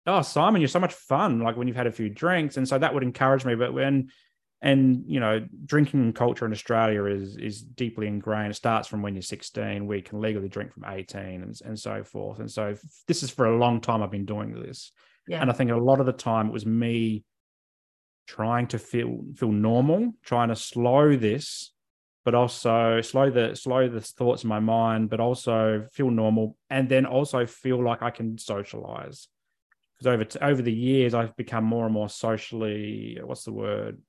"Oh, 0.08 0.22
Simon, 0.24 0.62
you're 0.62 0.68
so 0.68 0.80
much 0.80 0.94
fun!" 0.94 1.42
Like 1.42 1.58
when 1.58 1.68
you've 1.68 1.78
had 1.78 1.86
a 1.86 1.92
few 1.92 2.10
drinks, 2.10 2.58
and 2.58 2.68
so 2.68 2.80
that 2.80 2.92
would 2.92 3.04
encourage 3.04 3.46
me. 3.46 3.54
But 3.54 3.72
when, 3.72 4.10
and 4.62 5.04
you 5.08 5.20
know, 5.20 5.46
drinking 5.66 6.14
culture 6.14 6.46
in 6.46 6.52
Australia 6.52 7.06
is 7.06 7.38
is 7.38 7.62
deeply 7.62 8.08
ingrained. 8.08 8.52
It 8.52 8.56
starts 8.56 8.88
from 8.88 9.02
when 9.02 9.14
you're 9.14 9.22
16. 9.22 9.86
We 9.86 10.02
can 10.02 10.22
legally 10.22 10.50
drink 10.50 10.74
from 10.74 10.86
18, 10.88 11.44
and 11.44 11.60
and 11.66 11.80
so 11.80 12.04
forth. 12.04 12.40
And 12.40 12.50
so 12.50 12.76
this 13.08 13.22
is 13.22 13.30
for 13.30 13.46
a 13.46 13.58
long 13.58 13.82
time. 13.82 14.02
I've 14.02 14.12
been 14.12 14.26
doing 14.26 14.54
this, 14.54 14.92
yeah. 15.28 15.42
and 15.42 15.50
I 15.50 15.54
think 15.54 15.72
a 15.72 15.76
lot 15.76 16.00
of 16.00 16.06
the 16.06 16.14
time 16.14 16.48
it 16.48 16.54
was 16.54 16.66
me 16.66 17.24
trying 18.28 18.68
to 18.68 18.80
feel 18.80 19.20
feel 19.36 19.52
normal, 19.52 20.14
trying 20.24 20.50
to 20.50 20.56
slow 20.56 21.16
this, 21.16 21.74
but 22.24 22.34
also 22.34 23.02
slow 23.02 23.30
the 23.30 23.56
slow 23.56 23.88
the 23.88 24.02
thoughts 24.02 24.44
in 24.44 24.50
my 24.50 24.60
mind, 24.60 25.10
but 25.10 25.20
also 25.20 25.86
feel 25.92 26.10
normal, 26.10 26.58
and 26.70 26.88
then 26.88 27.06
also 27.06 27.46
feel 27.46 27.84
like 27.84 28.02
I 28.02 28.10
can 28.10 28.38
socialize. 28.38 29.28
Because 29.98 30.08
over 30.14 30.24
t- 30.24 30.40
over 30.40 30.62
the 30.62 30.74
years, 30.74 31.14
I've 31.14 31.36
become 31.36 31.66
more 31.66 31.86
and 31.86 31.94
more 31.94 32.10
socially 32.10 33.20
what's 33.24 33.44
the 33.44 33.54
word 33.54 34.02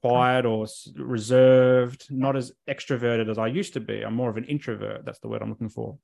quiet 0.00 0.44
or 0.46 0.66
reserved, 0.96 2.06
not 2.10 2.36
as 2.36 2.52
extroverted 2.68 3.30
as 3.30 3.38
I 3.38 3.46
used 3.46 3.74
to 3.74 3.80
be. 3.80 4.02
I'm 4.02 4.14
more 4.14 4.30
of 4.30 4.36
an 4.36 4.44
introvert. 4.44 5.04
That's 5.04 5.20
the 5.20 5.28
word 5.28 5.42
I'm 5.42 5.50
looking 5.50 5.68
for. 5.68 5.98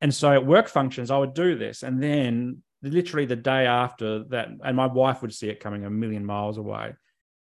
And 0.00 0.12
so 0.12 0.32
at 0.32 0.44
work 0.44 0.68
functions, 0.68 1.10
I 1.10 1.18
would 1.18 1.34
do 1.34 1.56
this, 1.56 1.82
and 1.84 2.02
then 2.02 2.62
literally 2.82 3.26
the 3.26 3.36
day 3.36 3.66
after 3.66 4.24
that, 4.24 4.48
and 4.64 4.76
my 4.76 4.86
wife 4.86 5.22
would 5.22 5.32
see 5.32 5.48
it 5.48 5.60
coming 5.60 5.84
a 5.84 5.90
million 5.90 6.26
miles 6.26 6.58
away. 6.58 6.94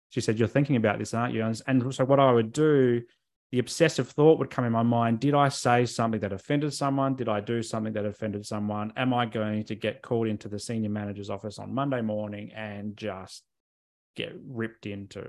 She 0.09 0.21
said, 0.21 0.37
You're 0.37 0.47
thinking 0.47 0.75
about 0.75 0.99
this, 0.99 1.13
aren't 1.13 1.33
you? 1.33 1.43
And 1.43 1.93
so, 1.93 2.05
what 2.05 2.19
I 2.19 2.31
would 2.31 2.51
do, 2.53 3.01
the 3.51 3.59
obsessive 3.59 4.09
thought 4.09 4.37
would 4.37 4.51
come 4.51 4.65
in 4.65 4.71
my 4.71 4.83
mind 4.83 5.19
Did 5.19 5.33
I 5.33 5.49
say 5.49 5.85
something 5.85 6.19
that 6.21 6.33
offended 6.33 6.73
someone? 6.73 7.15
Did 7.15 7.29
I 7.29 7.39
do 7.39 7.63
something 7.63 7.93
that 7.93 8.05
offended 8.05 8.45
someone? 8.45 8.93
Am 8.95 9.13
I 9.13 9.25
going 9.25 9.63
to 9.65 9.75
get 9.75 10.01
called 10.01 10.27
into 10.27 10.47
the 10.47 10.59
senior 10.59 10.89
manager's 10.89 11.29
office 11.29 11.57
on 11.57 11.73
Monday 11.73 12.01
morning 12.01 12.51
and 12.53 12.95
just 12.95 13.43
get 14.15 14.35
ripped 14.47 14.85
into? 14.85 15.23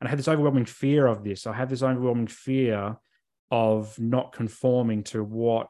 And 0.00 0.08
I 0.08 0.08
had 0.08 0.18
this 0.18 0.28
overwhelming 0.28 0.66
fear 0.66 1.06
of 1.06 1.24
this. 1.24 1.46
I 1.46 1.52
had 1.52 1.68
this 1.68 1.82
overwhelming 1.82 2.26
fear 2.26 2.96
of 3.50 3.98
not 3.98 4.32
conforming 4.32 5.04
to 5.04 5.22
what 5.22 5.68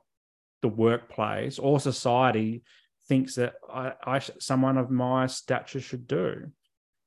the 0.62 0.68
workplace 0.68 1.58
or 1.58 1.78
society 1.78 2.62
thinks 3.06 3.34
that 3.34 3.54
I, 3.70 3.92
I 4.04 4.18
someone 4.18 4.78
of 4.78 4.90
my 4.90 5.26
stature 5.26 5.80
should 5.80 6.06
do. 6.06 6.50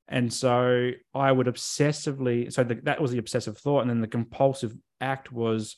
And 0.07 0.31
so 0.31 0.91
I 1.13 1.31
would 1.31 1.47
obsessively, 1.47 2.53
so 2.53 2.63
the, 2.63 2.75
that 2.83 3.01
was 3.01 3.11
the 3.11 3.17
obsessive 3.17 3.57
thought. 3.57 3.81
And 3.81 3.89
then 3.89 3.99
the 3.99 4.07
compulsive 4.07 4.73
act 5.01 5.31
was 5.31 5.75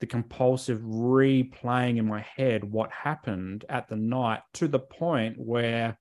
the 0.00 0.06
compulsive 0.06 0.80
replaying 0.80 1.98
in 1.98 2.06
my 2.06 2.24
head 2.36 2.64
what 2.64 2.90
happened 2.90 3.64
at 3.68 3.88
the 3.88 3.96
night 3.96 4.40
to 4.54 4.66
the 4.66 4.78
point 4.78 5.36
where 5.38 5.98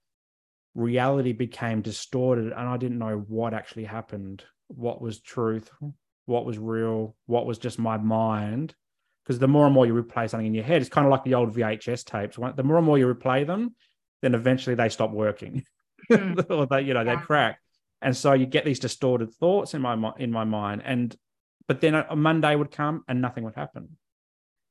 reality 0.75 1.33
became 1.33 1.81
distorted 1.81 2.51
and 2.51 2.69
I 2.69 2.77
didn't 2.77 2.99
know 2.99 3.17
what 3.27 3.53
actually 3.53 3.85
happened, 3.85 4.43
what 4.67 5.01
was 5.01 5.19
truth, 5.19 5.69
what 6.25 6.45
was 6.45 6.57
real, 6.57 7.15
what 7.25 7.45
was 7.45 7.57
just 7.57 7.79
my 7.79 7.97
mind 7.97 8.75
because 9.29 9.37
the 9.37 9.47
more 9.47 9.65
and 9.65 9.75
more 9.75 9.85
you 9.85 9.93
replay 9.93 10.27
something 10.27 10.47
in 10.47 10.55
your 10.55 10.63
head, 10.63 10.81
it's 10.81 10.89
kind 10.89 11.05
of 11.05 11.11
like 11.11 11.23
the 11.23 11.35
old 11.35 11.53
VHS 11.53 12.03
tapes. 12.03 12.35
The 12.55 12.63
more 12.63 12.77
and 12.77 12.85
more 12.85 12.97
you 12.97 13.13
replay 13.13 13.45
them, 13.45 13.75
then 14.23 14.33
eventually 14.33 14.75
they 14.75 14.89
stop 14.89 15.11
working, 15.11 15.63
mm. 16.11 16.45
or 16.49 16.65
they, 16.65 16.81
you 16.81 16.95
know, 16.95 17.03
yeah. 17.03 17.15
they 17.15 17.21
crack. 17.21 17.59
And 18.01 18.17
so 18.17 18.33
you 18.33 18.47
get 18.47 18.65
these 18.65 18.79
distorted 18.79 19.31
thoughts 19.35 19.75
in 19.75 19.83
my 19.83 20.13
in 20.17 20.31
my 20.31 20.45
mind, 20.45 20.81
and 20.83 21.15
but 21.67 21.79
then 21.79 21.93
a 21.93 22.15
Monday 22.15 22.55
would 22.55 22.71
come 22.71 23.03
and 23.07 23.21
nothing 23.21 23.43
would 23.43 23.53
happen. 23.53 23.97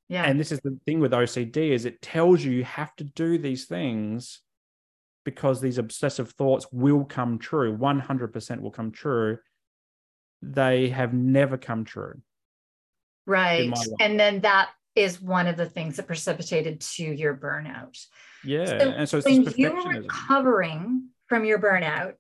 Yeah. 0.08 0.24
And 0.24 0.40
this 0.40 0.50
is 0.50 0.58
the 0.58 0.76
thing 0.87 0.98
with 0.98 1.12
OCD 1.12 1.70
is 1.70 1.84
it 1.84 2.02
tells 2.02 2.42
you 2.42 2.50
you 2.50 2.64
have 2.64 2.96
to 2.96 3.04
do 3.04 3.38
these 3.38 3.66
things 3.66 4.40
because 5.29 5.60
these 5.60 5.76
obsessive 5.76 6.31
thoughts 6.31 6.66
will 6.72 7.04
come 7.04 7.38
true. 7.38 7.76
100% 7.76 8.60
will 8.62 8.70
come 8.70 8.90
true. 8.90 9.37
They 10.40 10.88
have 10.88 11.12
never 11.12 11.58
come 11.58 11.85
true. 11.85 12.22
Right. 13.26 13.70
And 14.00 14.18
then 14.18 14.40
that 14.40 14.70
is 14.96 15.20
one 15.20 15.46
of 15.46 15.58
the 15.58 15.66
things 15.66 15.96
that 15.96 16.06
precipitated 16.06 16.81
to 16.81 17.04
your 17.04 17.37
burnout. 17.37 18.02
Yeah. 18.42 18.64
So 18.64 18.72
and 18.72 19.06
so 19.06 19.20
when 19.20 19.52
you 19.54 19.70
were 19.70 20.00
recovering 20.00 21.08
from 21.26 21.44
your 21.44 21.58
burnout, 21.58 22.14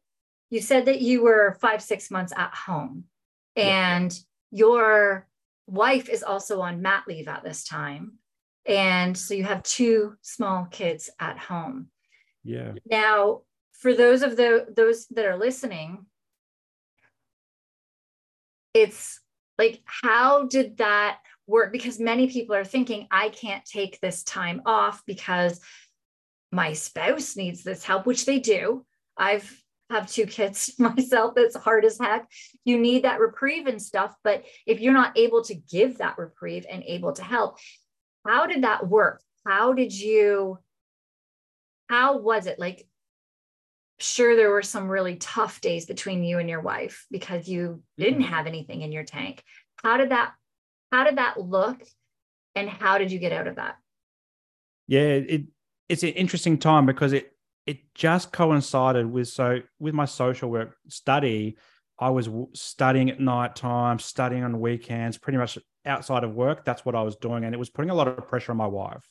you 0.50 0.60
said 0.60 0.84
that 0.84 1.00
you 1.00 1.22
were 1.22 1.56
five, 1.62 1.80
six 1.80 2.10
months 2.10 2.34
at 2.36 2.54
home 2.54 3.04
and 3.56 4.12
yeah. 4.12 4.58
your 4.58 5.28
wife 5.66 6.10
is 6.10 6.22
also 6.22 6.60
on 6.60 6.82
mat 6.82 7.04
leave 7.08 7.26
at 7.26 7.42
this 7.42 7.64
time. 7.64 8.18
And 8.66 9.16
so 9.16 9.32
you 9.32 9.44
have 9.44 9.62
two 9.62 10.16
small 10.20 10.66
kids 10.66 11.08
at 11.18 11.38
home. 11.38 11.88
Yeah. 12.48 12.72
Now, 12.86 13.42
for 13.72 13.94
those 13.94 14.22
of 14.22 14.36
the 14.36 14.66
those 14.74 15.06
that 15.08 15.26
are 15.26 15.36
listening 15.36 16.06
it's 18.74 19.20
like 19.58 19.80
how 19.84 20.46
did 20.46 20.78
that 20.78 21.18
work? 21.46 21.72
Because 21.72 21.98
many 21.98 22.28
people 22.28 22.54
are 22.54 22.64
thinking 22.64 23.06
i 23.10 23.28
can't 23.28 23.64
take 23.64 24.00
this 24.00 24.22
time 24.22 24.62
off 24.66 25.02
because 25.06 25.60
my 26.50 26.72
spouse 26.72 27.36
needs 27.36 27.62
this 27.62 27.84
help 27.84 28.06
which 28.06 28.24
they 28.24 28.38
do. 28.40 28.84
I've 29.16 29.62
have 29.90 30.10
two 30.10 30.26
kids 30.26 30.74
myself. 30.78 31.34
That's 31.34 31.56
hard 31.56 31.84
as 31.84 31.98
heck. 31.98 32.28
You 32.64 32.78
need 32.78 33.04
that 33.04 33.20
reprieve 33.20 33.66
and 33.66 33.80
stuff 33.80 34.14
but 34.24 34.44
if 34.66 34.80
you're 34.80 34.92
not 34.92 35.18
able 35.18 35.44
to 35.44 35.54
give 35.54 35.98
that 35.98 36.18
reprieve 36.18 36.64
and 36.70 36.82
able 36.84 37.12
to 37.12 37.22
help 37.22 37.58
how 38.26 38.46
did 38.46 38.64
that 38.64 38.88
work? 38.88 39.22
How 39.46 39.72
did 39.72 39.92
you 39.92 40.58
how 41.88 42.18
was 42.18 42.46
it 42.46 42.58
like 42.58 42.86
sure 43.98 44.36
there 44.36 44.50
were 44.50 44.62
some 44.62 44.88
really 44.88 45.16
tough 45.16 45.60
days 45.60 45.86
between 45.86 46.22
you 46.22 46.38
and 46.38 46.48
your 46.48 46.60
wife 46.60 47.06
because 47.10 47.48
you 47.48 47.82
didn't 47.96 48.22
mm-hmm. 48.22 48.32
have 48.32 48.46
anything 48.46 48.82
in 48.82 48.92
your 48.92 49.04
tank. 49.04 49.42
How 49.82 49.96
did 49.96 50.10
that 50.10 50.32
how 50.92 51.04
did 51.04 51.18
that 51.18 51.40
look 51.40 51.82
and 52.54 52.68
how 52.68 52.98
did 52.98 53.12
you 53.12 53.18
get 53.18 53.32
out 53.32 53.46
of 53.46 53.56
that? 53.56 53.76
Yeah 54.86 55.00
it 55.00 55.44
it's 55.88 56.02
an 56.02 56.10
interesting 56.10 56.58
time 56.58 56.86
because 56.86 57.12
it 57.12 57.32
it 57.66 57.78
just 57.94 58.32
coincided 58.32 59.06
with 59.06 59.28
so 59.28 59.60
with 59.78 59.94
my 59.94 60.04
social 60.04 60.50
work 60.50 60.76
study. 60.88 61.56
I 62.00 62.10
was 62.10 62.28
studying 62.54 63.10
at 63.10 63.18
night 63.18 63.56
time 63.56 63.98
studying 63.98 64.44
on 64.44 64.60
weekends 64.60 65.18
pretty 65.18 65.38
much 65.38 65.58
outside 65.84 66.22
of 66.22 66.32
work. 66.32 66.64
That's 66.64 66.84
what 66.84 66.94
i 66.94 67.02
was 67.02 67.16
doing 67.16 67.44
and 67.44 67.52
it 67.52 67.58
was 67.58 67.70
putting 67.70 67.90
a 67.90 67.94
lot 67.94 68.06
of 68.06 68.28
pressure 68.28 68.52
on 68.52 68.58
my 68.58 68.66
wife 68.66 69.04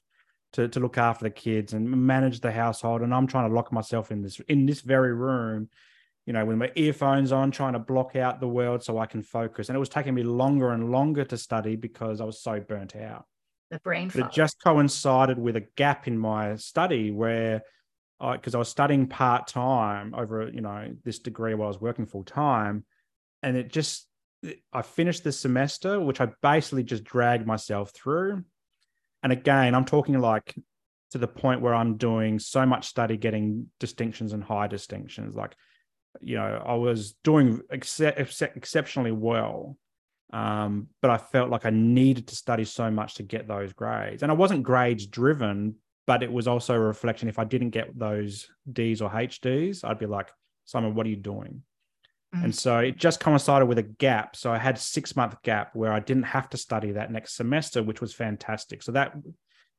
to, 0.53 0.67
to 0.67 0.79
look 0.79 0.97
after 0.97 1.23
the 1.23 1.29
kids 1.29 1.73
and 1.73 1.89
manage 1.89 2.39
the 2.39 2.51
household. 2.51 3.01
And 3.01 3.13
I'm 3.13 3.27
trying 3.27 3.49
to 3.49 3.55
lock 3.55 3.71
myself 3.71 4.11
in 4.11 4.21
this 4.21 4.39
in 4.47 4.65
this 4.65 4.81
very 4.81 5.13
room, 5.13 5.69
you 6.25 6.33
know, 6.33 6.45
with 6.45 6.57
my 6.57 6.71
earphones 6.75 7.31
on, 7.31 7.51
trying 7.51 7.73
to 7.73 7.79
block 7.79 8.15
out 8.15 8.39
the 8.39 8.47
world 8.47 8.83
so 8.83 8.97
I 8.97 9.05
can 9.05 9.21
focus. 9.21 9.69
And 9.69 9.75
it 9.75 9.79
was 9.79 9.89
taking 9.89 10.13
me 10.13 10.23
longer 10.23 10.71
and 10.71 10.91
longer 10.91 11.25
to 11.25 11.37
study 11.37 11.75
because 11.75 12.21
I 12.21 12.25
was 12.25 12.41
so 12.41 12.59
burnt 12.59 12.95
out. 12.95 13.25
The 13.69 13.79
brain 13.79 14.09
But 14.13 14.25
it 14.25 14.31
just 14.31 14.63
coincided 14.63 15.37
with 15.37 15.57
a 15.57 15.67
gap 15.75 16.07
in 16.07 16.17
my 16.17 16.55
study 16.55 17.11
where 17.11 17.63
I 18.19 18.37
because 18.37 18.55
I, 18.55 18.57
I 18.57 18.59
was 18.59 18.69
studying 18.69 19.07
part 19.07 19.47
time 19.47 20.15
over, 20.15 20.49
you 20.49 20.61
know, 20.61 20.95
this 21.03 21.19
degree 21.19 21.53
while 21.53 21.67
I 21.67 21.69
was 21.69 21.81
working 21.81 22.05
full 22.05 22.23
time. 22.23 22.85
And 23.43 23.57
it 23.57 23.71
just 23.71 24.07
I 24.71 24.81
finished 24.81 25.23
the 25.23 25.31
semester, 25.31 25.99
which 25.99 26.21
I 26.21 26.29
basically 26.41 26.83
just 26.83 27.03
dragged 27.03 27.45
myself 27.45 27.91
through 27.91 28.43
and 29.23 29.31
again, 29.31 29.75
I'm 29.75 29.85
talking 29.85 30.19
like 30.19 30.55
to 31.11 31.17
the 31.17 31.27
point 31.27 31.61
where 31.61 31.73
I'm 31.73 31.97
doing 31.97 32.39
so 32.39 32.65
much 32.65 32.87
study 32.87 33.17
getting 33.17 33.67
distinctions 33.79 34.33
and 34.33 34.43
high 34.43 34.67
distinctions. 34.67 35.35
Like, 35.35 35.55
you 36.21 36.35
know, 36.35 36.63
I 36.65 36.75
was 36.75 37.13
doing 37.23 37.61
ex- 37.71 37.99
ex- 37.99 38.41
exceptionally 38.41 39.11
well, 39.11 39.77
um, 40.33 40.87
but 41.01 41.11
I 41.11 41.17
felt 41.17 41.49
like 41.49 41.65
I 41.65 41.69
needed 41.69 42.27
to 42.27 42.35
study 42.35 42.65
so 42.65 42.91
much 42.91 43.15
to 43.15 43.23
get 43.23 43.47
those 43.47 43.73
grades. 43.73 44.23
And 44.23 44.31
I 44.31 44.35
wasn't 44.35 44.63
grades 44.63 45.07
driven, 45.07 45.75
but 46.05 46.23
it 46.23 46.31
was 46.31 46.47
also 46.47 46.73
a 46.73 46.79
reflection. 46.79 47.29
If 47.29 47.39
I 47.39 47.45
didn't 47.45 47.69
get 47.69 47.97
those 47.97 48.49
D's 48.71 49.01
or 49.01 49.09
HDs, 49.09 49.85
I'd 49.85 49.99
be 49.99 50.05
like, 50.05 50.29
Simon, 50.65 50.95
what 50.95 51.05
are 51.05 51.09
you 51.09 51.15
doing? 51.15 51.61
Mm-hmm. 52.35 52.45
And 52.45 52.55
so 52.55 52.79
it 52.79 52.97
just 52.97 53.19
coincided 53.19 53.67
with 53.67 53.77
a 53.77 53.83
gap. 53.83 54.35
So 54.35 54.51
I 54.51 54.57
had 54.57 54.77
six 54.77 55.15
month 55.15 55.41
gap 55.43 55.75
where 55.75 55.93
I 55.93 55.99
didn't 55.99 56.23
have 56.23 56.49
to 56.49 56.57
study 56.57 56.91
that 56.93 57.11
next 57.11 57.35
semester, 57.35 57.81
which 57.81 58.01
was 58.01 58.13
fantastic. 58.13 58.83
So 58.83 58.91
that 58.93 59.13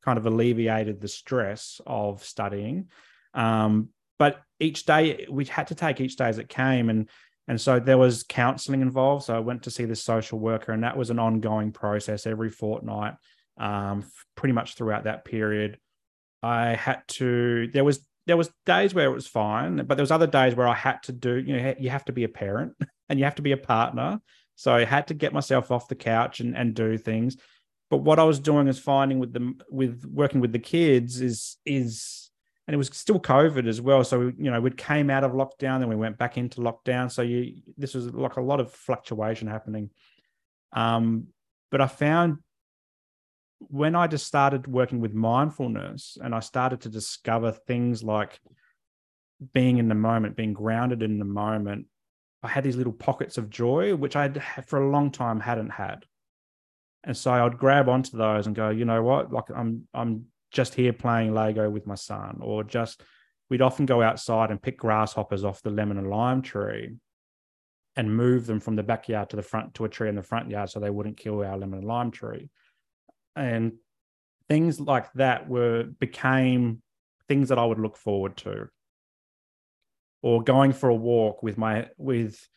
kind 0.05 0.19
of 0.19 0.27
alleviated 0.27 1.01
the 1.01 1.09
stress 1.09 1.81
of 1.87 2.25
studying. 2.25 2.89
Um, 3.35 3.91
but 4.19 4.41
each 4.59 4.87
day 4.87 5.27
we 5.31 5.45
had 5.45 5.69
to 5.69 5.75
take 5.75 6.01
each 6.01 6.17
day 6.17 6.27
as 6.27 6.39
it 6.39 6.49
came, 6.49 6.89
and 6.91 7.09
and 7.47 7.61
so 7.61 7.79
there 7.79 7.99
was 7.99 8.25
counselling 8.25 8.81
involved. 8.83 9.25
So 9.25 9.37
I 9.37 9.41
went 9.41 9.63
to 9.65 9.71
see 9.71 9.85
the 9.85 9.95
social 9.97 10.39
worker, 10.39 10.73
and 10.73 10.83
that 10.83 10.97
was 10.97 11.11
an 11.11 11.19
ongoing 11.19 11.73
process 11.73 12.27
every 12.27 12.51
fortnight, 12.51 13.15
um, 13.59 14.05
pretty 14.35 14.53
much 14.53 14.75
throughout 14.75 15.05
that 15.05 15.25
period. 15.25 15.79
I 16.43 16.75
had 16.75 17.03
to. 17.09 17.69
There 17.69 17.85
was 17.85 18.05
there 18.29 18.37
was 18.37 18.51
days 18.67 18.93
where 18.93 19.07
it 19.07 19.15
was 19.15 19.27
fine, 19.27 19.77
but 19.87 19.97
there 19.97 20.03
was 20.03 20.11
other 20.11 20.27
days 20.27 20.55
where 20.55 20.69
I 20.69 20.75
had 20.75 21.03
to 21.05 21.13
do, 21.13 21.37
you 21.37 21.57
know, 21.57 21.75
you 21.79 21.89
have 21.89 22.05
to 22.05 22.13
be 22.13 22.25
a 22.25 22.29
parent 22.29 22.75
and 23.09 23.19
you 23.19 23.25
have 23.25 23.37
to 23.37 23.43
be 23.43 23.53
a 23.53 23.57
partner. 23.57 24.21
So 24.55 24.75
I 24.75 24.85
had 24.85 25.07
to 25.09 25.15
get 25.15 25.33
myself 25.33 25.71
off 25.71 25.89
the 25.89 25.95
couch 25.95 26.41
and, 26.41 26.55
and 26.55 26.75
do 26.75 26.99
things. 26.99 27.39
But 27.91 27.99
what 27.99 28.19
I 28.19 28.25
was 28.25 28.39
doing 28.39 28.69
is 28.69 28.79
finding 28.79 29.19
with 29.19 29.33
them 29.33 29.61
with 29.71 30.05
working 30.05 30.43
with 30.43 30.53
the 30.53 30.59
kids 30.59 31.23
is 31.23 31.57
is 31.65 32.31
and 32.67 32.75
it 32.75 32.77
was 32.77 32.91
still 32.93 33.19
COVID 33.19 33.67
as 33.67 33.81
well. 33.81 34.05
So 34.05 34.19
we, 34.19 34.27
you 34.37 34.51
know, 34.51 34.61
we 34.61 34.71
came 34.73 35.09
out 35.09 35.25
of 35.25 35.33
lockdown, 35.33 35.81
then 35.81 35.89
we 35.89 35.97
went 35.97 36.19
back 36.19 36.37
into 36.37 36.61
lockdown. 36.61 37.11
So 37.11 37.23
you 37.23 37.63
this 37.79 37.95
was 37.95 38.13
like 38.13 38.37
a 38.37 38.43
lot 38.43 38.61
of 38.61 38.71
fluctuation 38.73 39.49
happening. 39.49 39.89
Um, 40.75 41.29
but 41.71 41.81
I 41.81 41.87
found 41.87 42.39
when 43.59 43.95
I 43.97 44.07
just 44.07 44.27
started 44.27 44.67
working 44.67 45.01
with 45.01 45.15
mindfulness 45.15 46.17
and 46.23 46.35
I 46.35 46.41
started 46.41 46.83
to 46.83 46.89
discover 46.89 47.53
things 47.53 48.03
like 48.05 48.39
being 49.53 49.79
in 49.79 49.89
the 49.89 49.95
moment, 49.95 50.37
being 50.37 50.53
grounded 50.53 51.03
in 51.03 51.19
the 51.19 51.25
moment, 51.25 51.87
I 52.43 52.49
had 52.49 52.65
these 52.65 52.77
little 52.77 52.93
pockets 52.93 53.37
of 53.37 53.51
joy, 53.51 53.95
which 53.97 54.15
I 54.15 54.31
for 54.67 54.81
a 54.81 54.91
long 54.91 55.11
time 55.11 55.41
hadn't 55.41 55.71
had. 55.71 56.05
And 57.05 57.17
so 57.17 57.33
I'd 57.33 57.59
grab 57.59 57.89
onto 57.89 58.17
those 58.17 58.47
and 58.47 58.55
go, 58.55 58.71
you 58.71 58.85
know 58.85 59.03
what? 59.03 59.33
Like 59.33 59.51
I'm 59.55 59.89
I'm 59.93 60.27
just 60.53 60.75
here 60.75 60.93
playing 60.93 61.35
Lego 61.35 61.69
with 61.69 61.87
my 61.87 61.95
son, 61.97 62.39
or 62.41 62.63
just 62.63 63.03
we'd 63.51 63.63
often 63.63 63.87
go 63.87 64.03
outside 64.03 64.51
and 64.51 64.63
pick 64.63 64.79
grasshoppers 64.79 65.45
off 65.45 65.63
the 65.63 65.71
lemon 65.71 65.99
and 65.99 66.11
lime 66.11 66.43
tree 66.43 66.97
and 67.97 68.17
move 68.17 68.47
them 68.47 68.61
from 68.61 68.77
the 68.77 68.83
backyard 68.83 69.31
to 69.31 69.37
the 69.37 69.43
front 69.43 69.75
to 69.75 69.85
a 69.85 69.89
tree 69.89 70.09
in 70.09 70.15
the 70.15 70.23
front 70.23 70.49
yard 70.49 70.71
so 70.71 70.79
they 70.79 70.91
wouldn't 70.91 71.17
kill 71.17 71.45
our 71.45 71.59
lemon 71.59 71.81
and 71.81 71.89
lime 71.89 72.11
tree 72.11 72.49
and 73.37 73.73
things 74.49 74.81
like 74.81 75.13
that 75.15 75.49
were 75.49 75.85
became 75.85 76.83
things 77.29 77.51
that 77.51 77.59
I 77.59 77.65
would 77.65 77.79
look 77.79 77.97
forward 77.97 78.37
to. 78.39 78.69
Or 80.23 80.43
going 80.43 80.73
for 80.73 80.89
a 80.89 80.95
walk 80.95 81.43
with 81.43 81.57
my 81.59 81.89
with 81.97 82.49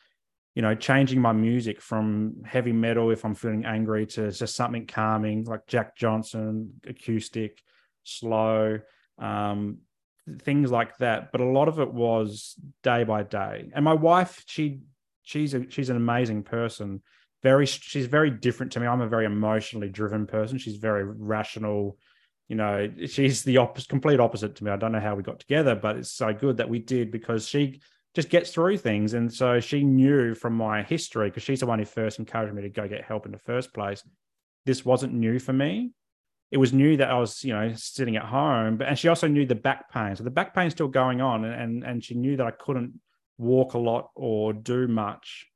you 0.56 0.62
know 0.62 0.74
changing 0.74 1.22
my 1.22 1.32
music 1.32 1.82
from 1.82 2.42
heavy 2.46 2.74
metal 2.74 3.12
if 3.12 3.24
I'm 3.24 3.36
feeling 3.36 3.66
angry 3.66 4.06
to 4.08 4.32
just 4.32 4.56
something 4.56 4.88
calming 4.88 5.46
like 5.46 5.68
Jack 5.68 5.96
Johnson 5.96 6.74
acoustic 6.88 7.62
slow 8.04 8.80
um, 9.20 9.78
things 10.42 10.72
like 10.72 10.98
that. 10.98 11.32
But 11.32 11.42
a 11.42 11.46
lot 11.46 11.68
of 11.68 11.80
it 11.80 11.94
was 11.94 12.56
day 12.84 13.04
by 13.04 13.24
day. 13.24 13.72
And 13.74 13.86
my 13.86 13.94
wife 13.94 14.44
she 14.48 14.82
she's 15.24 15.54
a 15.54 15.70
she's 15.70 15.90
an 15.90 15.98
amazing 15.98 16.44
person 16.44 17.02
very 17.44 17.66
she's 17.66 18.08
very 18.08 18.30
different 18.30 18.72
to 18.74 18.80
me. 18.80 18.88
I'm 18.88 19.02
a 19.02 19.08
very 19.08 19.26
emotionally 19.26 19.90
driven 19.90 20.28
person. 20.28 20.58
She's 20.58 20.78
very 20.78 21.04
rational. 21.04 21.98
You 22.48 22.56
know, 22.58 22.92
she's 23.08 23.44
the 23.44 23.58
opposite, 23.58 23.90
complete 23.90 24.20
opposite 24.20 24.56
to 24.56 24.64
me. 24.64 24.72
I 24.72 24.76
don't 24.76 24.92
know 24.92 25.00
how 25.00 25.16
we 25.16 25.24
got 25.24 25.40
together, 25.40 25.74
but 25.74 25.96
it's 25.96 26.12
so 26.12 26.34
good 26.34 26.58
that 26.58 26.70
we 26.70 26.80
did 26.80 27.10
because 27.10 27.48
she 27.48 27.82
just 28.14 28.30
gets 28.30 28.52
through 28.52 28.78
things. 28.78 29.14
And 29.14 29.34
so 29.34 29.62
she 29.62 29.84
knew 29.84 30.36
from 30.36 30.56
my 30.56 30.84
history, 30.84 31.30
because 31.30 31.44
she's 31.44 31.62
the 31.62 31.66
one 31.66 31.80
who 31.80 31.86
first 31.86 32.20
encouraged 32.20 32.54
me 32.54 32.64
to 32.64 32.70
go 32.70 32.88
get 32.88 33.06
help 33.06 33.26
in 33.26 33.32
the 33.32 33.38
first 33.38 33.74
place. 33.74 34.04
This 34.66 34.84
wasn't 34.84 35.14
new 35.14 35.40
for 35.40 35.54
me. 35.54 35.92
It 36.52 36.58
was 36.58 36.74
new 36.74 36.98
that 36.98 37.10
I 37.10 37.18
was, 37.18 37.42
you 37.46 37.54
know, 37.54 37.72
sitting 37.76 38.18
at 38.18 38.26
home, 38.26 38.76
but 38.76 38.88
and 38.88 39.00
she 39.00 39.08
also 39.08 39.30
knew 39.30 39.46
the 39.46 39.56
back 39.56 39.90
pain. 39.90 40.18
So 40.18 40.26
the 40.26 40.30
back 40.30 40.54
pain 40.54 40.68
is 40.68 40.74
still 40.74 40.90
going 40.90 41.22
on, 41.22 41.46
and 41.46 41.86
and 41.86 42.04
she 42.04 42.16
knew 42.16 42.36
that 42.36 42.46
I 42.46 42.52
couldn't 42.52 43.00
walk 43.38 43.74
a 43.74 43.78
lot 43.78 44.10
or 44.16 44.52
do 44.52 44.90
much 44.90 45.48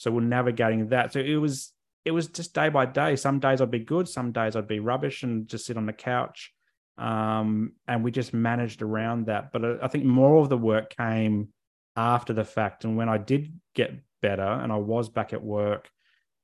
so 0.00 0.10
we're 0.10 0.22
navigating 0.22 0.88
that. 0.88 1.12
So 1.12 1.20
it 1.20 1.36
was 1.36 1.74
it 2.06 2.12
was 2.12 2.28
just 2.28 2.54
day 2.54 2.70
by 2.70 2.86
day. 2.86 3.16
Some 3.16 3.38
days 3.38 3.60
I'd 3.60 3.70
be 3.70 3.80
good, 3.80 4.08
some 4.08 4.32
days 4.32 4.56
I'd 4.56 4.66
be 4.66 4.80
rubbish 4.80 5.22
and 5.22 5.46
just 5.46 5.66
sit 5.66 5.76
on 5.76 5.84
the 5.84 5.92
couch. 5.92 6.54
Um, 6.96 7.72
and 7.86 8.02
we 8.02 8.10
just 8.10 8.32
managed 8.32 8.80
around 8.80 9.26
that. 9.26 9.52
But 9.52 9.84
I 9.84 9.88
think 9.88 10.06
more 10.06 10.40
of 10.40 10.48
the 10.48 10.56
work 10.56 10.96
came 10.96 11.48
after 11.96 12.32
the 12.32 12.46
fact. 12.46 12.84
And 12.84 12.96
when 12.96 13.10
I 13.10 13.18
did 13.18 13.52
get 13.74 13.92
better 14.22 14.42
and 14.42 14.72
I 14.72 14.76
was 14.76 15.10
back 15.10 15.34
at 15.34 15.44
work, 15.44 15.90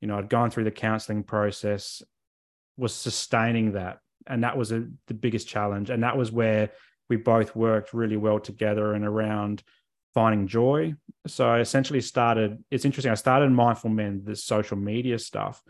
you 0.03 0.09
know, 0.09 0.19
I'd 0.19 0.29
gone 0.29 0.51
through 0.51 0.65
the 0.65 0.71
counseling 0.71 1.23
process, 1.23 2.03
was 2.77 2.95
sustaining 2.95 3.73
that. 3.73 4.01
And 4.27 4.45
that 4.45 4.59
was 4.59 4.71
a, 4.71 4.87
the 5.07 5.15
biggest 5.15 5.49
challenge. 5.49 5.89
And 5.89 6.03
that 6.03 6.19
was 6.19 6.31
where 6.31 6.73
we 7.09 7.17
both 7.17 7.57
worked 7.57 7.95
really 7.95 8.19
well 8.19 8.39
together 8.39 8.93
and 8.93 9.07
around 9.07 9.63
finding 10.17 10.47
joy. 10.47 10.95
So 11.27 11.47
I 11.47 11.61
essentially 11.61 12.01
started, 12.01 12.65
it's 12.71 12.87
interesting. 12.87 13.13
I 13.13 13.17
started 13.17 13.51
Mindful 13.51 13.91
Men, 13.91 14.23
the 14.25 14.35
social 14.35 14.79
media 14.79 15.19
stuff, 15.19 15.63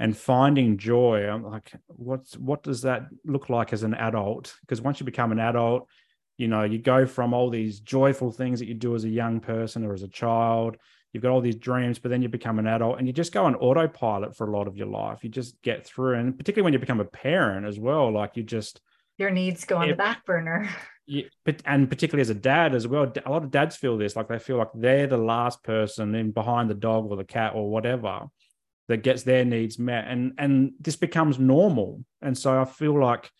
and 0.00 0.16
finding 0.16 0.76
joy. 0.76 1.28
I'm 1.30 1.44
like, 1.44 1.70
what's 1.86 2.36
what 2.36 2.64
does 2.64 2.82
that 2.82 3.02
look 3.24 3.48
like 3.48 3.72
as 3.72 3.84
an 3.84 3.94
adult? 3.94 4.56
Because 4.62 4.80
once 4.80 4.98
you 4.98 5.06
become 5.06 5.30
an 5.30 5.38
adult, 5.38 5.88
you 6.36 6.48
know, 6.48 6.64
you 6.64 6.78
go 6.78 7.06
from 7.06 7.32
all 7.32 7.48
these 7.48 7.78
joyful 7.78 8.32
things 8.32 8.58
that 8.58 8.66
you 8.66 8.74
do 8.74 8.96
as 8.96 9.04
a 9.04 9.08
young 9.08 9.38
person 9.38 9.86
or 9.86 9.94
as 9.94 10.02
a 10.02 10.08
child. 10.08 10.78
You've 11.12 11.22
got 11.22 11.30
all 11.30 11.40
these 11.40 11.54
dreams, 11.54 12.00
but 12.00 12.08
then 12.08 12.22
you 12.22 12.28
become 12.28 12.58
an 12.58 12.66
adult 12.66 12.98
and 12.98 13.06
you 13.06 13.12
just 13.12 13.32
go 13.32 13.44
on 13.44 13.54
autopilot 13.54 14.34
for 14.36 14.48
a 14.48 14.50
lot 14.50 14.66
of 14.66 14.76
your 14.76 14.88
life. 14.88 15.22
You 15.22 15.30
just 15.30 15.62
get 15.62 15.86
through. 15.86 16.18
And 16.18 16.36
particularly 16.36 16.64
when 16.64 16.72
you 16.72 16.80
become 16.80 16.98
a 16.98 17.04
parent 17.04 17.66
as 17.66 17.78
well, 17.78 18.10
like 18.10 18.36
you 18.36 18.42
just 18.42 18.80
your 19.16 19.30
needs 19.30 19.64
go 19.64 19.76
on 19.76 19.86
the 19.86 19.94
back 19.94 20.24
burner. 20.26 20.68
Yeah, 21.06 21.24
but 21.44 21.62
and 21.64 21.88
particularly 21.88 22.22
as 22.22 22.30
a 22.30 22.34
dad 22.34 22.74
as 22.74 22.86
well, 22.86 23.12
a 23.24 23.30
lot 23.30 23.42
of 23.42 23.50
dads 23.50 23.76
feel 23.76 23.98
this 23.98 24.14
like 24.14 24.28
they 24.28 24.38
feel 24.38 24.56
like 24.56 24.70
they're 24.74 25.06
the 25.06 25.16
last 25.16 25.62
person 25.64 26.14
in 26.14 26.30
behind 26.30 26.70
the 26.70 26.74
dog 26.74 27.10
or 27.10 27.16
the 27.16 27.24
cat 27.24 27.54
or 27.54 27.68
whatever, 27.70 28.28
that 28.88 29.02
gets 29.02 29.22
their 29.22 29.44
needs 29.44 29.78
met 29.78 30.06
and 30.08 30.32
and 30.38 30.72
this 30.80 30.96
becomes 30.96 31.38
normal. 31.38 32.04
And 32.20 32.36
so 32.36 32.60
i 32.60 32.64
feel 32.64 32.98
like 32.98 33.30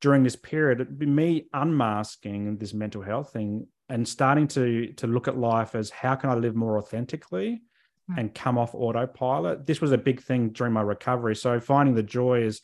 during 0.00 0.22
this 0.22 0.36
period 0.36 0.80
it'd 0.80 0.98
be 0.98 1.06
me 1.06 1.46
unmasking 1.52 2.56
this 2.56 2.74
mental 2.74 3.02
health 3.02 3.32
thing 3.32 3.66
and 3.88 4.06
starting 4.06 4.48
to 4.48 4.92
to 4.94 5.06
look 5.06 5.28
at 5.28 5.36
life 5.36 5.74
as 5.74 5.90
how 5.90 6.14
can 6.14 6.30
i 6.30 6.34
live 6.34 6.54
more 6.54 6.78
authentically 6.78 7.62
mm. 8.10 8.18
and 8.18 8.34
come 8.34 8.58
off 8.58 8.74
autopilot. 8.74 9.66
This 9.66 9.80
was 9.80 9.92
a 9.92 9.98
big 9.98 10.22
thing 10.22 10.50
during 10.50 10.72
my 10.72 10.82
recovery. 10.82 11.36
So 11.36 11.60
finding 11.60 11.94
the 11.94 12.02
joy 12.02 12.42
is 12.42 12.60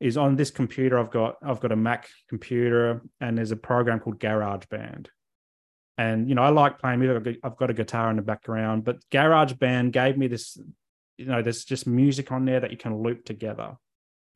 is 0.00 0.16
on 0.16 0.36
this 0.36 0.50
computer 0.50 0.98
i've 0.98 1.10
got 1.10 1.36
i've 1.42 1.60
got 1.60 1.72
a 1.72 1.76
mac 1.76 2.08
computer 2.28 3.02
and 3.20 3.36
there's 3.36 3.50
a 3.50 3.56
program 3.56 4.00
called 4.00 4.18
garageband 4.18 5.06
and 5.98 6.28
you 6.28 6.34
know 6.34 6.42
i 6.42 6.48
like 6.48 6.78
playing 6.78 6.98
music 6.98 7.38
i've 7.44 7.56
got 7.56 7.70
a 7.70 7.74
guitar 7.74 8.10
in 8.10 8.16
the 8.16 8.22
background 8.22 8.84
but 8.84 8.98
garageband 9.10 9.92
gave 9.92 10.16
me 10.16 10.26
this 10.26 10.58
you 11.20 11.26
know, 11.26 11.42
there's 11.42 11.66
just 11.66 11.86
music 11.86 12.32
on 12.32 12.46
there 12.46 12.60
that 12.60 12.70
you 12.70 12.78
can 12.78 13.02
loop 13.02 13.26
together. 13.26 13.76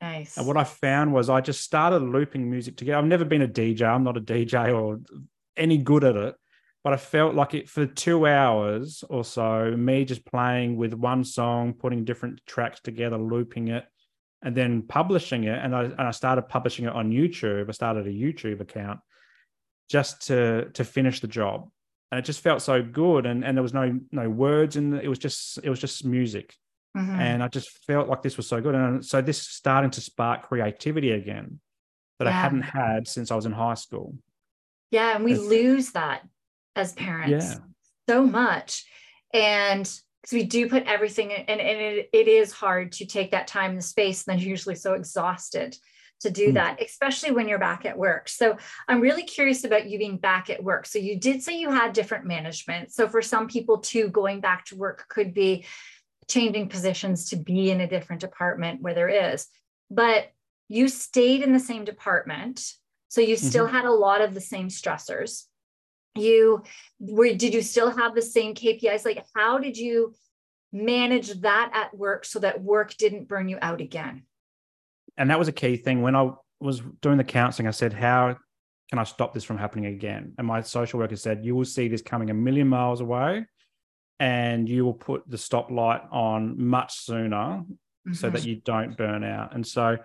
Nice. 0.02 0.36
And 0.36 0.46
what 0.46 0.58
I 0.58 0.64
found 0.64 1.14
was 1.14 1.30
I 1.30 1.40
just 1.40 1.62
started 1.62 2.00
looping 2.02 2.50
music 2.50 2.76
together. 2.76 2.98
I've 2.98 3.06
never 3.06 3.24
been 3.24 3.40
a 3.40 3.48
DJ. 3.48 3.88
I'm 3.88 4.04
not 4.04 4.18
a 4.18 4.20
DJ 4.20 4.70
or 4.70 5.00
any 5.56 5.78
good 5.78 6.04
at 6.04 6.14
it, 6.14 6.34
but 6.82 6.92
I 6.92 6.98
felt 6.98 7.34
like 7.34 7.54
it 7.54 7.70
for 7.70 7.86
two 7.86 8.26
hours 8.26 9.02
or 9.08 9.24
so, 9.24 9.74
me 9.74 10.04
just 10.04 10.26
playing 10.26 10.76
with 10.76 10.92
one 10.92 11.24
song, 11.24 11.72
putting 11.72 12.04
different 12.04 12.42
tracks 12.46 12.80
together, 12.80 13.16
looping 13.16 13.68
it, 13.68 13.86
and 14.44 14.54
then 14.54 14.82
publishing 14.82 15.44
it. 15.44 15.58
And 15.58 15.74
I, 15.74 15.84
and 15.84 16.00
I 16.00 16.10
started 16.10 16.42
publishing 16.42 16.84
it 16.84 16.92
on 16.92 17.10
YouTube. 17.10 17.68
I 17.68 17.72
started 17.72 18.06
a 18.06 18.10
YouTube 18.10 18.60
account 18.60 19.00
just 19.90 20.26
to 20.28 20.70
to 20.74 20.84
finish 20.84 21.20
the 21.20 21.26
job. 21.26 21.68
And 22.12 22.18
it 22.18 22.24
just 22.24 22.40
felt 22.40 22.62
so 22.62 22.82
good. 22.82 23.26
And, 23.26 23.44
and 23.44 23.56
there 23.56 23.62
was 23.62 23.74
no 23.74 23.98
no 24.12 24.28
words 24.28 24.76
in 24.76 24.94
it. 24.94 25.04
It 25.04 25.08
was 25.08 25.18
just 25.18 25.58
it 25.64 25.70
was 25.70 25.80
just 25.80 26.04
music. 26.04 26.54
Mm-hmm. 26.96 27.20
And 27.20 27.42
I 27.42 27.48
just 27.48 27.70
felt 27.86 28.08
like 28.08 28.22
this 28.22 28.36
was 28.36 28.46
so 28.46 28.60
good. 28.60 28.74
And 28.74 29.04
so 29.04 29.20
this 29.20 29.40
starting 29.40 29.90
to 29.92 30.00
spark 30.00 30.42
creativity 30.42 31.10
again 31.10 31.58
that 32.18 32.26
yeah. 32.26 32.30
I 32.30 32.34
hadn't 32.34 32.62
had 32.62 33.08
since 33.08 33.32
I 33.32 33.34
was 33.34 33.46
in 33.46 33.52
high 33.52 33.74
school. 33.74 34.14
Yeah. 34.90 35.16
And 35.16 35.24
we 35.24 35.34
lose 35.34 35.92
that 35.92 36.22
as 36.76 36.92
parents 36.92 37.46
yeah. 37.46 37.58
so 38.08 38.24
much. 38.24 38.84
And 39.32 39.90
because 40.24 40.36
we 40.36 40.44
do 40.44 40.70
put 40.70 40.84
everything 40.84 41.32
in, 41.32 41.42
and, 41.42 41.60
and 41.60 41.80
it, 41.80 42.08
it 42.14 42.28
is 42.28 42.50
hard 42.50 42.92
to 42.92 43.04
take 43.04 43.32
that 43.32 43.46
time 43.46 43.72
and 43.72 43.84
space, 43.84 44.26
and 44.26 44.32
then 44.32 44.42
you're 44.42 44.48
usually 44.48 44.74
so 44.74 44.94
exhausted 44.94 45.76
to 46.20 46.30
do 46.30 46.48
mm. 46.48 46.54
that, 46.54 46.80
especially 46.80 47.30
when 47.30 47.46
you're 47.46 47.58
back 47.58 47.84
at 47.84 47.98
work. 47.98 48.30
So 48.30 48.56
I'm 48.88 49.02
really 49.02 49.24
curious 49.24 49.64
about 49.64 49.86
you 49.86 49.98
being 49.98 50.16
back 50.16 50.48
at 50.48 50.64
work. 50.64 50.86
So 50.86 50.98
you 50.98 51.20
did 51.20 51.42
say 51.42 51.58
you 51.58 51.70
had 51.70 51.92
different 51.92 52.24
management. 52.24 52.90
So 52.90 53.06
for 53.06 53.20
some 53.20 53.48
people 53.48 53.78
too, 53.78 54.08
going 54.08 54.40
back 54.40 54.64
to 54.66 54.76
work 54.76 55.04
could 55.10 55.34
be 55.34 55.66
changing 56.26 56.70
positions 56.70 57.28
to 57.28 57.36
be 57.36 57.70
in 57.70 57.82
a 57.82 57.88
different 57.88 58.20
department 58.20 58.80
where 58.80 58.94
there 58.94 59.34
is. 59.34 59.46
But 59.90 60.30
you 60.68 60.88
stayed 60.88 61.42
in 61.42 61.52
the 61.52 61.60
same 61.60 61.84
department. 61.84 62.64
So 63.08 63.20
you 63.20 63.36
still 63.36 63.66
mm-hmm. 63.66 63.76
had 63.76 63.84
a 63.84 63.92
lot 63.92 64.22
of 64.22 64.32
the 64.32 64.40
same 64.40 64.68
stressors. 64.68 65.44
You 66.16 66.62
were, 67.00 67.34
did 67.34 67.54
you 67.54 67.62
still 67.62 67.90
have 67.90 68.14
the 68.14 68.22
same 68.22 68.54
KPIs? 68.54 69.04
Like, 69.04 69.24
how 69.34 69.58
did 69.58 69.76
you 69.76 70.14
manage 70.72 71.32
that 71.40 71.70
at 71.74 71.96
work 71.96 72.24
so 72.24 72.38
that 72.40 72.62
work 72.62 72.96
didn't 72.96 73.28
burn 73.28 73.48
you 73.48 73.58
out 73.60 73.80
again? 73.80 74.24
And 75.16 75.30
that 75.30 75.38
was 75.38 75.48
a 75.48 75.52
key 75.52 75.76
thing. 75.76 76.02
When 76.02 76.16
I 76.16 76.30
was 76.60 76.82
doing 77.00 77.18
the 77.18 77.24
counseling, 77.24 77.68
I 77.68 77.72
said, 77.72 77.92
How 77.92 78.36
can 78.90 78.98
I 78.98 79.04
stop 79.04 79.34
this 79.34 79.44
from 79.44 79.58
happening 79.58 79.86
again? 79.86 80.34
And 80.38 80.46
my 80.46 80.60
social 80.62 81.00
worker 81.00 81.16
said, 81.16 81.44
You 81.44 81.54
will 81.54 81.64
see 81.64 81.88
this 81.88 82.02
coming 82.02 82.30
a 82.30 82.34
million 82.34 82.68
miles 82.68 83.00
away 83.00 83.46
and 84.20 84.68
you 84.68 84.84
will 84.84 84.94
put 84.94 85.28
the 85.28 85.36
stoplight 85.36 86.06
on 86.12 86.62
much 86.62 86.94
sooner 87.00 87.36
mm-hmm. 87.36 88.12
so 88.12 88.30
that 88.30 88.40
mm-hmm. 88.40 88.48
you 88.48 88.56
don't 88.56 88.96
burn 88.96 89.24
out. 89.24 89.54
And 89.54 89.66
so 89.66 89.96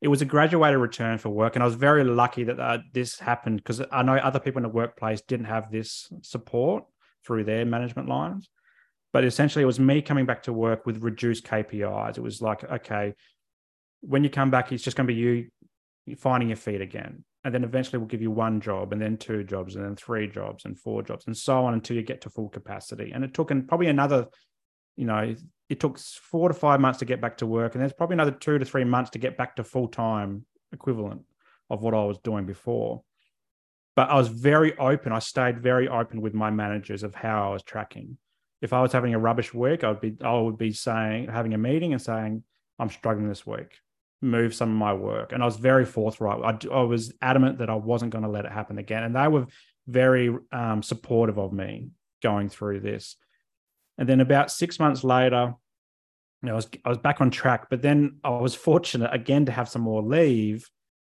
it 0.00 0.08
was 0.08 0.22
a 0.22 0.24
graduated 0.24 0.78
return 0.78 1.18
for 1.18 1.30
work. 1.30 1.56
And 1.56 1.62
I 1.62 1.66
was 1.66 1.74
very 1.74 2.04
lucky 2.04 2.44
that 2.44 2.60
uh, 2.60 2.78
this 2.92 3.18
happened 3.18 3.58
because 3.58 3.82
I 3.90 4.02
know 4.02 4.14
other 4.14 4.38
people 4.38 4.58
in 4.58 4.62
the 4.62 4.68
workplace 4.68 5.20
didn't 5.22 5.46
have 5.46 5.70
this 5.70 6.08
support 6.22 6.84
through 7.26 7.44
their 7.44 7.64
management 7.64 8.08
lines. 8.08 8.48
But 9.12 9.24
essentially, 9.24 9.62
it 9.62 9.66
was 9.66 9.80
me 9.80 10.02
coming 10.02 10.26
back 10.26 10.44
to 10.44 10.52
work 10.52 10.86
with 10.86 11.02
reduced 11.02 11.44
KPIs. 11.44 12.18
It 12.18 12.22
was 12.22 12.42
like, 12.42 12.62
okay, 12.64 13.14
when 14.00 14.22
you 14.22 14.30
come 14.30 14.50
back, 14.50 14.70
it's 14.70 14.84
just 14.84 14.96
going 14.96 15.06
to 15.06 15.14
be 15.14 15.18
you 15.18 16.16
finding 16.16 16.48
your 16.48 16.56
feet 16.56 16.80
again 16.80 17.24
and 17.44 17.54
then 17.54 17.64
eventually 17.64 17.98
we'll 17.98 18.08
give 18.08 18.22
you 18.22 18.30
one 18.30 18.60
job 18.60 18.92
and 18.92 19.00
then 19.00 19.16
two 19.16 19.44
jobs 19.44 19.76
and 19.76 19.84
then 19.84 19.96
three 19.96 20.26
jobs 20.26 20.64
and 20.64 20.78
four 20.78 21.02
jobs 21.02 21.26
and 21.26 21.36
so 21.36 21.64
on 21.64 21.74
until 21.74 21.96
you 21.96 22.02
get 22.02 22.20
to 22.20 22.30
full 22.30 22.48
capacity 22.48 23.12
and 23.14 23.24
it 23.24 23.32
took 23.32 23.50
and 23.50 23.68
probably 23.68 23.86
another 23.86 24.26
you 24.98 25.04
know 25.04 25.34
it 25.68 25.80
took 25.80 25.98
four 25.98 26.48
to 26.48 26.54
five 26.54 26.80
months 26.80 26.98
to 26.98 27.04
get 27.04 27.20
back 27.20 27.38
to 27.38 27.46
work 27.46 27.74
and 27.74 27.80
there's 27.80 27.92
probably 27.92 28.14
another 28.14 28.30
two 28.30 28.58
to 28.58 28.64
three 28.64 28.84
months 28.84 29.10
to 29.10 29.18
get 29.18 29.36
back 29.36 29.56
to 29.56 29.64
full 29.64 29.88
time 29.88 30.44
equivalent 30.72 31.22
of 31.70 31.82
what 31.82 31.94
i 31.94 32.04
was 32.04 32.18
doing 32.18 32.44
before 32.44 33.02
but 33.96 34.10
i 34.10 34.14
was 34.14 34.28
very 34.28 34.76
open 34.78 35.12
i 35.12 35.18
stayed 35.18 35.60
very 35.60 35.88
open 35.88 36.20
with 36.20 36.34
my 36.34 36.50
managers 36.50 37.02
of 37.02 37.14
how 37.14 37.48
i 37.48 37.52
was 37.52 37.62
tracking 37.62 38.18
if 38.60 38.72
i 38.72 38.82
was 38.82 38.92
having 38.92 39.14
a 39.14 39.18
rubbish 39.18 39.54
week 39.54 39.84
i 39.84 39.88
would 39.88 40.00
be 40.00 40.16
i 40.24 40.38
would 40.38 40.58
be 40.58 40.72
saying 40.72 41.28
having 41.28 41.54
a 41.54 41.58
meeting 41.58 41.92
and 41.92 42.02
saying 42.02 42.42
i'm 42.78 42.90
struggling 42.90 43.28
this 43.28 43.46
week 43.46 43.78
move 44.20 44.54
some 44.54 44.70
of 44.70 44.76
my 44.76 44.92
work. 44.92 45.32
And 45.32 45.42
I 45.42 45.46
was 45.46 45.56
very 45.56 45.84
forthright. 45.84 46.42
I, 46.42 46.74
I 46.74 46.82
was 46.82 47.12
adamant 47.22 47.58
that 47.58 47.70
I 47.70 47.74
wasn't 47.74 48.12
going 48.12 48.24
to 48.24 48.30
let 48.30 48.44
it 48.44 48.52
happen 48.52 48.78
again. 48.78 49.04
And 49.04 49.14
they 49.14 49.28
were 49.28 49.46
very 49.86 50.36
um, 50.52 50.82
supportive 50.82 51.38
of 51.38 51.52
me 51.52 51.88
going 52.22 52.48
through 52.48 52.80
this. 52.80 53.16
And 53.98 54.08
then 54.08 54.20
about 54.20 54.50
six 54.50 54.78
months 54.78 55.04
later, 55.04 55.54
you 56.42 56.46
know, 56.46 56.52
I 56.52 56.56
was 56.56 56.68
I 56.84 56.88
was 56.88 56.98
back 56.98 57.20
on 57.20 57.30
track. 57.30 57.68
But 57.68 57.82
then 57.82 58.18
I 58.24 58.30
was 58.30 58.54
fortunate 58.54 59.12
again 59.12 59.46
to 59.46 59.52
have 59.52 59.68
some 59.68 59.82
more 59.82 60.02
leave. 60.02 60.68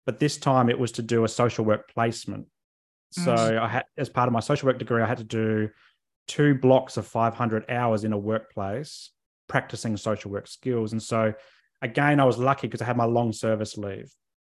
But 0.05 0.19
this 0.19 0.37
time 0.37 0.69
it 0.69 0.77
was 0.77 0.91
to 0.93 1.01
do 1.01 1.23
a 1.23 1.29
social 1.29 1.63
work 1.63 1.89
placement. 1.93 2.47
So 3.11 3.33
mm. 3.33 3.57
I 3.57 3.67
had, 3.67 3.85
as 3.97 4.09
part 4.09 4.27
of 4.27 4.33
my 4.33 4.41
social 4.41 4.67
work 4.67 4.79
degree, 4.79 5.01
I 5.01 5.07
had 5.07 5.19
to 5.19 5.23
do 5.23 5.69
two 6.27 6.55
blocks 6.55 6.97
of 6.97 7.07
500 7.07 7.69
hours 7.69 8.03
in 8.03 8.13
a 8.13 8.17
workplace 8.17 9.11
practicing 9.47 9.95
social 9.97 10.31
work 10.31 10.47
skills. 10.47 10.91
And 10.91 11.01
so 11.01 11.33
again, 11.81 12.19
I 12.19 12.25
was 12.25 12.37
lucky 12.37 12.67
because 12.67 12.81
I 12.81 12.85
had 12.85 12.97
my 12.97 13.05
long 13.05 13.31
service 13.31 13.77
leave. 13.77 14.11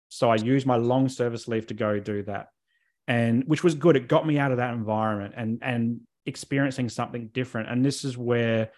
So 0.09 0.29
I 0.29 0.35
used 0.35 0.67
my 0.67 0.75
long 0.75 1.09
service 1.09 1.47
leave 1.47 1.67
to 1.67 1.73
go 1.73 1.99
do 1.99 2.23
that. 2.23 2.47
And 3.07 3.43
which 3.45 3.63
was 3.63 3.75
good. 3.75 3.95
It 3.95 4.07
got 4.07 4.27
me 4.27 4.37
out 4.37 4.51
of 4.51 4.57
that 4.57 4.73
environment 4.73 5.33
and 5.35 5.59
and 5.61 6.01
experiencing 6.25 6.89
something 6.89 7.29
different. 7.33 7.69
And 7.69 7.83
this 7.83 8.03
is 8.03 8.17
where, 8.17 8.71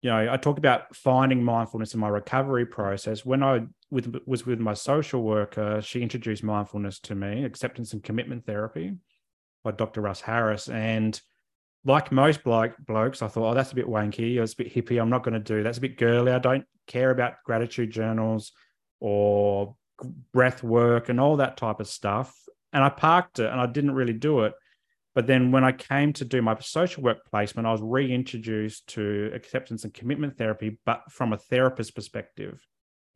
you 0.00 0.10
know, 0.10 0.32
I 0.32 0.36
talk 0.36 0.58
about 0.58 0.94
finding 0.94 1.42
mindfulness 1.42 1.94
in 1.94 2.00
my 2.00 2.08
recovery 2.08 2.66
process. 2.66 3.24
When 3.24 3.42
I 3.42 3.62
with, 3.90 4.14
was 4.26 4.46
with 4.46 4.58
my 4.58 4.74
social 4.74 5.22
worker, 5.22 5.80
she 5.82 6.02
introduced 6.02 6.42
mindfulness 6.42 6.98
to 7.00 7.14
me, 7.14 7.44
acceptance 7.44 7.92
and 7.92 8.02
commitment 8.02 8.46
therapy 8.46 8.94
by 9.62 9.72
Dr. 9.72 10.00
Russ 10.00 10.20
Harris. 10.20 10.68
And 10.68 11.20
like 11.84 12.12
most 12.12 12.42
bloke, 12.42 12.74
blokes, 12.86 13.22
I 13.22 13.28
thought, 13.28 13.50
oh, 13.50 13.54
that's 13.54 13.72
a 13.72 13.76
bit 13.76 13.86
wanky. 13.86 14.40
It's 14.40 14.54
a 14.54 14.56
bit 14.56 14.74
hippie. 14.74 15.00
I'm 15.00 15.10
not 15.10 15.24
going 15.24 15.34
to 15.34 15.40
do. 15.40 15.62
That's 15.62 15.78
a 15.78 15.82
bit 15.82 15.98
girly. 15.98 16.32
I 16.32 16.38
don't 16.38 16.64
care 16.86 17.10
about 17.10 17.42
gratitude 17.44 17.90
journals 17.90 18.52
or 19.00 19.76
breath 20.32 20.62
work 20.62 21.08
and 21.08 21.20
all 21.20 21.36
that 21.36 21.56
type 21.56 21.80
of 21.80 21.88
stuff. 21.88 22.34
And 22.72 22.82
I 22.82 22.88
parked 22.88 23.38
it 23.40 23.50
and 23.50 23.60
I 23.60 23.66
didn't 23.66 23.94
really 23.94 24.12
do 24.14 24.40
it. 24.40 24.54
But 25.14 25.26
then 25.26 25.52
when 25.52 25.64
I 25.64 25.72
came 25.72 26.12
to 26.14 26.24
do 26.24 26.40
my 26.40 26.56
social 26.60 27.02
work 27.02 27.26
placement, 27.30 27.66
I 27.66 27.72
was 27.72 27.82
reintroduced 27.82 28.86
to 28.88 29.30
acceptance 29.34 29.84
and 29.84 29.92
commitment 29.92 30.38
therapy, 30.38 30.78
but 30.86 31.02
from 31.10 31.32
a 31.32 31.38
therapist 31.38 31.94
perspective. 31.94 32.64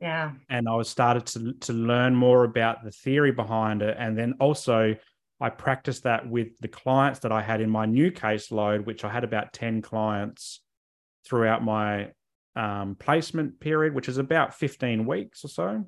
Yeah. 0.00 0.32
And 0.50 0.68
I 0.68 0.74
was 0.74 0.90
started 0.90 1.24
to, 1.26 1.54
to 1.54 1.72
learn 1.72 2.14
more 2.14 2.44
about 2.44 2.84
the 2.84 2.90
theory 2.90 3.32
behind 3.32 3.80
it. 3.80 3.96
And 3.98 4.16
then 4.16 4.34
also 4.40 4.94
I 5.40 5.48
practiced 5.48 6.04
that 6.04 6.28
with 6.28 6.58
the 6.60 6.68
clients 6.68 7.20
that 7.20 7.32
I 7.32 7.40
had 7.40 7.62
in 7.62 7.70
my 7.70 7.86
new 7.86 8.10
caseload, 8.10 8.84
which 8.84 9.04
I 9.04 9.08
had 9.08 9.24
about 9.24 9.54
10 9.54 9.80
clients 9.80 10.60
throughout 11.26 11.64
my 11.64 12.12
um, 12.54 12.96
placement 12.98 13.60
period, 13.60 13.94
which 13.94 14.08
is 14.08 14.18
about 14.18 14.54
15 14.54 15.06
weeks 15.06 15.44
or 15.44 15.48
so. 15.48 15.84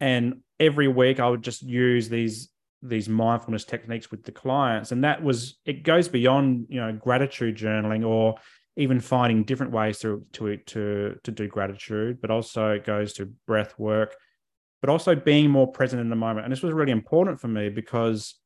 And 0.00 0.42
every 0.58 0.88
week 0.88 1.20
I 1.20 1.28
would 1.28 1.42
just 1.42 1.62
use 1.62 2.08
these 2.08 2.48
these 2.82 3.08
mindfulness 3.08 3.64
techniques 3.64 4.10
with 4.10 4.24
the 4.24 4.32
clients. 4.32 4.92
And 4.92 5.04
that 5.04 5.22
was 5.22 5.58
it 5.64 5.82
goes 5.82 6.08
beyond, 6.08 6.66
you 6.68 6.80
know, 6.80 6.92
gratitude 6.92 7.56
journaling 7.56 8.06
or 8.06 8.36
even 8.76 9.00
finding 9.00 9.44
different 9.44 9.72
ways 9.72 9.98
to 10.00 10.24
to 10.32 10.56
to 10.56 11.18
to 11.22 11.30
do 11.30 11.46
gratitude, 11.48 12.20
but 12.20 12.30
also 12.30 12.70
it 12.70 12.84
goes 12.84 13.12
to 13.14 13.32
breath 13.46 13.78
work, 13.78 14.16
but 14.80 14.90
also 14.90 15.14
being 15.14 15.50
more 15.50 15.70
present 15.70 16.00
in 16.00 16.08
the 16.08 16.16
moment. 16.16 16.44
And 16.44 16.52
this 16.52 16.62
was 16.62 16.72
really 16.72 16.92
important 16.92 17.40
for 17.40 17.48
me 17.48 17.68
because 17.68 18.36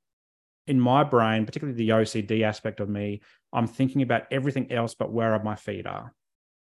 in 0.67 0.81
my 0.81 1.05
brain, 1.05 1.45
particularly 1.47 1.77
the 1.77 1.91
OCD 1.91 2.43
aspect 2.43 2.81
of 2.81 2.89
me, 2.89 3.21
I'm 3.53 3.67
thinking 3.67 4.03
about 4.03 4.23
everything 4.31 4.73
else 4.73 4.95
but 4.95 5.13
where 5.13 5.33
are 5.33 5.43
my 5.43 5.57
feet 5.57 5.87
are. 5.87 6.13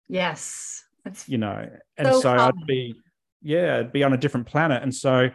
Yes. 0.07 0.84
That's 1.03 1.28
you 1.28 1.38
know, 1.38 1.70
and 1.97 2.07
so, 2.07 2.22
so 2.22 2.32
I'd 2.32 2.66
be, 2.68 2.93
yeah, 3.41 3.78
I'd 3.78 3.91
be 3.91 4.03
on 4.03 4.14
a 4.14 4.18
different 4.18 4.47
planet. 4.47 4.84
And 4.84 4.93
so 4.93 5.30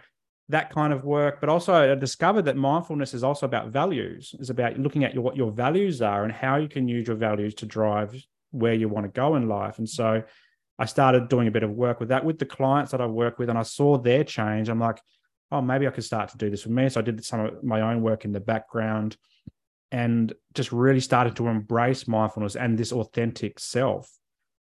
that 0.50 0.70
kind 0.70 0.92
of 0.92 1.04
work, 1.04 1.40
but 1.40 1.48
also 1.48 1.72
I 1.72 1.94
discovered 1.94 2.42
that 2.42 2.56
mindfulness 2.56 3.14
is 3.14 3.24
also 3.24 3.46
about 3.46 3.68
values, 3.68 4.34
is 4.38 4.50
about 4.50 4.78
looking 4.78 5.04
at 5.04 5.14
your, 5.14 5.22
what 5.22 5.36
your 5.36 5.50
values 5.50 6.02
are 6.02 6.24
and 6.24 6.32
how 6.32 6.56
you 6.56 6.68
can 6.68 6.86
use 6.86 7.06
your 7.06 7.16
values 7.16 7.54
to 7.56 7.66
drive 7.66 8.14
where 8.50 8.74
you 8.74 8.88
want 8.88 9.06
to 9.06 9.10
go 9.10 9.36
in 9.36 9.48
life. 9.48 9.78
And 9.78 9.88
so 9.88 10.22
I 10.78 10.84
started 10.84 11.28
doing 11.28 11.48
a 11.48 11.50
bit 11.50 11.62
of 11.62 11.70
work 11.70 11.98
with 11.98 12.10
that 12.10 12.24
with 12.24 12.38
the 12.38 12.46
clients 12.46 12.92
that 12.92 13.00
I 13.00 13.06
work 13.06 13.38
with, 13.38 13.48
and 13.48 13.58
I 13.58 13.62
saw 13.62 13.96
their 13.96 14.24
change. 14.24 14.68
I'm 14.68 14.80
like, 14.80 15.00
oh, 15.50 15.62
maybe 15.62 15.86
I 15.86 15.90
could 15.90 16.04
start 16.04 16.30
to 16.30 16.38
do 16.38 16.50
this 16.50 16.64
with 16.64 16.74
me. 16.74 16.88
So 16.88 17.00
I 17.00 17.02
did 17.04 17.24
some 17.24 17.40
of 17.40 17.64
my 17.64 17.80
own 17.80 18.02
work 18.02 18.24
in 18.24 18.32
the 18.32 18.40
background 18.40 19.16
and 19.92 20.32
just 20.52 20.72
really 20.72 21.00
started 21.00 21.36
to 21.36 21.46
embrace 21.46 22.08
mindfulness 22.08 22.56
and 22.56 22.76
this 22.76 22.92
authentic 22.92 23.58
self. 23.58 24.10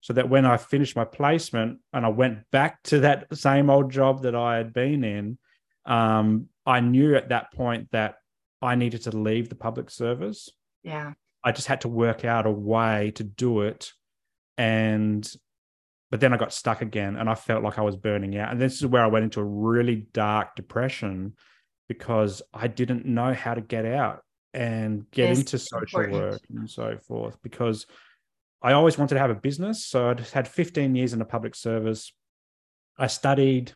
So 0.01 0.13
that 0.13 0.29
when 0.29 0.45
I 0.45 0.57
finished 0.57 0.95
my 0.95 1.05
placement 1.05 1.79
and 1.93 2.05
I 2.05 2.09
went 2.09 2.39
back 2.51 2.84
to 2.84 2.99
that 2.99 3.36
same 3.36 3.69
old 3.69 3.89
job 3.89 4.23
that 4.23 4.36
I 4.36 4.57
had 4.57 4.73
been 4.73 5.03
in, 5.03 5.38
um, 5.86 6.47
I 6.65 6.79
knew 6.79 7.15
at 7.15 7.29
that 7.29 7.51
point 7.53 7.89
that 7.91 8.15
I 8.61 8.75
needed 8.75 9.03
to 9.03 9.17
leave 9.17 9.49
the 9.49 9.55
public 9.55 9.89
service. 9.89 10.49
Yeah. 10.84 11.13
I 11.43 11.51
just 11.51 11.67
had 11.67 11.81
to 11.81 11.89
work 11.89 12.23
out 12.23 12.45
a 12.45 12.51
way 12.51 13.11
to 13.15 13.23
do 13.23 13.61
it. 13.61 13.91
And, 14.57 15.29
but 16.09 16.21
then 16.21 16.34
I 16.34 16.38
got 16.38 16.53
stuck 16.53 16.81
again 16.81 17.17
and 17.17 17.29
I 17.29 17.36
felt 17.36 17.63
like 17.63 17.77
I 17.77 17.81
was 17.81 17.97
burning 17.97 18.38
out. 18.38 18.51
And 18.51 18.61
this 18.61 18.75
is 18.75 18.86
where 18.86 19.03
I 19.03 19.07
went 19.07 19.23
into 19.23 19.41
a 19.41 19.45
really 19.45 20.07
dark 20.13 20.55
depression 20.55 21.34
because 21.89 22.41
I 22.53 22.67
didn't 22.67 23.05
know 23.05 23.34
how 23.34 23.53
to 23.53 23.61
get 23.61 23.86
out 23.86 24.23
and 24.53 25.09
get 25.11 25.29
yes, 25.29 25.39
into 25.39 25.57
social 25.57 26.01
important. 26.01 26.31
work 26.31 26.41
and 26.55 26.69
so 26.69 26.97
forth 27.07 27.38
because 27.41 27.86
I 28.61 28.73
always 28.73 28.97
wanted 28.97 29.15
to 29.15 29.19
have 29.19 29.31
a 29.31 29.36
business. 29.36 29.86
So 29.86 30.09
I 30.09 30.15
had 30.31 30.47
15 30.47 30.95
years 30.95 31.11
in 31.11 31.19
the 31.19 31.25
public 31.25 31.55
service. 31.55 32.13
I 32.97 33.07
studied, 33.07 33.73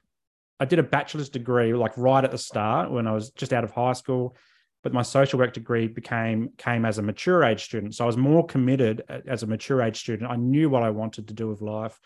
I 0.59 0.65
did 0.65 0.79
a 0.79 0.83
bachelor's 0.83 1.29
degree 1.29 1.73
like 1.73 1.97
right 1.97 2.23
at 2.23 2.31
the 2.31 2.37
start 2.37 2.91
when 2.91 3.07
I 3.07 3.11
was 3.11 3.31
just 3.31 3.53
out 3.53 3.63
of 3.63 3.71
high 3.71 3.93
school 3.93 4.35
but 4.87 4.93
my 4.93 5.01
social 5.01 5.39
work 5.39 5.53
degree 5.53 5.87
became 5.87 6.49
came 6.57 6.85
as 6.85 6.97
a 6.97 7.01
mature 7.01 7.43
age 7.43 7.65
student. 7.65 7.95
So 7.95 8.05
i 8.05 8.07
was 8.07 8.15
more 8.15 8.45
committed 8.45 9.03
as 9.27 9.43
a 9.43 9.47
mature 9.47 9.81
age 9.81 9.99
student. 9.99 10.31
I 10.31 10.37
knew 10.37 10.69
what 10.69 10.83
i 10.83 10.89
wanted 10.89 11.27
to 11.27 11.33
do 11.33 11.49
with 11.49 11.61
life 11.61 11.99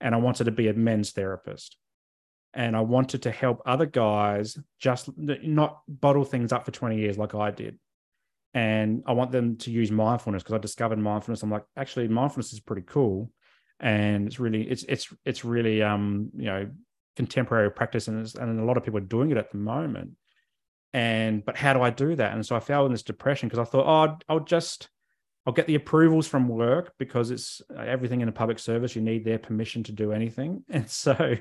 and 0.00 0.14
i 0.14 0.18
wanted 0.18 0.44
to 0.44 0.50
be 0.50 0.68
a 0.68 0.74
men's 0.74 1.12
therapist. 1.12 1.78
And 2.52 2.76
i 2.76 2.80
wanted 2.80 3.22
to 3.22 3.30
help 3.30 3.62
other 3.64 3.86
guys 3.86 4.58
just 4.78 5.08
not 5.16 5.80
bottle 5.88 6.24
things 6.24 6.52
up 6.52 6.66
for 6.66 6.72
20 6.72 6.98
years 6.98 7.16
like 7.16 7.34
i 7.34 7.50
did. 7.50 7.78
And 8.52 9.02
i 9.06 9.12
want 9.12 9.32
them 9.32 9.56
to 9.58 9.70
use 9.70 9.90
mindfulness 9.90 10.42
because 10.42 10.56
i 10.56 10.58
discovered 10.58 10.98
mindfulness. 10.98 11.42
I'm 11.42 11.50
like 11.50 11.64
actually 11.76 12.08
mindfulness 12.08 12.52
is 12.52 12.60
pretty 12.60 12.82
cool. 12.82 13.30
And 13.78 14.26
it's 14.26 14.40
really 14.40 14.68
it's 14.68 14.84
it's 14.84 15.08
it's 15.24 15.44
really 15.44 15.82
um 15.82 16.30
you 16.36 16.46
know 16.46 16.70
contemporary 17.16 17.70
practice 17.70 18.08
and, 18.08 18.32
and 18.38 18.60
a 18.60 18.64
lot 18.64 18.76
of 18.76 18.84
people 18.84 18.98
are 18.98 19.02
doing 19.02 19.30
it 19.30 19.36
at 19.36 19.50
the 19.50 19.58
moment 19.58 20.12
and 20.96 21.44
but 21.44 21.58
how 21.58 21.74
do 21.74 21.82
I 21.82 21.90
do 21.90 22.16
that? 22.16 22.32
And 22.32 22.44
so 22.44 22.56
I 22.56 22.60
fell 22.60 22.86
in 22.86 22.92
this 22.92 23.02
depression 23.02 23.48
because 23.48 23.58
I 23.58 23.70
thought, 23.70 23.86
oh, 23.86 24.18
I'll 24.30 24.40
just 24.40 24.88
I'll 25.44 25.52
get 25.52 25.66
the 25.66 25.74
approvals 25.74 26.26
from 26.26 26.48
work 26.48 26.94
because 26.98 27.30
it's 27.30 27.60
everything 27.78 28.22
in 28.22 28.28
a 28.28 28.32
public 28.32 28.58
service. 28.58 28.96
You 28.96 29.02
need 29.02 29.22
their 29.22 29.38
permission 29.38 29.82
to 29.84 29.92
do 29.92 30.12
anything, 30.12 30.64
and 30.70 30.88
so 30.88 31.34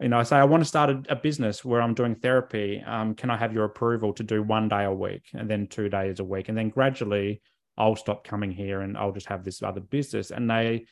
you 0.00 0.08
know, 0.08 0.20
I 0.20 0.22
say 0.22 0.36
I 0.36 0.44
want 0.44 0.62
to 0.62 0.68
start 0.68 0.90
a, 0.90 1.02
a 1.08 1.16
business 1.16 1.64
where 1.64 1.82
I'm 1.82 1.94
doing 1.94 2.14
therapy. 2.14 2.80
Um, 2.86 3.16
can 3.16 3.28
I 3.28 3.36
have 3.36 3.52
your 3.52 3.64
approval 3.64 4.12
to 4.14 4.22
do 4.22 4.40
one 4.40 4.68
day 4.68 4.84
a 4.84 4.92
week 4.92 5.24
and 5.34 5.50
then 5.50 5.66
two 5.66 5.88
days 5.88 6.20
a 6.20 6.24
week, 6.24 6.48
and 6.48 6.56
then 6.56 6.68
gradually 6.68 7.42
I'll 7.76 7.96
stop 7.96 8.22
coming 8.22 8.52
here 8.52 8.82
and 8.82 8.96
I'll 8.96 9.12
just 9.12 9.26
have 9.26 9.42
this 9.42 9.64
other 9.64 9.80
business. 9.80 10.30
And 10.30 10.48
they 10.48 10.86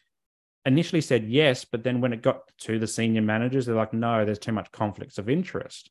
initially 0.66 1.00
said 1.00 1.24
yes, 1.24 1.64
but 1.64 1.82
then 1.82 2.00
when 2.00 2.12
it 2.12 2.22
got 2.22 2.42
to 2.58 2.78
the 2.78 2.86
senior 2.86 3.22
managers, 3.22 3.66
they're 3.66 3.74
like, 3.74 3.92
no, 3.92 4.24
there's 4.24 4.38
too 4.38 4.52
much 4.52 4.70
conflicts 4.72 5.18
of 5.18 5.28
interest. 5.28 5.90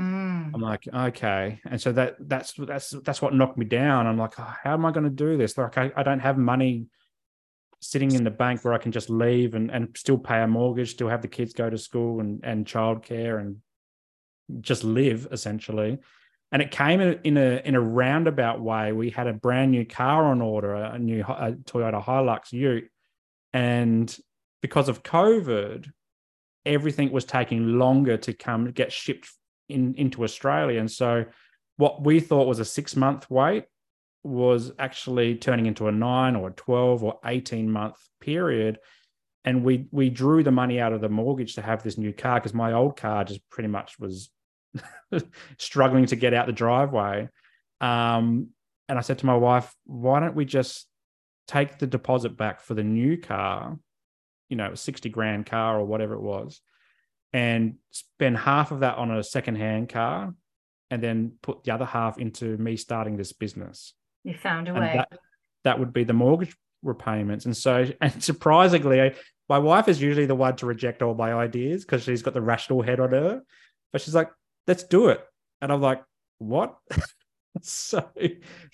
Mm. 0.00 0.52
I'm 0.54 0.60
like, 0.60 0.86
okay, 0.92 1.60
and 1.68 1.80
so 1.80 1.92
that 1.92 2.16
that's 2.20 2.52
that's 2.52 2.90
that's 2.90 3.20
what 3.20 3.34
knocked 3.34 3.58
me 3.58 3.64
down. 3.64 4.06
I'm 4.06 4.18
like, 4.18 4.38
oh, 4.38 4.54
how 4.62 4.74
am 4.74 4.86
I 4.86 4.92
going 4.92 5.04
to 5.04 5.10
do 5.10 5.36
this? 5.36 5.58
Like, 5.58 5.76
I, 5.76 5.90
I 5.96 6.02
don't 6.04 6.20
have 6.20 6.38
money 6.38 6.86
sitting 7.80 8.12
in 8.12 8.24
the 8.24 8.30
bank 8.30 8.64
where 8.64 8.74
I 8.74 8.78
can 8.78 8.92
just 8.92 9.10
leave 9.10 9.54
and, 9.54 9.70
and 9.70 9.96
still 9.96 10.18
pay 10.18 10.42
a 10.42 10.46
mortgage, 10.46 10.90
still 10.90 11.08
have 11.08 11.22
the 11.22 11.28
kids 11.28 11.52
go 11.52 11.68
to 11.68 11.78
school 11.78 12.20
and 12.20 12.40
and 12.44 12.64
childcare 12.64 13.40
and 13.40 13.56
just 14.60 14.84
live 14.84 15.28
essentially. 15.32 15.98
And 16.50 16.62
it 16.62 16.70
came 16.70 17.00
in, 17.00 17.20
in 17.24 17.36
a 17.36 17.60
in 17.64 17.74
a 17.74 17.80
roundabout 17.80 18.60
way. 18.60 18.92
We 18.92 19.10
had 19.10 19.26
a 19.26 19.32
brand 19.32 19.72
new 19.72 19.84
car 19.84 20.26
on 20.26 20.40
order, 20.40 20.74
a 20.74 20.98
new 20.98 21.22
a 21.22 21.52
Toyota 21.52 22.02
Hilux 22.02 22.52
Ute, 22.52 22.88
and 23.52 24.16
because 24.62 24.88
of 24.88 25.02
COVID, 25.02 25.90
everything 26.66 27.10
was 27.10 27.24
taking 27.24 27.78
longer 27.78 28.16
to 28.18 28.32
come 28.32 28.70
get 28.70 28.92
shipped 28.92 29.30
in 29.68 29.94
into 29.94 30.24
Australia. 30.24 30.80
And 30.80 30.90
so 30.90 31.24
what 31.76 32.04
we 32.04 32.20
thought 32.20 32.48
was 32.48 32.58
a 32.58 32.64
six 32.64 32.96
month 32.96 33.30
wait 33.30 33.64
was 34.24 34.72
actually 34.78 35.36
turning 35.36 35.66
into 35.66 35.88
a 35.88 35.92
nine 35.92 36.36
or 36.36 36.48
a 36.48 36.52
12 36.52 37.04
or 37.04 37.18
18 37.24 37.70
month 37.70 37.96
period. 38.20 38.78
And 39.44 39.64
we 39.64 39.86
we 39.90 40.10
drew 40.10 40.42
the 40.42 40.50
money 40.50 40.80
out 40.80 40.92
of 40.92 41.00
the 41.00 41.08
mortgage 41.08 41.54
to 41.54 41.62
have 41.62 41.82
this 41.82 41.96
new 41.96 42.12
car 42.12 42.38
because 42.38 42.54
my 42.54 42.72
old 42.72 42.96
car 42.96 43.24
just 43.24 43.40
pretty 43.48 43.68
much 43.68 43.98
was 43.98 44.30
struggling 45.58 46.06
to 46.06 46.16
get 46.16 46.34
out 46.34 46.46
the 46.46 46.52
driveway. 46.52 47.28
Um, 47.80 48.48
and 48.88 48.98
I 48.98 49.02
said 49.02 49.18
to 49.18 49.26
my 49.26 49.36
wife, 49.36 49.74
why 49.84 50.20
don't 50.20 50.34
we 50.34 50.44
just 50.44 50.86
take 51.48 51.78
the 51.78 51.86
deposit 51.86 52.36
back 52.36 52.60
for 52.60 52.74
the 52.74 52.84
new 52.84 53.16
car, 53.16 53.78
you 54.48 54.56
know, 54.56 54.74
60 54.74 55.08
grand 55.08 55.46
car 55.46 55.80
or 55.80 55.84
whatever 55.84 56.14
it 56.14 56.22
was, 56.22 56.60
and 57.32 57.76
spend 57.90 58.36
half 58.36 58.70
of 58.70 58.80
that 58.80 58.98
on 58.98 59.10
a 59.10 59.24
secondhand 59.24 59.88
car 59.88 60.34
and 60.90 61.02
then 61.02 61.32
put 61.42 61.64
the 61.64 61.72
other 61.72 61.84
half 61.84 62.18
into 62.18 62.56
me 62.58 62.76
starting 62.76 63.16
this 63.16 63.32
business. 63.32 63.94
You 64.24 64.34
found 64.34 64.68
a 64.68 64.72
and 64.72 64.80
way. 64.80 64.92
That, 64.94 65.18
that 65.64 65.78
would 65.78 65.92
be 65.92 66.04
the 66.04 66.12
mortgage 66.12 66.56
repayments. 66.82 67.44
And 67.44 67.56
so, 67.56 67.86
and 68.00 68.22
surprisingly, 68.22 69.14
my 69.48 69.58
wife 69.58 69.88
is 69.88 70.00
usually 70.00 70.26
the 70.26 70.34
one 70.34 70.56
to 70.56 70.66
reject 70.66 71.02
all 71.02 71.14
my 71.14 71.32
ideas 71.32 71.84
because 71.84 72.04
she's 72.04 72.22
got 72.22 72.34
the 72.34 72.42
rational 72.42 72.82
head 72.82 73.00
on 73.00 73.10
her. 73.10 73.42
But 73.92 74.02
she's 74.02 74.14
like, 74.14 74.30
let's 74.66 74.84
do 74.84 75.08
it. 75.08 75.20
And 75.62 75.72
I'm 75.72 75.80
like, 75.80 76.02
what? 76.38 76.76
so 77.62 78.08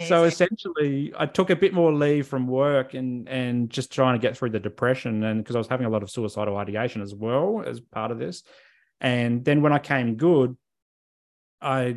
so 0.01 0.25
essentially 0.25 1.13
i 1.17 1.27
took 1.27 1.51
a 1.51 1.57
bit 1.57 1.73
more 1.73 1.93
leave 1.93 2.27
from 2.27 2.47
work 2.47 2.95
and 2.95 3.29
and 3.29 3.71
just 3.71 3.93
trying 3.93 4.15
to 4.15 4.19
get 4.21 4.37
through 4.37 4.51
the 4.51 4.61
depression 4.61 5.23
and 5.25 5.43
because 5.43 5.57
i 5.57 5.59
was 5.59 5.69
having 5.69 5.87
a 5.87 5.91
lot 5.91 6.03
of 6.03 6.11
suicidal 6.11 6.57
ideation 6.57 7.01
as 7.01 7.15
well 7.15 7.63
as 7.67 7.81
part 7.81 8.11
of 8.11 8.19
this. 8.19 8.43
And 9.01 9.45
then 9.45 9.63
when 9.63 9.73
i 9.73 9.79
came 9.79 10.17
good 10.17 10.57
i 11.61 11.97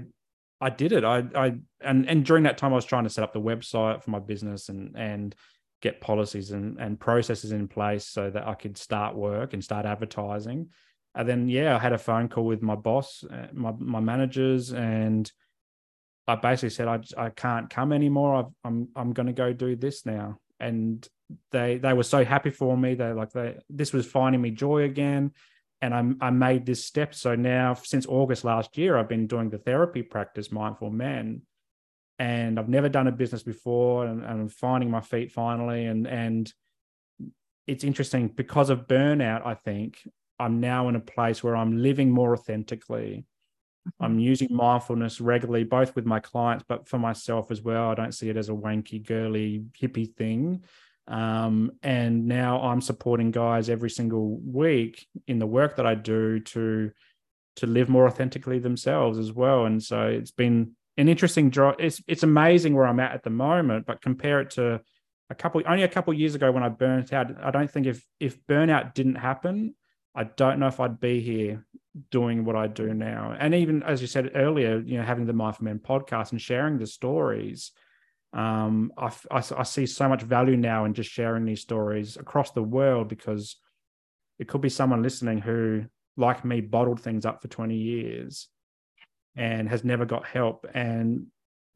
i 0.61 0.69
did 0.69 0.91
it. 0.91 1.03
I 1.03 1.23
i 1.35 1.55
and 1.81 2.07
and 2.07 2.25
during 2.25 2.43
that 2.43 2.57
time 2.57 2.73
i 2.73 2.75
was 2.75 2.85
trying 2.85 3.03
to 3.03 3.09
set 3.09 3.23
up 3.23 3.33
the 3.33 3.41
website 3.41 4.03
for 4.03 4.11
my 4.11 4.19
business 4.19 4.69
and 4.69 4.95
and 4.95 5.35
get 5.81 6.01
policies 6.01 6.51
and 6.51 6.79
and 6.79 6.99
processes 6.99 7.51
in 7.51 7.67
place 7.67 8.05
so 8.05 8.29
that 8.29 8.47
i 8.47 8.53
could 8.53 8.77
start 8.77 9.15
work 9.15 9.53
and 9.53 9.63
start 9.63 9.85
advertising. 9.85 10.69
And 11.15 11.27
then 11.27 11.49
yeah 11.49 11.75
i 11.75 11.79
had 11.79 11.93
a 11.93 11.97
phone 11.97 12.29
call 12.29 12.45
with 12.45 12.61
my 12.61 12.75
boss 12.75 13.23
uh, 13.29 13.47
my 13.53 13.73
my 13.77 13.99
managers 13.99 14.73
and 14.73 15.31
I 16.27 16.35
basically 16.35 16.71
said 16.71 16.87
I 16.87 16.99
I 17.17 17.29
can't 17.29 17.69
come 17.69 17.93
anymore. 17.93 18.35
i 18.35 18.39
am 18.39 18.53
I'm, 18.65 18.87
I'm 18.95 19.13
going 19.13 19.27
to 19.27 19.33
go 19.33 19.53
do 19.53 19.75
this 19.75 20.05
now, 20.05 20.39
and 20.59 21.07
they 21.51 21.77
they 21.77 21.93
were 21.93 22.03
so 22.03 22.25
happy 22.25 22.49
for 22.49 22.77
me. 22.77 22.95
They 22.95 23.13
like 23.13 23.31
they 23.31 23.57
this 23.69 23.93
was 23.93 24.05
finding 24.05 24.41
me 24.41 24.51
joy 24.51 24.83
again, 24.83 25.31
and 25.81 25.93
I 25.93 26.27
I 26.27 26.29
made 26.31 26.65
this 26.65 26.85
step. 26.85 27.15
So 27.15 27.35
now 27.35 27.75
since 27.75 28.05
August 28.05 28.43
last 28.43 28.77
year, 28.77 28.97
I've 28.97 29.09
been 29.09 29.27
doing 29.27 29.49
the 29.49 29.57
therapy 29.57 30.01
practice 30.01 30.51
Mindful 30.51 30.89
Men, 30.89 31.43
and 32.19 32.59
I've 32.59 32.69
never 32.69 32.89
done 32.89 33.07
a 33.07 33.11
business 33.11 33.43
before, 33.43 34.05
and, 34.05 34.21
and 34.23 34.41
I'm 34.41 34.49
finding 34.49 34.91
my 34.91 35.01
feet 35.01 35.31
finally. 35.31 35.85
And 35.85 36.07
and 36.07 36.51
it's 37.67 37.85
interesting 37.85 38.27
because 38.27 38.69
of 38.69 38.87
burnout. 38.87 39.45
I 39.45 39.53
think 39.53 40.05
I'm 40.39 40.59
now 40.59 40.89
in 40.89 40.95
a 40.95 41.01
place 41.01 41.41
where 41.41 41.55
I'm 41.55 41.81
living 41.81 42.11
more 42.11 42.33
authentically 42.33 43.25
I'm 43.99 44.19
using 44.19 44.49
mindfulness 44.51 45.21
regularly, 45.21 45.63
both 45.63 45.95
with 45.95 46.05
my 46.05 46.19
clients, 46.19 46.65
but 46.67 46.87
for 46.87 46.97
myself 46.97 47.51
as 47.51 47.61
well. 47.61 47.89
I 47.89 47.95
don't 47.95 48.13
see 48.13 48.29
it 48.29 48.37
as 48.37 48.49
a 48.49 48.53
wanky, 48.53 49.05
girly, 49.05 49.63
hippie 49.79 50.13
thing. 50.15 50.63
Um, 51.07 51.71
and 51.83 52.27
now 52.27 52.61
I'm 52.61 52.81
supporting 52.81 53.31
guys 53.31 53.69
every 53.69 53.89
single 53.89 54.39
week 54.39 55.07
in 55.27 55.39
the 55.39 55.47
work 55.47 55.77
that 55.77 55.85
I 55.85 55.95
do 55.95 56.39
to 56.39 56.91
to 57.57 57.65
live 57.65 57.89
more 57.89 58.05
authentically 58.05 58.59
themselves 58.59 59.17
as 59.17 59.31
well. 59.31 59.65
And 59.65 59.81
so 59.81 60.07
it's 60.07 60.31
been 60.31 60.75
an 60.97 61.07
interesting 61.07 61.49
draw. 61.49 61.73
It's 61.79 62.01
it's 62.07 62.23
amazing 62.23 62.75
where 62.75 62.85
I'm 62.85 62.99
at 62.99 63.13
at 63.13 63.23
the 63.23 63.29
moment, 63.29 63.85
but 63.85 64.01
compare 64.01 64.41
it 64.41 64.51
to 64.51 64.81
a 65.29 65.35
couple 65.35 65.61
only 65.65 65.83
a 65.83 65.87
couple 65.87 66.13
years 66.13 66.35
ago 66.35 66.51
when 66.51 66.63
I 66.63 66.69
burnt 66.69 67.13
out. 67.13 67.31
I 67.41 67.51
don't 67.51 67.71
think 67.71 67.87
if 67.87 68.03
if 68.19 68.45
burnout 68.45 68.93
didn't 68.93 69.15
happen, 69.15 69.75
I 70.13 70.25
don't 70.25 70.59
know 70.59 70.67
if 70.67 70.79
I'd 70.79 70.99
be 70.99 71.21
here 71.21 71.65
doing 72.11 72.45
what 72.45 72.55
I 72.55 72.67
do 72.67 72.93
now. 72.93 73.35
And 73.37 73.53
even 73.53 73.83
as 73.83 74.01
you 74.01 74.07
said 74.07 74.31
earlier, 74.35 74.79
you 74.79 74.97
know, 74.97 75.03
having 75.03 75.25
the 75.25 75.33
Mindful 75.33 75.65
Men 75.65 75.79
podcast 75.79 76.31
and 76.31 76.41
sharing 76.41 76.77
the 76.77 76.87
stories, 76.87 77.71
um, 78.33 78.91
I, 78.97 79.11
I, 79.31 79.43
I, 79.57 79.63
see 79.63 79.85
so 79.85 80.09
much 80.09 80.21
value 80.21 80.57
now 80.57 80.85
in 80.85 80.93
just 80.93 81.09
sharing 81.09 81.45
these 81.45 81.61
stories 81.61 82.17
across 82.17 82.51
the 82.51 82.61
world 82.61 83.07
because 83.07 83.55
it 84.37 84.47
could 84.47 84.61
be 84.61 84.69
someone 84.69 85.01
listening 85.01 85.39
who, 85.39 85.85
like 86.17 86.43
me, 86.43 86.61
bottled 86.61 86.99
things 86.99 87.25
up 87.25 87.41
for 87.41 87.47
20 87.47 87.75
years 87.75 88.49
and 89.35 89.69
has 89.69 89.83
never 89.83 90.05
got 90.05 90.25
help. 90.25 90.67
And 90.73 91.27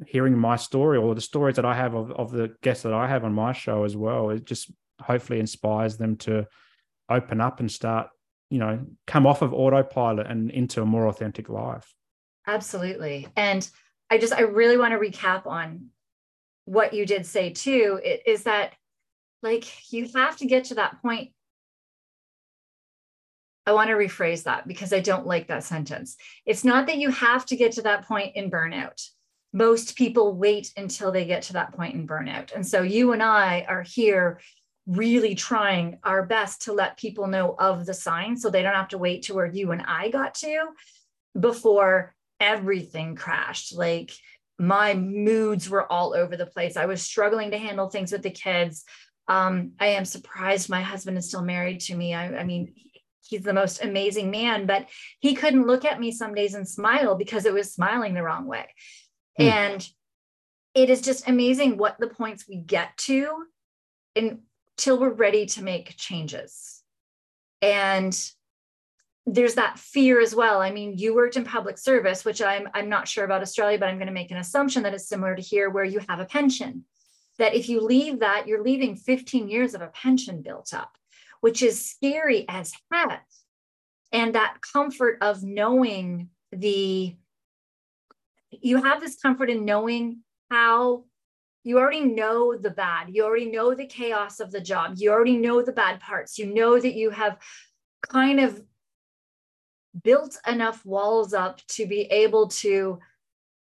hearing 0.05 0.37
my 0.37 0.55
story 0.55 0.97
or 0.97 1.15
the 1.15 1.21
stories 1.21 1.55
that 1.55 1.65
I 1.65 1.75
have 1.75 1.93
of, 1.93 2.11
of 2.11 2.31
the 2.31 2.53
guests 2.61 2.83
that 2.83 2.93
I 2.93 3.07
have 3.07 3.23
on 3.23 3.33
my 3.33 3.53
show 3.53 3.83
as 3.85 3.95
well, 3.95 4.29
it 4.31 4.45
just 4.45 4.71
hopefully 4.99 5.39
inspires 5.39 5.97
them 5.97 6.17
to 6.17 6.47
open 7.09 7.41
up 7.41 7.59
and 7.59 7.71
start, 7.71 8.07
you 8.51 8.59
know, 8.59 8.85
come 9.07 9.25
off 9.25 9.41
of 9.41 9.53
autopilot 9.53 10.27
and 10.27 10.51
into 10.51 10.81
a 10.81 10.85
more 10.85 11.07
authentic 11.07 11.49
life. 11.49 11.95
Absolutely. 12.45 13.27
And 13.35 13.67
I 14.09 14.17
just, 14.17 14.33
I 14.33 14.41
really 14.41 14.77
want 14.77 14.91
to 14.91 14.99
recap 14.99 15.47
on 15.47 15.87
what 16.65 16.93
you 16.93 17.05
did 17.05 17.25
say 17.25 17.51
too 17.51 17.99
is 18.25 18.43
that 18.43 18.73
like 19.41 19.91
you 19.91 20.07
have 20.15 20.37
to 20.37 20.45
get 20.45 20.65
to 20.65 20.75
that 20.75 21.01
point 21.01 21.31
I 23.65 23.73
want 23.73 23.89
to 23.89 23.95
rephrase 23.95 24.43
that 24.43 24.67
because 24.67 24.91
I 24.91 25.01
don't 25.01 25.27
like 25.27 25.47
that 25.47 25.63
sentence. 25.63 26.17
It's 26.47 26.63
not 26.63 26.87
that 26.87 26.97
you 26.97 27.11
have 27.11 27.45
to 27.45 27.55
get 27.55 27.73
to 27.73 27.83
that 27.83 28.07
point 28.07 28.35
in 28.35 28.49
burnout. 28.49 28.99
Most 29.53 29.95
people 29.95 30.33
wait 30.33 30.71
until 30.75 31.11
they 31.11 31.25
get 31.25 31.43
to 31.43 31.53
that 31.53 31.73
point 31.73 31.93
in 31.93 32.07
burnout. 32.07 32.55
And 32.55 32.65
so 32.65 32.81
you 32.81 33.11
and 33.11 33.21
I 33.21 33.65
are 33.69 33.83
here 33.83 34.39
really 34.87 35.35
trying 35.35 35.99
our 36.03 36.25
best 36.25 36.63
to 36.63 36.73
let 36.73 36.97
people 36.97 37.27
know 37.27 37.55
of 37.57 37.85
the 37.85 37.93
signs 37.93 38.41
so 38.41 38.49
they 38.49 38.61
don't 38.61 38.73
have 38.73 38.89
to 38.89 38.97
wait 38.97 39.23
to 39.23 39.33
where 39.33 39.45
you 39.45 39.71
and 39.71 39.83
I 39.85 40.09
got 40.09 40.35
to 40.35 40.67
before 41.39 42.15
everything 42.39 43.15
crashed. 43.15 43.75
Like 43.75 44.11
my 44.57 44.93
moods 44.93 45.69
were 45.69 45.91
all 45.91 46.13
over 46.13 46.35
the 46.35 46.45
place. 46.45 46.77
I 46.77 46.85
was 46.85 47.01
struggling 47.01 47.51
to 47.51 47.57
handle 47.57 47.89
things 47.89 48.11
with 48.11 48.23
the 48.23 48.31
kids. 48.31 48.83
Um, 49.27 49.73
I 49.79 49.87
am 49.87 50.05
surprised 50.05 50.69
my 50.69 50.81
husband 50.81 51.17
is 51.17 51.27
still 51.27 51.43
married 51.43 51.81
to 51.81 51.95
me. 51.95 52.13
I, 52.13 52.39
I 52.39 52.43
mean, 52.43 52.73
he's 53.21 53.43
the 53.43 53.53
most 53.53 53.83
amazing 53.83 54.31
man, 54.31 54.65
but 54.65 54.87
he 55.19 55.35
couldn't 55.35 55.67
look 55.67 55.85
at 55.85 55.99
me 55.99 56.11
some 56.11 56.33
days 56.33 56.53
and 56.53 56.67
smile 56.67 57.15
because 57.15 57.45
it 57.45 57.53
was 57.53 57.73
smiling 57.73 58.13
the 58.13 58.23
wrong 58.23 58.45
way. 58.45 58.67
Mm. 59.39 59.45
And 59.45 59.89
it 60.73 60.89
is 60.89 61.01
just 61.01 61.27
amazing 61.27 61.77
what 61.77 61.97
the 61.99 62.07
points 62.07 62.45
we 62.47 62.57
get 62.57 62.97
to 62.97 63.45
until 64.77 64.99
we're 64.99 65.13
ready 65.13 65.45
to 65.45 65.63
make 65.63 65.95
changes. 65.97 66.81
And 67.61 68.17
there's 69.25 69.55
that 69.55 69.77
fear 69.77 70.19
as 70.19 70.33
well. 70.33 70.61
I 70.61 70.71
mean, 70.71 70.97
you 70.97 71.13
worked 71.13 71.37
in 71.37 71.43
public 71.43 71.77
service, 71.77 72.25
which 72.25 72.41
I'm 72.41 72.67
I'm 72.73 72.89
not 72.89 73.07
sure 73.07 73.23
about 73.23 73.43
Australia, 73.43 73.77
but 73.77 73.87
I'm 73.87 73.97
going 73.97 74.07
to 74.07 74.13
make 74.13 74.31
an 74.31 74.37
assumption 74.37 74.83
that 74.83 74.95
is 74.95 75.07
similar 75.07 75.35
to 75.35 75.41
here 75.41 75.69
where 75.69 75.83
you 75.83 76.01
have 76.09 76.19
a 76.19 76.25
pension. 76.25 76.85
That 77.37 77.53
if 77.53 77.69
you 77.69 77.81
leave 77.81 78.19
that, 78.19 78.47
you're 78.47 78.63
leaving 78.63 78.95
15 78.95 79.47
years 79.47 79.73
of 79.73 79.81
a 79.81 79.87
pension 79.87 80.41
built 80.41 80.73
up, 80.73 80.97
which 81.39 81.61
is 81.61 81.89
scary 81.89 82.45
as 82.49 82.73
heck. 82.91 83.25
And 84.11 84.35
that 84.35 84.57
comfort 84.61 85.19
of 85.21 85.43
knowing 85.43 86.29
the 86.51 87.15
you 88.49 88.83
have 88.83 88.99
this 88.99 89.15
comfort 89.15 89.49
in 89.49 89.65
knowing 89.65 90.19
how 90.49 91.05
you 91.63 91.77
already 91.79 92.01
know 92.01 92.57
the 92.57 92.71
bad. 92.71 93.09
You 93.09 93.23
already 93.23 93.51
know 93.51 93.73
the 93.73 93.85
chaos 93.85 94.39
of 94.39 94.51
the 94.51 94.61
job. 94.61 94.93
You 94.97 95.11
already 95.11 95.37
know 95.37 95.61
the 95.61 95.71
bad 95.71 95.99
parts. 95.99 96.39
You 96.39 96.53
know 96.53 96.79
that 96.79 96.95
you 96.95 97.11
have 97.11 97.37
kind 98.07 98.39
of 98.39 98.61
built 100.03 100.37
enough 100.47 100.85
walls 100.85 101.33
up 101.33 101.59
to 101.67 101.85
be 101.85 102.01
able 102.03 102.47
to 102.47 102.99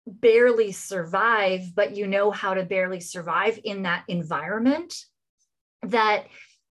barely 0.07 0.73
survive, 0.73 1.75
but 1.75 1.97
you 1.97 2.07
know 2.07 2.31
how 2.31 2.55
to 2.55 2.65
barely 2.65 3.01
survive 3.01 3.59
in 3.65 3.83
that 3.83 4.05
environment, 4.09 5.05
that 5.83 6.27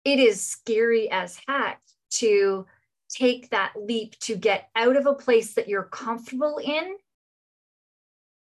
it 0.05 0.19
is 0.19 0.45
scary 0.45 1.09
as 1.11 1.39
heck 1.47 1.81
to 2.09 2.65
take 3.09 3.49
that 3.49 3.73
leap 3.75 4.17
to 4.19 4.35
get 4.35 4.69
out 4.75 4.95
of 4.95 5.05
a 5.05 5.13
place 5.13 5.53
that 5.53 5.67
you're 5.67 5.83
comfortable 5.83 6.59
in. 6.63 6.95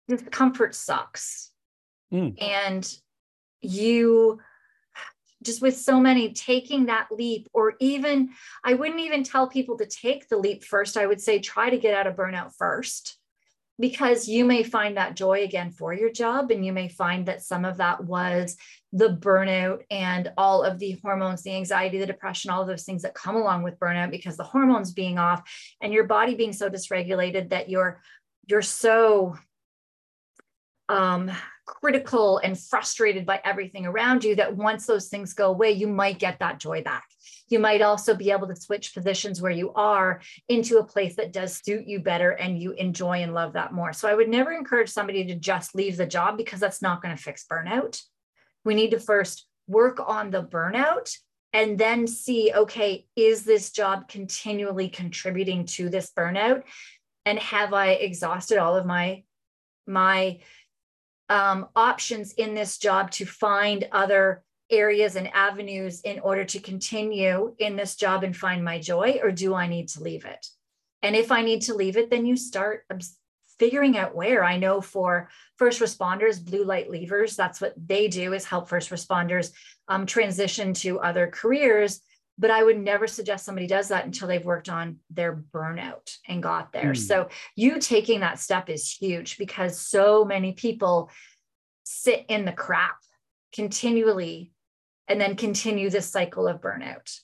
Discomfort 0.09 0.75
sucks. 0.75 1.51
Mm. 2.13 2.43
And 2.43 2.99
you 3.61 4.41
just 5.43 5.63
with 5.63 5.77
so 5.77 6.01
many 6.01 6.33
taking 6.33 6.87
that 6.87 7.09
leap 7.11 7.49
or 7.53 7.75
even 7.81 8.31
i 8.65 8.75
wouldn't 8.75 9.01
even 9.01 9.23
tell 9.23 9.49
people 9.49 9.77
to 9.79 9.87
take 9.87 10.29
the 10.29 10.37
leap 10.37 10.65
first 10.65 10.97
i 10.97 11.07
would 11.07 11.21
say 11.21 11.39
try 11.39 11.71
to 11.71 11.79
get 11.79 11.95
out 11.95 12.07
of 12.07 12.17
burnout 12.17 12.53
first 12.57 13.19
because 13.81 14.27
you 14.27 14.45
may 14.45 14.65
find 14.65 14.97
that 14.97 15.15
joy 15.15 15.45
again 15.45 15.71
for 15.71 15.93
your 15.93 16.11
job 16.11 16.51
and 16.51 16.67
you 16.67 16.73
may 16.73 16.89
find 16.89 17.27
that 17.27 17.43
some 17.43 17.65
of 17.65 17.77
that 17.77 18.03
was 18.03 18.57
the 18.93 19.11
burnout 19.11 19.83
and 19.91 20.33
all 20.37 20.65
of 20.65 20.79
the 20.79 20.99
hormones 21.03 21.43
the 21.43 21.55
anxiety 21.55 21.99
the 21.99 22.07
depression 22.07 22.51
all 22.51 22.63
of 22.63 22.69
those 22.69 22.85
things 22.85 23.03
that 23.03 23.15
come 23.15 23.37
along 23.37 23.63
with 23.63 23.79
burnout 23.79 24.11
because 24.11 24.37
the 24.37 24.43
hormones 24.43 24.93
being 24.93 25.19
off 25.19 25.43
and 25.81 25.93
your 25.93 26.05
body 26.05 26.35
being 26.35 26.53
so 26.53 26.69
dysregulated 26.69 27.51
that 27.51 27.69
you're 27.69 28.01
you're 28.47 28.63
so 28.63 29.37
um 30.89 31.31
critical 31.69 32.39
and 32.39 32.59
frustrated 32.59 33.27
by 33.27 33.41
everything 33.45 33.85
around 33.85 34.25
you 34.25 34.35
that 34.35 34.57
once 34.57 34.87
those 34.87 35.09
things 35.09 35.35
go 35.35 35.51
away, 35.51 35.71
you 35.71 35.87
might 35.87 36.19
get 36.19 36.39
that 36.39 36.59
joy 36.59 36.83
back. 36.83 37.05
You 37.49 37.59
might 37.59 37.83
also 37.83 38.15
be 38.15 38.31
able 38.31 38.49
to 38.49 38.57
switch 38.57 38.95
positions 38.95 39.41
where 39.41 39.53
you 39.53 39.73
are 39.75 40.21
into 40.49 40.79
a 40.79 40.85
place 40.85 41.17
that 41.17 41.33
does 41.33 41.61
suit 41.63 41.87
you 41.87 42.01
better 42.01 42.31
and 42.31 42.61
you 42.61 42.73
enjoy 42.73 43.19
and 43.23 43.35
love 43.35 43.53
that 43.53 43.75
more. 43.75 43.93
So 43.93 44.09
I 44.09 44.15
would 44.15 44.31
never 44.31 44.53
encourage 44.53 44.89
somebody 44.89 45.27
to 45.27 45.35
just 45.35 45.75
leave 45.75 45.99
the 45.99 46.07
job 46.07 46.39
because 46.39 46.59
that's 46.59 46.83
not 46.83 47.03
going 47.03 47.15
to 47.15 47.23
fix 47.23 47.45
burnout. 47.51 48.01
We 48.65 48.75
need 48.75 48.91
to 48.93 48.99
first 48.99 49.47
work 49.67 50.01
on 50.05 50.31
the 50.31 50.43
burnout 50.43 51.15
and 51.53 51.79
then 51.79 52.07
see 52.07 52.53
okay, 52.55 53.07
is 53.15 53.45
this 53.45 53.71
job 53.73 54.09
continually 54.09 54.89
contributing 54.89 55.67
to 55.67 55.91
this 55.91 56.13
burnout? 56.17 56.63
And 57.27 57.39
have 57.39 57.75
I 57.75 57.91
exhausted 57.91 58.59
all 58.59 58.77
of 58.77 58.87
my 58.87 59.25
my 59.87 60.41
um, 61.29 61.67
options 61.77 62.33
in 62.33 62.55
this 62.55 62.79
job 62.79 63.11
to 63.13 63.27
find 63.27 63.87
other 63.93 64.43
areas 64.71 65.17
and 65.17 65.29
avenues 65.35 66.01
in 66.03 66.19
order 66.21 66.45
to 66.45 66.61
continue 66.61 67.55
in 67.59 67.77
this 67.77 67.97
job 67.97 68.23
and 68.23 68.37
find 68.37 68.65
my 68.65 68.79
joy, 68.79 69.19
or 69.23 69.31
do 69.31 69.55
I 69.55 69.67
need 69.67 69.89
to 69.89 70.03
leave 70.03 70.25
it? 70.25 70.47
And 71.03 71.17
if 71.17 71.33
I 71.33 71.43
need 71.43 71.63
to 71.63 71.75
leave 71.75 71.97
it, 71.97 72.11
then 72.11 72.27
you 72.27 72.37
start 72.37 72.85
figuring 73.59 73.97
out 73.97 74.15
where. 74.15 74.45
I 74.45 74.57
know 74.57 74.81
for 74.81 75.31
first 75.57 75.81
responders, 75.81 76.45
blue 76.45 76.65
light 76.65 76.91
leavers, 76.91 77.37
that's 77.37 77.61
what 77.61 77.75
they 77.77 78.09
do 78.09 78.33
is 78.33 78.45
help 78.45 78.69
first 78.69 78.91
responders 78.91 79.53
um, 79.89 80.07
transition 80.07 80.75
to 80.75 81.01
other 81.01 81.27
careers 81.29 82.01
but 82.39 82.51
I 82.51 82.63
would 82.63 82.79
never 82.79 83.07
suggest 83.07 83.45
somebody 83.45 83.67
does 83.67 83.89
that 83.89 84.05
until 84.05 84.29
they've 84.29 84.45
worked 84.45 84.69
on 84.69 84.99
their 85.11 85.43
burnout 85.53 86.17
and 86.27 86.43
got 86.43 86.73
there. 86.73 86.93
Mm. 86.93 86.97
So 86.97 87.29
you 87.57 87.81
taking 87.81 88.21
that 88.21 88.39
step 88.39 88.71
is 88.71 88.91
huge 88.91 89.37
because 89.39 89.79
so 89.79 90.25
many 90.25 90.53
people 90.53 91.11
sit 91.83 92.25
in 92.29 92.45
the 92.45 92.53
crap 92.53 92.97
continually 93.53 94.53
and 95.09 95.21
then 95.21 95.35
continue 95.35 95.91
this 95.91 96.09
cycle 96.09 96.47
of 96.47 96.61
burnout. 96.61 97.19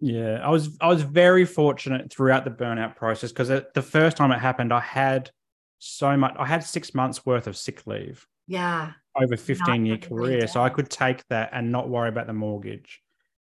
Yeah, 0.00 0.40
I 0.42 0.50
was 0.50 0.76
I 0.80 0.88
was 0.88 1.02
very 1.02 1.44
fortunate 1.44 2.12
throughout 2.12 2.44
the 2.44 2.50
burnout 2.50 2.96
process 2.96 3.32
because 3.32 3.48
the 3.48 3.82
first 3.82 4.16
time 4.16 4.32
it 4.32 4.38
happened, 4.38 4.72
I 4.72 4.80
had 4.80 5.30
so 5.78 6.16
much. 6.16 6.34
I 6.38 6.46
had 6.46 6.64
six 6.64 6.94
months 6.94 7.24
worth 7.26 7.46
of 7.46 7.56
sick 7.56 7.86
leave. 7.86 8.26
Yeah, 8.46 8.92
over 9.14 9.36
fifteen 9.36 9.84
year 9.84 9.98
career, 9.98 10.46
so 10.48 10.62
I 10.62 10.70
could 10.70 10.88
take 10.88 11.22
that 11.28 11.50
and 11.52 11.70
not 11.70 11.90
worry 11.90 12.08
about 12.08 12.26
the 12.26 12.32
mortgage 12.32 13.02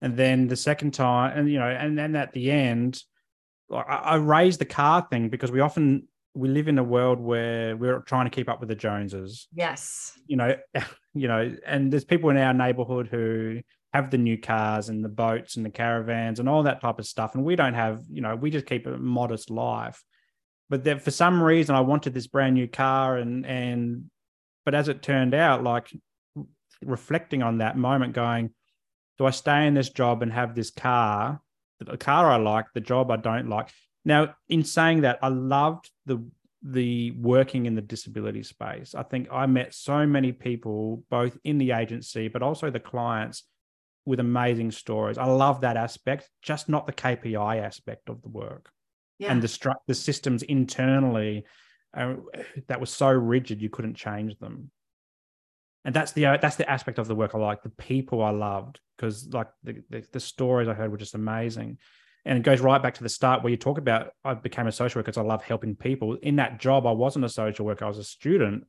and 0.01 0.17
then 0.17 0.49
the 0.49 0.57
second 0.57 0.95
time, 0.95 1.37
and 1.37 1.51
you 1.51 1.59
know, 1.59 1.69
and 1.69 1.99
then 1.99 2.15
at 2.17 2.33
the 2.33 2.51
end, 2.51 3.03
I, 3.73 3.81
I 3.81 4.15
raised 4.17 4.61
the 4.61 4.65
car 4.65 5.07
thing 5.11 5.29
because 5.29 5.51
we 5.51 5.61
often 5.61 6.09
we 6.35 6.49
live 6.49 6.69
in 6.69 6.79
a 6.79 6.85
world 6.85 7.19
where 7.19 7.77
we're 7.77 8.01
trying 8.01 8.27
to 8.27 8.31
keep 8.31 8.49
up 8.49 8.61
with 8.61 8.69
the 8.69 8.77
Joneses. 8.77 9.49
Yes. 9.53 10.19
You 10.27 10.37
know, 10.37 10.57
you 11.15 11.29
know, 11.29 11.55
and 11.67 11.93
there's 11.93 12.05
people 12.05 12.31
in 12.31 12.37
our 12.37 12.55
neighborhood 12.55 13.09
who 13.09 13.61
have 13.93 14.11
the 14.11 14.19
new 14.19 14.39
cars 14.39 14.89
and 14.89 15.05
the 15.05 15.09
boats 15.09 15.57
and 15.57 15.65
the 15.65 15.71
caravans 15.71 16.39
and 16.39 16.49
all 16.49 16.63
that 16.63 16.81
type 16.81 16.99
of 16.99 17.07
stuff. 17.07 17.35
And 17.35 17.45
we 17.45 17.57
don't 17.57 17.75
have, 17.75 18.03
you 18.11 18.21
know, 18.21 18.37
we 18.37 18.51
just 18.51 18.67
keep 18.67 18.87
a 18.87 18.99
modest 18.99 19.51
life. 19.51 20.03
But 20.71 20.85
that 20.85 21.03
for 21.03 21.11
some 21.11 21.43
reason 21.43 21.75
I 21.75 21.81
wanted 21.81 22.15
this 22.15 22.27
brand 22.27 22.55
new 22.55 22.69
car 22.69 23.17
and 23.17 23.47
and 23.47 24.11
but 24.65 24.75
as 24.75 24.89
it 24.89 25.03
turned 25.03 25.35
out, 25.35 25.65
like 25.65 25.89
reflecting 26.85 27.43
on 27.43 27.59
that 27.59 27.77
moment, 27.79 28.13
going, 28.13 28.51
do 29.19 29.27
I 29.27 29.31
stay 29.31 29.67
in 29.67 29.75
this 29.75 29.91
job 29.91 30.23
and 30.23 30.33
have 30.33 30.55
this 30.55 30.71
car, 30.71 31.41
the 31.81 31.97
car 31.97 32.31
I 32.31 32.37
like, 32.37 32.67
the 32.75 32.81
job 32.81 33.11
I 33.11 33.17
don't 33.17 33.49
like? 33.49 33.69
Now, 34.05 34.35
in 34.49 34.65
saying 34.65 35.03
that, 35.03 35.19
I 35.23 35.29
loved 35.29 35.91
the 36.07 36.25
the 36.61 37.13
working 37.13 37.67
in 37.67 37.77
the 37.77 37.81
disability 37.81 38.43
space. 38.43 38.93
I 38.95 39.05
think 39.05 39.29
I 39.31 39.47
met 39.47 39.75
so 39.75 40.05
many 40.07 40.33
people, 40.33 41.05
both 41.09 41.39
in 41.45 41.59
the 41.59 41.71
agency, 41.71 42.27
but 42.27 42.43
also 42.43 42.69
the 42.69 42.81
clients, 42.81 43.45
with 44.09 44.21
amazing 44.21 44.71
stories. 44.71 45.19
I 45.19 45.27
love 45.27 45.61
that 45.61 45.77
aspect, 45.77 46.31
just 46.41 46.71
not 46.71 46.87
the 46.87 46.95
KPI 46.95 47.63
aspect 47.63 48.09
of 48.09 48.23
the 48.23 48.31
work. 48.31 48.71
Yeah. 49.19 49.31
And 49.31 49.43
the 49.43 49.49
stru- 49.49 49.75
the 49.87 49.95
systems 49.95 50.43
internally 50.43 51.45
uh, 51.95 52.15
that 52.69 52.81
was 52.81 52.89
so 52.89 53.11
rigid 53.11 53.61
you 53.61 53.69
couldn't 53.69 53.97
change 53.97 54.39
them 54.39 54.71
and 55.89 55.97
that's 55.97 56.13
the 56.13 56.25
that's 56.43 56.57
the 56.57 56.71
aspect 56.71 56.99
of 56.99 57.09
the 57.09 57.15
work 57.15 57.35
I 57.35 57.39
like. 57.39 57.63
The 57.63 57.71
people 57.71 58.23
I 58.23 58.29
loved 58.29 58.79
because 58.95 59.27
like 59.33 59.47
the, 59.63 59.83
the, 59.89 60.05
the 60.13 60.21
stories 60.21 60.69
I 60.69 60.75
heard 60.75 60.91
were 60.91 60.99
just 60.99 61.15
amazing, 61.15 61.79
and 62.27 62.37
it 62.37 62.43
goes 62.43 62.61
right 62.61 62.83
back 62.83 62.93
to 62.97 63.03
the 63.03 63.09
start 63.09 63.43
where 63.43 63.51
you 63.51 63.57
talk 63.57 63.79
about 63.79 64.11
I 64.23 64.35
became 64.35 64.67
a 64.67 64.73
social 64.73 64.99
worker 64.99 65.07
because 65.07 65.17
I 65.17 65.23
love 65.23 65.43
helping 65.43 65.75
people. 65.75 66.19
In 66.21 66.37
that 66.37 66.61
job, 66.61 66.87
I 66.87 66.91
wasn't 66.91 67.25
a 67.25 67.31
social 67.31 67.65
worker; 67.65 67.87
I 67.87 67.89
was 67.89 67.97
a 67.97 68.05
student 68.05 68.65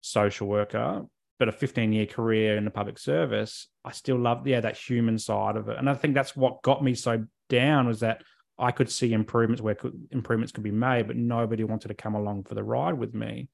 social 0.00 0.48
worker, 0.48 1.04
but 1.38 1.50
a 1.50 1.52
15 1.52 1.92
year 1.92 2.06
career 2.06 2.56
in 2.56 2.64
the 2.64 2.70
public 2.70 2.98
service. 2.98 3.68
I 3.84 3.92
still 3.92 4.18
love 4.18 4.46
yeah 4.46 4.60
that 4.60 4.78
human 4.78 5.18
side 5.18 5.56
of 5.56 5.68
it, 5.68 5.76
and 5.76 5.90
I 5.90 5.94
think 5.94 6.14
that's 6.14 6.34
what 6.34 6.62
got 6.62 6.82
me 6.82 6.94
so 6.94 7.26
down 7.50 7.86
was 7.86 8.00
that 8.00 8.22
I 8.58 8.70
could 8.70 8.90
see 8.90 9.12
improvements 9.12 9.60
where 9.60 9.74
could, 9.74 10.08
improvements 10.10 10.52
could 10.52 10.64
be 10.64 10.70
made, 10.70 11.06
but 11.06 11.16
nobody 11.16 11.64
wanted 11.64 11.88
to 11.88 11.94
come 11.94 12.14
along 12.14 12.44
for 12.44 12.54
the 12.54 12.64
ride 12.64 12.94
with 12.94 13.12
me. 13.12 13.50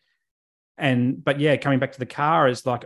And 0.79 1.23
but 1.23 1.41
yeah, 1.41 1.57
coming 1.57 1.79
back 1.79 1.93
to 1.93 1.99
the 1.99 2.07
car 2.07 2.49
is 2.49 2.67
like 2.67 2.85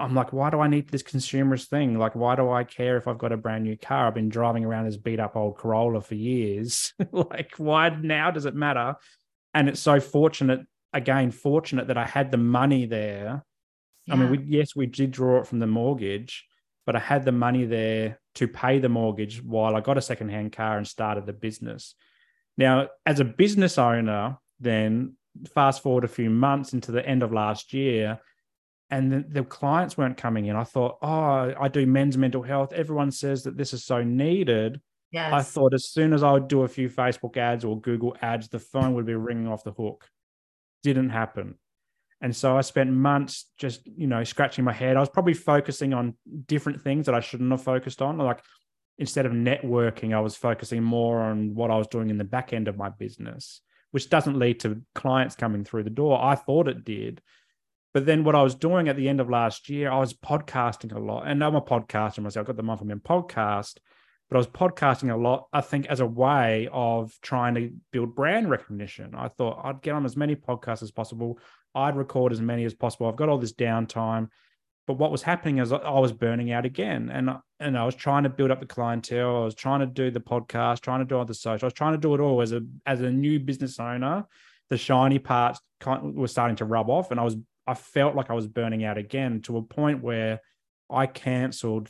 I'm 0.00 0.14
like, 0.14 0.32
why 0.32 0.50
do 0.50 0.60
I 0.60 0.66
need 0.66 0.88
this 0.88 1.02
consumerist 1.02 1.68
thing? 1.68 1.98
Like, 1.98 2.16
why 2.16 2.34
do 2.34 2.50
I 2.50 2.64
care 2.64 2.96
if 2.96 3.06
I've 3.06 3.18
got 3.18 3.32
a 3.32 3.36
brand 3.36 3.64
new 3.64 3.76
car? 3.76 4.08
I've 4.08 4.14
been 4.14 4.28
driving 4.28 4.64
around 4.64 4.86
this 4.86 4.96
beat 4.96 5.20
up 5.20 5.36
old 5.36 5.56
Corolla 5.56 6.00
for 6.00 6.16
years. 6.16 6.92
like, 7.12 7.52
why 7.58 7.90
now 7.90 8.30
does 8.30 8.44
it 8.44 8.56
matter? 8.56 8.96
And 9.54 9.68
it's 9.68 9.80
so 9.80 10.00
fortunate, 10.00 10.60
again, 10.92 11.30
fortunate 11.30 11.88
that 11.88 11.96
I 11.96 12.06
had 12.06 12.32
the 12.32 12.36
money 12.36 12.86
there. 12.86 13.44
Yeah. 14.06 14.14
I 14.14 14.16
mean, 14.16 14.30
we, 14.30 14.38
yes, 14.44 14.74
we 14.74 14.86
did 14.86 15.12
draw 15.12 15.40
it 15.40 15.46
from 15.46 15.60
the 15.60 15.68
mortgage, 15.68 16.44
but 16.86 16.96
I 16.96 17.00
had 17.00 17.24
the 17.24 17.32
money 17.32 17.64
there 17.64 18.18
to 18.34 18.48
pay 18.48 18.80
the 18.80 18.88
mortgage 18.88 19.42
while 19.44 19.76
I 19.76 19.80
got 19.80 19.96
a 19.96 20.02
secondhand 20.02 20.52
car 20.52 20.76
and 20.76 20.88
started 20.88 21.24
the 21.24 21.32
business. 21.32 21.94
Now, 22.58 22.88
as 23.06 23.20
a 23.20 23.24
business 23.24 23.78
owner, 23.78 24.38
then 24.58 25.16
fast 25.54 25.82
forward 25.82 26.04
a 26.04 26.08
few 26.08 26.30
months 26.30 26.72
into 26.72 26.92
the 26.92 27.06
end 27.06 27.22
of 27.22 27.32
last 27.32 27.72
year, 27.72 28.20
and 28.90 29.10
the, 29.10 29.24
the, 29.28 29.44
clients 29.44 29.96
weren't 29.96 30.16
coming 30.16 30.46
in. 30.46 30.56
I 30.56 30.64
thought, 30.64 30.98
oh, 31.02 31.52
I 31.58 31.68
do 31.68 31.86
men's 31.86 32.18
mental 32.18 32.42
health. 32.42 32.72
Everyone 32.72 33.10
says 33.10 33.42
that 33.44 33.56
this 33.56 33.72
is 33.72 33.84
so 33.84 34.02
needed. 34.02 34.80
Yes. 35.10 35.32
I 35.32 35.42
thought 35.42 35.74
as 35.74 35.88
soon 35.88 36.12
as 36.12 36.22
I 36.22 36.32
would 36.32 36.48
do 36.48 36.62
a 36.62 36.68
few 36.68 36.88
Facebook 36.88 37.36
ads 37.36 37.64
or 37.64 37.80
Google 37.80 38.16
ads, 38.20 38.48
the 38.48 38.58
phone 38.58 38.94
would 38.94 39.06
be 39.06 39.14
ringing 39.14 39.48
off 39.48 39.64
the 39.64 39.72
hook. 39.72 40.06
Didn't 40.82 41.10
happen. 41.10 41.56
And 42.20 42.34
so 42.34 42.56
I 42.56 42.62
spent 42.62 42.90
months 42.90 43.50
just, 43.58 43.86
you 43.86 44.06
know, 44.06 44.24
scratching 44.24 44.64
my 44.64 44.72
head. 44.72 44.96
I 44.96 45.00
was 45.00 45.08
probably 45.08 45.34
focusing 45.34 45.92
on 45.92 46.14
different 46.46 46.80
things 46.80 47.06
that 47.06 47.14
I 47.14 47.20
shouldn't 47.20 47.50
have 47.50 47.62
focused 47.62 48.00
on. 48.00 48.18
Like 48.18 48.40
instead 48.98 49.26
of 49.26 49.32
networking, 49.32 50.14
I 50.14 50.20
was 50.20 50.36
focusing 50.36 50.82
more 50.82 51.20
on 51.20 51.54
what 51.54 51.70
I 51.70 51.76
was 51.76 51.86
doing 51.86 52.10
in 52.10 52.18
the 52.18 52.24
back 52.24 52.52
end 52.52 52.68
of 52.68 52.76
my 52.76 52.88
business, 52.88 53.60
which 53.94 54.10
doesn't 54.10 54.40
lead 54.40 54.58
to 54.58 54.82
clients 54.96 55.36
coming 55.36 55.62
through 55.62 55.84
the 55.84 55.88
door. 55.88 56.20
I 56.20 56.34
thought 56.34 56.66
it 56.66 56.84
did. 56.84 57.22
But 57.92 58.06
then 58.06 58.24
what 58.24 58.34
I 58.34 58.42
was 58.42 58.56
doing 58.56 58.88
at 58.88 58.96
the 58.96 59.08
end 59.08 59.20
of 59.20 59.30
last 59.30 59.68
year, 59.68 59.88
I 59.88 60.00
was 60.00 60.12
podcasting 60.12 60.92
a 60.92 60.98
lot. 60.98 61.28
And 61.28 61.44
I'm 61.44 61.54
a 61.54 61.62
podcaster 61.62 62.18
myself. 62.18 62.42
I've 62.42 62.46
got 62.48 62.56
the 62.56 62.64
Mindful 62.64 62.88
Men 62.88 62.98
podcast, 62.98 63.76
but 64.28 64.34
I 64.34 64.38
was 64.38 64.48
podcasting 64.48 65.12
a 65.12 65.16
lot, 65.16 65.46
I 65.52 65.60
think, 65.60 65.86
as 65.86 66.00
a 66.00 66.06
way 66.06 66.68
of 66.72 67.16
trying 67.22 67.54
to 67.54 67.70
build 67.92 68.16
brand 68.16 68.50
recognition. 68.50 69.14
I 69.14 69.28
thought 69.28 69.60
I'd 69.62 69.80
get 69.80 69.94
on 69.94 70.04
as 70.04 70.16
many 70.16 70.34
podcasts 70.34 70.82
as 70.82 70.90
possible. 70.90 71.38
I'd 71.72 71.94
record 71.94 72.32
as 72.32 72.40
many 72.40 72.64
as 72.64 72.74
possible. 72.74 73.06
I've 73.06 73.14
got 73.14 73.28
all 73.28 73.38
this 73.38 73.52
downtime. 73.52 74.26
But 74.86 74.94
what 74.94 75.10
was 75.10 75.22
happening 75.22 75.58
is 75.58 75.72
I 75.72 75.98
was 75.98 76.12
burning 76.12 76.52
out 76.52 76.66
again. 76.66 77.08
And, 77.10 77.30
and 77.58 77.78
I 77.78 77.86
was 77.86 77.94
trying 77.94 78.24
to 78.24 78.28
build 78.28 78.50
up 78.50 78.60
the 78.60 78.66
clientele. 78.66 79.42
I 79.42 79.44
was 79.44 79.54
trying 79.54 79.80
to 79.80 79.86
do 79.86 80.10
the 80.10 80.20
podcast, 80.20 80.80
trying 80.80 81.00
to 81.00 81.06
do 81.06 81.16
all 81.16 81.24
the 81.24 81.34
social. 81.34 81.64
I 81.64 81.68
was 81.68 81.74
trying 81.74 81.94
to 81.94 81.98
do 81.98 82.14
it 82.14 82.20
all 82.20 82.42
as 82.42 82.52
a 82.52 82.60
as 82.84 83.00
a 83.00 83.10
new 83.10 83.40
business 83.40 83.80
owner. 83.80 84.26
The 84.68 84.76
shiny 84.76 85.18
parts 85.18 85.60
were 85.86 86.28
starting 86.28 86.56
to 86.56 86.66
rub 86.66 86.90
off. 86.90 87.10
And 87.10 87.18
I 87.18 87.22
was 87.22 87.36
I 87.66 87.74
felt 87.74 88.14
like 88.14 88.28
I 88.28 88.34
was 88.34 88.46
burning 88.46 88.84
out 88.84 88.98
again 88.98 89.40
to 89.42 89.56
a 89.56 89.62
point 89.62 90.02
where 90.02 90.40
I 90.90 91.06
cancelled 91.06 91.88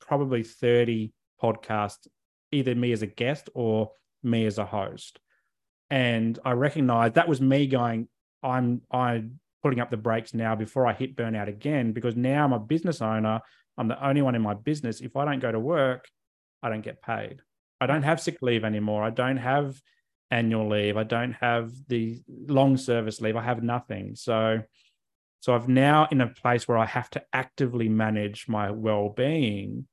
probably 0.00 0.42
30 0.42 1.12
podcasts, 1.42 2.06
either 2.50 2.74
me 2.74 2.92
as 2.92 3.00
a 3.00 3.06
guest 3.06 3.48
or 3.54 3.92
me 4.22 4.44
as 4.44 4.58
a 4.58 4.66
host. 4.66 5.18
And 5.88 6.38
I 6.44 6.52
recognized 6.52 7.14
that 7.14 7.28
was 7.28 7.40
me 7.40 7.66
going, 7.66 8.08
I'm 8.42 8.82
I'm 8.90 9.40
putting 9.62 9.80
up 9.80 9.90
the 9.90 9.96
brakes 9.96 10.34
now 10.34 10.54
before 10.54 10.86
I 10.86 10.92
hit 10.92 11.16
burnout 11.16 11.48
again 11.48 11.92
because 11.92 12.16
now 12.16 12.44
I'm 12.44 12.52
a 12.52 12.58
business 12.58 13.00
owner. 13.00 13.40
I'm 13.78 13.88
the 13.88 14.04
only 14.04 14.22
one 14.22 14.34
in 14.34 14.42
my 14.42 14.54
business. 14.54 15.00
If 15.00 15.16
I 15.16 15.24
don't 15.24 15.40
go 15.40 15.52
to 15.52 15.60
work, 15.60 16.08
I 16.62 16.68
don't 16.68 16.82
get 16.82 17.02
paid. 17.02 17.40
I 17.80 17.86
don't 17.86 18.02
have 18.02 18.20
sick 18.20 18.38
leave 18.42 18.64
anymore. 18.64 19.02
I 19.02 19.10
don't 19.10 19.38
have 19.38 19.80
annual 20.30 20.68
leave. 20.68 20.96
I 20.96 21.04
don't 21.04 21.32
have 21.34 21.72
the 21.88 22.20
long 22.28 22.76
service 22.76 23.20
leave. 23.20 23.36
I 23.36 23.42
have 23.42 23.62
nothing. 23.62 24.14
So 24.16 24.62
so 25.40 25.54
I've 25.56 25.68
now 25.68 26.06
in 26.10 26.20
a 26.20 26.28
place 26.28 26.68
where 26.68 26.78
I 26.78 26.86
have 26.86 27.10
to 27.10 27.24
actively 27.32 27.88
manage 27.88 28.46
my 28.48 28.70
well-being. 28.70 29.88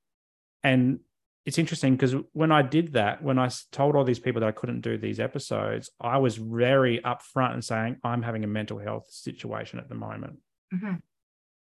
And 0.63 0.99
it's 1.45 1.57
interesting 1.57 1.95
because 1.95 2.15
when 2.33 2.51
I 2.51 2.61
did 2.61 2.93
that, 2.93 3.23
when 3.23 3.39
I 3.39 3.49
told 3.71 3.95
all 3.95 4.03
these 4.03 4.19
people 4.19 4.41
that 4.41 4.47
I 4.47 4.51
couldn't 4.51 4.81
do 4.81 4.97
these 4.97 5.19
episodes, 5.19 5.89
I 5.99 6.17
was 6.17 6.37
very 6.37 6.99
upfront 6.99 7.53
and 7.53 7.63
saying, 7.63 7.97
I'm 8.03 8.21
having 8.21 8.43
a 8.43 8.47
mental 8.47 8.77
health 8.77 9.07
situation 9.09 9.79
at 9.79 9.89
the 9.89 9.95
moment. 9.95 10.39
Mm-hmm. 10.73 10.95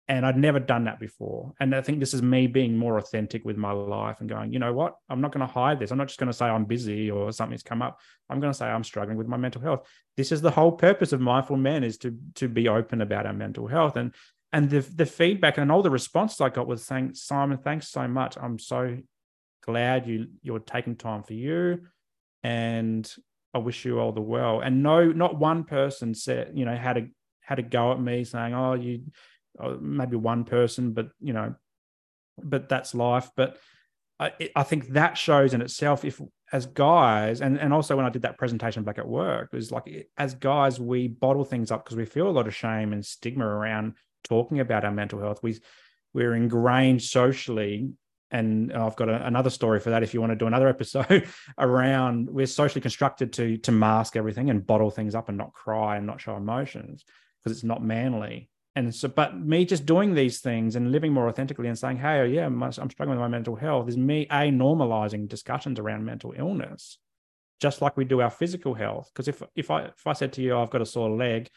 And 0.07 0.25
I'd 0.25 0.35
never 0.35 0.59
done 0.59 0.85
that 0.85 0.99
before. 0.99 1.53
And 1.59 1.73
I 1.73 1.81
think 1.81 1.99
this 1.99 2.13
is 2.13 2.21
me 2.21 2.47
being 2.47 2.75
more 2.75 2.97
authentic 2.97 3.45
with 3.45 3.55
my 3.55 3.71
life 3.71 4.17
and 4.19 4.27
going, 4.27 4.51
you 4.51 4.59
know 4.59 4.73
what? 4.73 4.95
I'm 5.09 5.21
not 5.21 5.31
going 5.31 5.47
to 5.47 5.53
hide 5.53 5.79
this. 5.79 5.91
I'm 5.91 5.97
not 5.97 6.07
just 6.07 6.19
going 6.19 6.31
to 6.31 6.37
say 6.37 6.47
I'm 6.47 6.65
busy 6.65 7.09
or 7.09 7.31
something's 7.31 7.63
come 7.63 7.81
up. 7.81 7.99
I'm 8.29 8.41
going 8.41 8.51
to 8.51 8.57
say 8.57 8.65
I'm 8.65 8.83
struggling 8.83 9.17
with 9.17 9.27
my 9.27 9.37
mental 9.37 9.61
health. 9.61 9.87
This 10.17 10.33
is 10.33 10.41
the 10.41 10.51
whole 10.51 10.73
purpose 10.73 11.13
of 11.13 11.21
mindful 11.21 11.55
men 11.55 11.85
is 11.85 11.97
to 11.99 12.17
to 12.35 12.49
be 12.49 12.67
open 12.67 12.99
about 12.99 13.25
our 13.25 13.31
mental 13.31 13.67
health. 13.67 13.95
And 13.95 14.13
and 14.51 14.69
the 14.69 14.81
the 14.81 15.05
feedback 15.05 15.57
and 15.57 15.71
all 15.71 15.83
the 15.83 15.89
responses 15.89 16.41
I 16.41 16.49
got 16.49 16.67
was 16.67 16.83
saying, 16.83 17.13
Simon, 17.13 17.59
thanks 17.59 17.87
so 17.87 18.05
much. 18.07 18.37
I'm 18.41 18.59
so 18.59 18.97
glad 19.61 20.07
you 20.07 20.27
you're 20.41 20.59
taking 20.59 20.95
time 20.95 21.23
for 21.23 21.33
you. 21.33 21.81
And 22.43 23.11
I 23.53 23.59
wish 23.59 23.85
you 23.85 23.99
all 23.99 24.11
the 24.11 24.21
well. 24.21 24.61
And 24.61 24.81
no, 24.83 25.11
not 25.11 25.37
one 25.37 25.63
person 25.63 26.13
said, 26.13 26.51
you 26.55 26.65
know, 26.65 26.75
had 26.75 26.97
a 26.97 27.07
had 27.41 27.59
a 27.59 27.63
go 27.63 27.91
at 27.91 28.01
me 28.01 28.23
saying, 28.23 28.53
"Oh, 28.53 28.73
you 28.73 29.03
oh, 29.59 29.77
maybe 29.79 30.15
one 30.15 30.43
person, 30.43 30.93
but 30.93 31.09
you 31.19 31.33
know, 31.33 31.55
but 32.41 32.69
that's 32.69 32.95
life. 32.95 33.29
But 33.35 33.57
I, 34.19 34.31
I 34.55 34.63
think 34.63 34.89
that 34.89 35.17
shows 35.17 35.53
in 35.53 35.61
itself 35.61 36.05
if 36.05 36.21
as 36.53 36.65
guys, 36.65 37.41
and 37.41 37.59
and 37.59 37.73
also 37.73 37.95
when 37.95 38.05
I 38.05 38.09
did 38.09 38.21
that 38.23 38.37
presentation 38.37 38.83
back 38.83 38.99
at 38.99 39.07
work, 39.07 39.49
it 39.51 39.55
was 39.55 39.71
like 39.71 40.09
as 40.17 40.33
guys 40.33 40.79
we 40.79 41.07
bottle 41.07 41.45
things 41.45 41.71
up 41.71 41.83
because 41.83 41.97
we 41.97 42.05
feel 42.05 42.27
a 42.27 42.31
lot 42.31 42.47
of 42.47 42.55
shame 42.55 42.93
and 42.93 43.05
stigma 43.05 43.45
around 43.45 43.95
talking 44.23 44.59
about 44.59 44.85
our 44.85 44.91
mental 44.91 45.19
health. 45.19 45.41
We 45.43 45.59
we're 46.13 46.35
ingrained 46.35 47.01
socially 47.01 47.91
and 48.31 48.71
I've 48.73 48.95
got 48.95 49.09
a, 49.09 49.25
another 49.25 49.49
story 49.49 49.79
for 49.79 49.89
that 49.89 50.03
if 50.03 50.13
you 50.13 50.21
want 50.21 50.31
to 50.31 50.35
do 50.35 50.47
another 50.47 50.67
episode 50.75 51.27
around 51.57 52.29
we're 52.29 52.45
socially 52.45 52.81
constructed 52.81 53.33
to 53.33 53.57
to 53.57 53.71
mask 53.71 54.15
everything 54.15 54.49
and 54.49 54.65
bottle 54.65 54.89
things 54.89 55.15
up 55.15 55.29
and 55.29 55.37
not 55.37 55.53
cry 55.53 55.97
and 55.97 56.07
not 56.07 56.21
show 56.21 56.35
emotions 56.35 57.03
because 57.43 57.57
it's 57.57 57.65
not 57.65 57.83
manly. 57.83 58.49
And 58.75 58.95
so 58.95 59.09
but 59.09 59.37
me 59.37 59.65
just 59.65 59.85
doing 59.85 60.13
these 60.13 60.39
things 60.39 60.77
and 60.77 60.93
living 60.93 61.11
more 61.11 61.27
authentically 61.27 61.67
and 61.67 61.77
saying 61.77 61.97
hey 61.97 62.19
oh, 62.21 62.23
yeah 62.23 62.45
i'm 62.45 62.71
struggling 62.71 63.09
with 63.09 63.19
my 63.19 63.27
mental 63.27 63.57
health 63.57 63.89
is 63.89 63.97
me 63.97 64.27
a 64.31 64.49
normalizing 64.49 65.27
discussions 65.27 65.77
around 65.77 66.05
mental 66.05 66.33
illness 66.37 66.97
just 67.61 67.81
like 67.81 67.95
we 67.95 68.05
do 68.05 68.21
our 68.21 68.29
physical 68.29 68.73
health. 68.73 69.09
Because 69.13 69.27
if 69.27 69.43
if 69.55 69.69
i 69.69 69.83
if 69.83 70.07
i 70.07 70.13
said 70.13 70.33
to 70.33 70.41
you 70.41 70.53
oh, 70.53 70.63
i've 70.63 70.69
got 70.69 70.81
a 70.81 70.85
sore 70.85 71.09
leg 71.09 71.49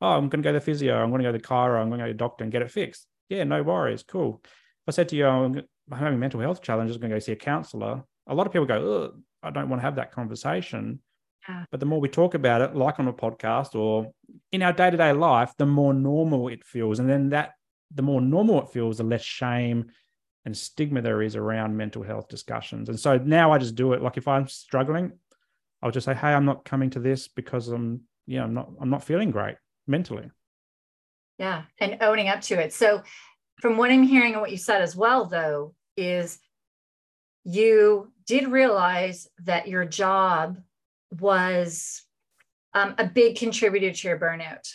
oh 0.00 0.08
i'm 0.08 0.28
going 0.28 0.42
to 0.42 0.46
go 0.46 0.52
to 0.52 0.58
the 0.58 0.64
physio 0.64 0.96
i'm 0.96 1.10
going 1.10 1.22
to 1.22 1.28
go 1.28 1.32
to 1.32 1.38
the 1.38 1.44
chiro 1.44 1.80
i'm 1.80 1.88
going 1.88 1.98
to 1.98 2.04
go 2.04 2.08
to 2.08 2.12
the 2.12 2.18
doctor 2.18 2.44
and 2.44 2.52
get 2.52 2.62
it 2.62 2.70
fixed 2.70 3.06
yeah 3.28 3.44
no 3.44 3.62
worries 3.62 4.02
cool. 4.02 4.40
If 4.44 4.88
i 4.88 4.90
said 4.92 5.08
to 5.10 5.16
you 5.16 5.26
oh, 5.26 5.54
i'm 5.90 5.98
having 5.98 6.18
mental 6.18 6.40
health 6.40 6.62
challenges 6.62 6.96
i'm 6.96 7.00
going 7.00 7.10
to 7.10 7.16
go 7.16 7.20
see 7.20 7.32
a 7.32 7.36
counselor 7.36 8.02
a 8.26 8.34
lot 8.34 8.46
of 8.46 8.52
people 8.52 8.66
go 8.66 9.12
i 9.42 9.50
don't 9.50 9.68
want 9.68 9.80
to 9.80 9.84
have 9.84 9.96
that 9.96 10.12
conversation 10.12 11.00
yeah. 11.48 11.64
But 11.70 11.80
the 11.80 11.86
more 11.86 12.00
we 12.00 12.08
talk 12.08 12.34
about 12.34 12.62
it, 12.62 12.74
like 12.74 12.98
on 12.98 13.08
a 13.08 13.12
podcast 13.12 13.74
or 13.74 14.12
in 14.52 14.62
our 14.62 14.72
day 14.72 14.90
to 14.90 14.96
day 14.96 15.12
life, 15.12 15.52
the 15.58 15.66
more 15.66 15.92
normal 15.92 16.48
it 16.48 16.64
feels. 16.64 16.98
And 16.98 17.08
then 17.08 17.30
that, 17.30 17.52
the 17.94 18.02
more 18.02 18.20
normal 18.20 18.62
it 18.62 18.70
feels, 18.70 18.98
the 18.98 19.04
less 19.04 19.22
shame 19.22 19.90
and 20.44 20.56
stigma 20.56 21.00
there 21.02 21.22
is 21.22 21.36
around 21.36 21.76
mental 21.76 22.02
health 22.02 22.28
discussions. 22.28 22.88
And 22.88 22.98
so 22.98 23.18
now 23.18 23.52
I 23.52 23.58
just 23.58 23.74
do 23.74 23.92
it. 23.92 24.02
Like 24.02 24.16
if 24.16 24.28
I'm 24.28 24.48
struggling, 24.48 25.12
I'll 25.82 25.90
just 25.90 26.06
say, 26.06 26.14
"Hey, 26.14 26.28
I'm 26.28 26.44
not 26.44 26.64
coming 26.64 26.90
to 26.90 27.00
this 27.00 27.28
because 27.28 27.68
I'm, 27.68 28.02
yeah, 28.26 28.44
I'm 28.44 28.54
not, 28.54 28.70
I'm 28.80 28.90
not 28.90 29.04
feeling 29.04 29.30
great 29.30 29.56
mentally." 29.86 30.30
Yeah, 31.38 31.64
and 31.78 31.98
owning 32.00 32.28
up 32.28 32.40
to 32.42 32.54
it. 32.54 32.72
So, 32.72 33.02
from 33.60 33.76
what 33.76 33.90
I'm 33.90 34.02
hearing 34.02 34.32
and 34.32 34.40
what 34.40 34.50
you 34.50 34.56
said 34.56 34.82
as 34.82 34.96
well, 34.96 35.26
though, 35.26 35.74
is 35.96 36.38
you 37.44 38.12
did 38.26 38.48
realize 38.48 39.28
that 39.44 39.68
your 39.68 39.84
job 39.84 40.58
was 41.20 42.02
um, 42.72 42.94
a 42.98 43.06
big 43.06 43.36
contributor 43.36 43.92
to 43.92 44.08
your 44.08 44.18
burnout. 44.18 44.68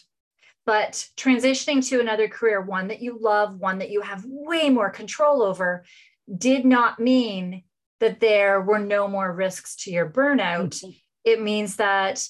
But 0.66 1.08
transitioning 1.18 1.88
to 1.90 2.00
another 2.00 2.28
career, 2.28 2.62
one 2.62 2.90
that 2.90 3.02
you 3.02 3.18
love, 3.20 3.60
one 3.60 3.80
that 3.80 3.90
you 3.90 4.02
have 4.02 4.24
way 4.26 4.70
more 4.70 4.90
control 4.92 5.42
over, 5.42 5.84
did 6.38 6.64
not 6.64 7.00
mean 7.00 7.64
that 8.00 8.20
there 8.20 8.62
were 8.62 8.80
no 8.80 9.08
more 9.08 9.34
risks 9.34 9.76
to 9.84 9.92
your 9.92 10.10
burnout. 10.10 10.80
Mm-hmm. 10.80 10.92
It 11.26 11.42
means 11.42 11.78
that 11.78 12.26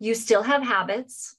you 0.00 0.14
still 0.14 0.42
have 0.42 0.62
habits, 0.62 1.36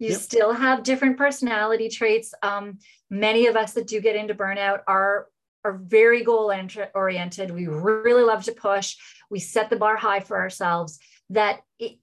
you 0.00 0.10
yep. 0.10 0.20
still 0.20 0.52
have 0.52 0.82
different 0.82 1.16
personality 1.16 1.88
traits. 1.88 2.34
Um, 2.42 2.78
many 3.08 3.46
of 3.46 3.54
us 3.54 3.74
that 3.74 3.86
do 3.86 4.00
get 4.00 4.16
into 4.16 4.34
burnout 4.34 4.80
are 4.88 5.28
are 5.62 5.76
very 5.76 6.24
goal 6.24 6.50
oriented. 6.94 7.50
We 7.50 7.66
really 7.66 8.24
love 8.24 8.44
to 8.44 8.52
push. 8.52 8.96
We 9.28 9.38
set 9.38 9.68
the 9.68 9.76
bar 9.76 9.96
high 9.96 10.20
for 10.20 10.38
ourselves 10.40 10.98
that 11.28 11.60
it, 11.78 11.98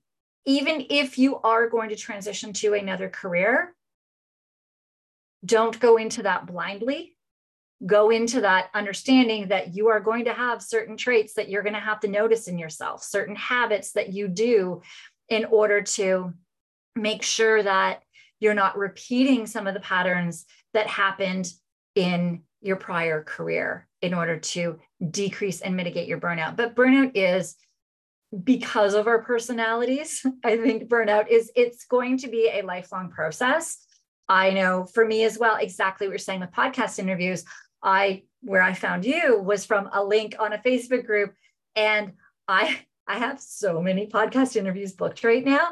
even 0.45 0.85
if 0.89 1.17
you 1.17 1.37
are 1.37 1.67
going 1.67 1.89
to 1.89 1.95
transition 1.95 2.53
to 2.53 2.75
another 2.75 3.09
career, 3.09 3.75
don't 5.43 5.77
go 5.79 5.97
into 5.97 6.23
that 6.23 6.45
blindly. 6.45 7.17
go 7.85 8.09
into 8.09 8.41
that 8.41 8.69
understanding 8.73 9.49
that 9.49 9.75
you 9.75 9.87
are 9.87 9.99
going 9.99 10.25
to 10.25 10.33
have 10.33 10.61
certain 10.63 10.97
traits 10.97 11.33
that 11.33 11.49
you're 11.49 11.63
going 11.63 11.73
to 11.73 11.79
have 11.79 11.99
to 11.99 12.07
notice 12.07 12.47
in 12.47 12.57
yourself, 12.57 13.03
certain 13.03 13.35
habits 13.35 13.91
that 13.91 14.11
you 14.13 14.27
do 14.27 14.81
in 15.29 15.45
order 15.45 15.81
to 15.81 16.33
make 16.97 17.23
sure 17.23 17.61
that 17.61 18.01
you're 18.39 18.53
not 18.53 18.77
repeating 18.77 19.47
some 19.47 19.67
of 19.67 19.73
the 19.73 19.79
patterns 19.79 20.45
that 20.73 20.87
happened 20.87 21.51
in 21.95 22.43
your 22.61 22.75
prior 22.75 23.23
career 23.23 23.87
in 24.01 24.13
order 24.13 24.37
to 24.39 24.79
decrease 25.09 25.61
and 25.61 25.75
mitigate 25.75 26.07
your 26.07 26.19
burnout. 26.19 26.55
But 26.55 26.75
burnout 26.75 27.11
is 27.15 27.55
because 28.43 28.93
of 28.93 29.07
our 29.07 29.21
personalities. 29.23 30.25
I 30.43 30.57
think 30.57 30.89
burnout 30.89 31.29
is 31.29 31.51
it's 31.55 31.85
going 31.85 32.17
to 32.19 32.27
be 32.27 32.49
a 32.53 32.61
lifelong 32.61 33.09
process. 33.09 33.77
I 34.29 34.51
know 34.51 34.85
for 34.85 35.05
me 35.05 35.23
as 35.23 35.37
well, 35.39 35.55
exactly 35.55 36.07
what 36.07 36.11
you're 36.11 36.19
saying 36.19 36.41
with 36.41 36.51
podcast 36.51 36.99
interviews. 36.99 37.45
I 37.81 38.23
where 38.41 38.61
I 38.61 38.73
found 38.73 39.05
you 39.05 39.39
was 39.39 39.65
from 39.65 39.89
a 39.93 40.03
link 40.03 40.35
on 40.39 40.53
a 40.53 40.57
Facebook 40.57 41.05
group. 41.05 41.33
And 41.75 42.13
I 42.47 42.79
I 43.07 43.19
have 43.19 43.39
so 43.39 43.81
many 43.81 44.07
podcast 44.07 44.55
interviews 44.55 44.91
booked 44.91 45.23
right 45.23 45.43
now, 45.43 45.69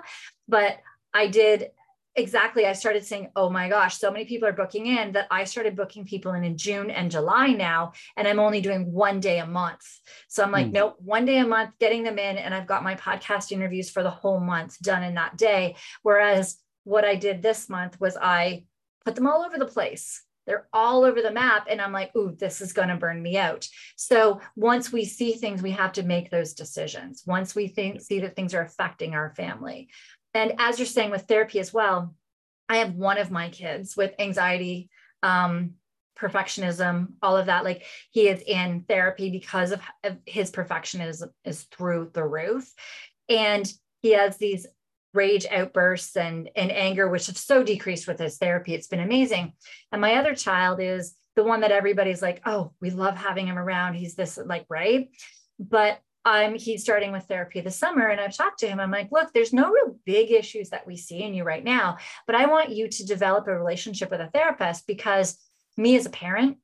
but 0.48 0.78
I 1.16 1.28
did 1.28 1.72
exactly. 2.16 2.66
I 2.66 2.74
started 2.74 3.05
saying, 3.05 3.32
oh 3.36 3.49
my 3.49 3.70
gosh, 3.70 3.97
so 3.97 4.11
many 4.11 4.26
people 4.26 4.47
are 4.47 4.53
booking 4.53 4.88
in 4.88 5.13
that 5.13 5.28
I 5.32 5.45
started 5.45 5.76
booking 5.76 6.05
people 6.05 6.34
in 6.34 6.43
in 6.43 6.57
June 6.57 6.91
and 6.91 7.09
July 7.09 7.47
now. 7.47 7.93
And 8.18 8.28
I'm 8.28 8.39
only 8.39 8.61
doing 8.61 8.91
one 8.91 9.20
day 9.20 9.39
a 9.39 9.45
month. 9.45 9.86
So 10.28 10.43
I'm 10.43 10.51
like, 10.51 10.68
mm. 10.68 10.74
nope, 10.74 10.95
one 10.99 11.26
day 11.26 11.38
a 11.38 11.47
month, 11.47 11.72
getting 11.80 12.03
them 12.03 12.20
in. 12.20 12.38
And 12.38 12.53
I've 12.53 12.68
got 12.68 12.84
my 12.84 12.95
podcast 12.95 13.51
interviews 13.51 13.89
for 13.89 14.03
the 14.03 14.09
whole 14.11 14.39
month 14.39 14.80
done 14.82 15.03
in 15.03 15.16
that 15.16 15.38
day. 15.38 15.76
Whereas 16.03 16.57
what 16.84 17.05
I 17.05 17.16
did 17.16 17.41
this 17.41 17.70
month 17.70 17.99
was 17.99 18.18
I 18.22 18.66
put 19.03 19.16
them 19.16 19.28
all 19.28 19.43
over 19.43 19.57
the 19.57 19.66
place. 19.66 20.22
They're 20.45 20.68
all 20.74 21.05
over 21.05 21.22
the 21.22 21.32
map. 21.32 21.68
And 21.70 21.82
I'm 21.82 21.91
like, 21.91 22.16
ooh, 22.16 22.36
this 22.38 22.61
is 22.61 22.72
going 22.72 22.89
to 22.89 22.97
burn 22.97 23.22
me 23.22 23.38
out. 23.38 23.68
So 23.95 24.41
once 24.55 24.91
we 24.91 25.03
see 25.05 25.34
things, 25.34 25.61
we 25.61 25.72
have 25.72 25.93
to 25.93 26.03
make 26.03 26.30
those 26.30 26.53
decisions. 26.53 27.24
Once 27.26 27.55
we 27.55 27.68
think, 27.68 28.01
see 28.01 28.20
that 28.20 28.36
things 28.36 28.53
are 28.53 28.61
affecting 28.61 29.16
our 29.16 29.34
family. 29.36 29.89
And 30.36 30.54
as 30.60 30.78
you're 30.78 30.86
saying 30.86 31.10
with 31.10 31.24
therapy 31.24 31.60
as 31.60 31.74
well, 31.74 32.14
I 32.70 32.78
have 32.78 32.94
one 32.94 33.18
of 33.18 33.32
my 33.32 33.50
kids 33.50 33.96
with 33.96 34.14
anxiety, 34.20 34.90
um, 35.24 35.76
perfectionism, 36.20 37.08
all 37.22 37.38
of 37.38 37.48
that. 37.48 37.64
Like 37.64 37.86
he 38.12 38.28
is 38.28 38.44
in 38.46 38.86
therapy 38.88 39.32
because 39.32 39.72
of, 39.72 39.82
of 40.04 40.18
his 40.26 40.52
perfectionism 40.52 41.30
is 41.44 41.64
through 41.64 42.12
the 42.14 42.24
roof. 42.24 42.72
And 43.30 43.72
he 44.02 44.12
has 44.12 44.38
these 44.38 44.68
rage 45.14 45.46
outbursts 45.50 46.18
and, 46.18 46.50
and 46.56 46.72
anger, 46.72 47.08
which 47.10 47.28
have 47.28 47.38
so 47.38 47.64
decreased 47.64 48.08
with 48.08 48.20
his 48.20 48.38
therapy. 48.38 48.74
It's 48.74 48.88
been 48.88 49.00
amazing. 49.00 49.54
And 49.92 50.02
my 50.02 50.16
other 50.16 50.36
child 50.36 50.82
is 50.82 51.16
the 51.36 51.44
one 51.44 51.62
that 51.62 51.72
everybody's 51.72 52.22
like, 52.22 52.42
oh, 52.46 52.74
we 52.82 52.90
love 52.90 53.16
having 53.16 53.48
him 53.48 53.58
around. 53.58 53.94
He's 53.96 54.16
this, 54.16 54.38
like, 54.38 54.66
right. 54.70 55.10
But 55.60 56.00
I'm 56.26 56.56
he's 56.56 56.82
starting 56.82 57.12
with 57.12 57.26
therapy 57.26 57.62
this 57.62 57.76
summer 57.76 58.08
and 58.08 58.20
I've 58.20 58.36
talked 58.36 58.60
to 58.60 58.68
him. 58.68 58.80
I'm 58.80 58.90
like, 58.90 59.12
look, 59.12 59.32
there's 59.32 59.54
no 59.54 59.70
real 59.70 59.96
big 60.06 60.32
issues 60.32 60.72
that 60.72 60.88
we 60.88 60.98
see 60.98 61.22
in 61.22 61.36
you 61.36 61.44
right 61.44 61.64
now, 61.64 61.98
but 62.26 62.36
I 62.36 62.48
want 62.48 62.72
you 62.72 62.90
to 62.90 63.06
develop 63.06 63.48
a 63.48 63.56
relationship 63.56 64.10
with 64.10 64.22
a 64.22 64.32
therapist 64.34 64.88
because 64.88 65.38
me 65.78 65.96
as 65.96 66.08
a 66.08 66.10
parent, 66.10 66.58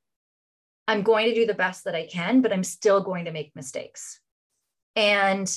I'm 0.88 1.02
going 1.02 1.28
to 1.28 1.34
do 1.34 1.46
the 1.46 1.54
best 1.54 1.84
that 1.84 1.94
I 1.94 2.06
can, 2.06 2.42
but 2.42 2.52
I'm 2.52 2.64
still 2.64 3.00
going 3.00 3.26
to 3.26 3.32
make 3.32 3.54
mistakes. 3.54 4.18
And 4.96 5.48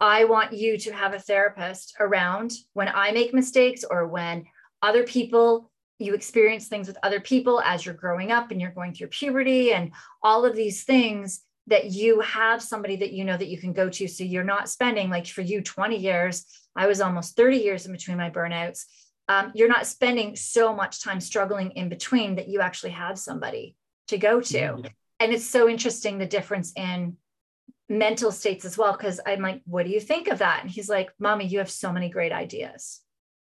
I 0.00 0.24
want 0.24 0.52
you 0.52 0.76
to 0.78 0.92
have 0.92 1.14
a 1.14 1.20
therapist 1.20 1.94
around 2.00 2.52
when 2.72 2.88
I 2.88 3.12
make 3.12 3.32
mistakes 3.32 3.84
or 3.88 4.08
when 4.08 4.46
other 4.82 5.04
people, 5.04 5.70
you 6.00 6.14
experience 6.14 6.66
things 6.66 6.88
with 6.88 6.98
other 7.04 7.20
people 7.20 7.60
as 7.60 7.86
you're 7.86 7.94
growing 7.94 8.32
up 8.32 8.50
and 8.50 8.60
you're 8.60 8.72
going 8.72 8.92
through 8.92 9.06
puberty 9.06 9.72
and 9.72 9.92
all 10.24 10.44
of 10.44 10.56
these 10.56 10.82
things 10.82 11.42
that 11.66 11.86
you 11.86 12.20
have 12.20 12.62
somebody 12.62 12.96
that 12.96 13.12
you 13.12 13.24
know 13.24 13.36
that 13.36 13.48
you 13.48 13.58
can 13.58 13.72
go 13.72 13.88
to. 13.88 14.06
So 14.08 14.24
you're 14.24 14.44
not 14.44 14.68
spending 14.68 15.10
like 15.10 15.26
for 15.26 15.40
you 15.40 15.62
20 15.62 15.96
years. 15.96 16.44
I 16.76 16.86
was 16.86 17.00
almost 17.00 17.36
30 17.36 17.58
years 17.58 17.86
in 17.86 17.92
between 17.92 18.16
my 18.16 18.30
burnouts. 18.30 18.84
Um, 19.28 19.52
you're 19.54 19.68
not 19.68 19.86
spending 19.86 20.36
so 20.36 20.74
much 20.74 21.02
time 21.02 21.20
struggling 21.20 21.70
in 21.72 21.88
between 21.88 22.36
that 22.36 22.48
you 22.48 22.60
actually 22.60 22.90
have 22.90 23.18
somebody 23.18 23.76
to 24.08 24.18
go 24.18 24.40
to. 24.40 24.58
Mm-hmm. 24.58 24.86
And 25.20 25.32
it's 25.32 25.46
so 25.46 25.68
interesting 25.68 26.18
the 26.18 26.26
difference 26.26 26.72
in 26.76 27.16
mental 27.88 28.32
states 28.32 28.64
as 28.64 28.78
well 28.78 28.92
because 28.92 29.20
i'm 29.26 29.42
like 29.42 29.60
what 29.66 29.84
do 29.84 29.92
you 29.92 30.00
think 30.00 30.28
of 30.28 30.38
that 30.38 30.60
and 30.62 30.70
he's 30.70 30.88
like 30.88 31.10
mommy 31.18 31.46
you 31.46 31.58
have 31.58 31.70
so 31.70 31.92
many 31.92 32.08
great 32.08 32.32
ideas 32.32 33.00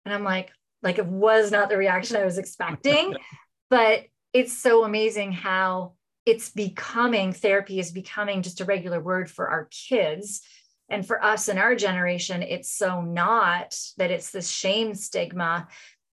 and 0.06 0.14
i'm 0.14 0.24
like 0.24 0.52
like 0.84 0.98
it 0.98 1.06
was 1.06 1.50
not 1.50 1.70
the 1.70 1.78
reaction 1.78 2.18
i 2.18 2.26
was 2.26 2.38
expecting 2.38 3.16
but 3.70 4.04
it's 4.34 4.58
so 4.58 4.84
amazing 4.84 5.32
how 5.32 5.94
it's 6.28 6.50
becoming 6.50 7.32
therapy 7.32 7.80
is 7.80 7.92
becoming 7.92 8.42
just 8.42 8.62
a 8.62 8.66
regular 8.66 9.00
word 9.00 9.30
for 9.30 9.50
our 9.50 9.70
kids 9.72 10.42
and 10.90 11.06
for 11.06 11.24
us 11.24 11.50
in 11.50 11.58
our 11.58 11.76
generation 11.76 12.44
it's 12.44 12.72
so 12.72 13.02
not 13.02 13.76
that 13.98 14.12
it's 14.12 14.32
this 14.32 14.50
shame 14.50 14.94
stigma 14.94 15.68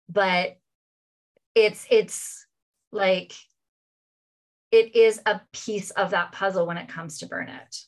but 0.09 0.57
it's 1.55 1.87
it's 1.91 2.47
like 2.93 3.33
it 4.71 4.95
is 4.97 5.21
a 5.27 5.41
piece 5.53 5.91
of 5.91 6.11
that 6.11 6.33
puzzle 6.33 6.67
when 6.67 6.77
it 6.77 6.89
comes 6.89 7.19
to 7.19 7.27
burnout 7.27 7.85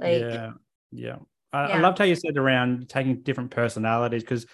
like, 0.00 0.22
yeah, 0.22 0.52
yeah. 0.90 1.16
I, 1.52 1.68
yeah. 1.68 1.76
I 1.76 1.80
loved 1.80 1.98
how 1.98 2.04
you 2.04 2.14
said 2.14 2.36
around 2.36 2.88
taking 2.88 3.22
different 3.22 3.50
personalities 3.50 4.22
because 4.22 4.46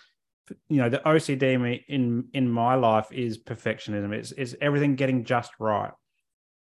you 0.68 0.78
know 0.78 0.88
the 0.88 0.98
OCD 0.98 1.84
in 1.88 2.28
in 2.32 2.50
my 2.50 2.74
life 2.74 3.06
is 3.12 3.38
perfectionism. 3.38 4.12
It's 4.12 4.32
is 4.32 4.56
everything 4.60 4.96
getting 4.96 5.24
just 5.24 5.52
right. 5.58 5.92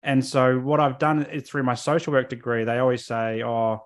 And 0.04 0.24
so 0.24 0.58
what 0.58 0.80
I've 0.80 0.98
done 0.98 1.24
is 1.24 1.48
through 1.48 1.62
my 1.62 1.74
social 1.74 2.12
work 2.12 2.28
degree, 2.28 2.64
they 2.64 2.78
always 2.78 3.06
say, 3.06 3.42
"Oh, 3.42 3.80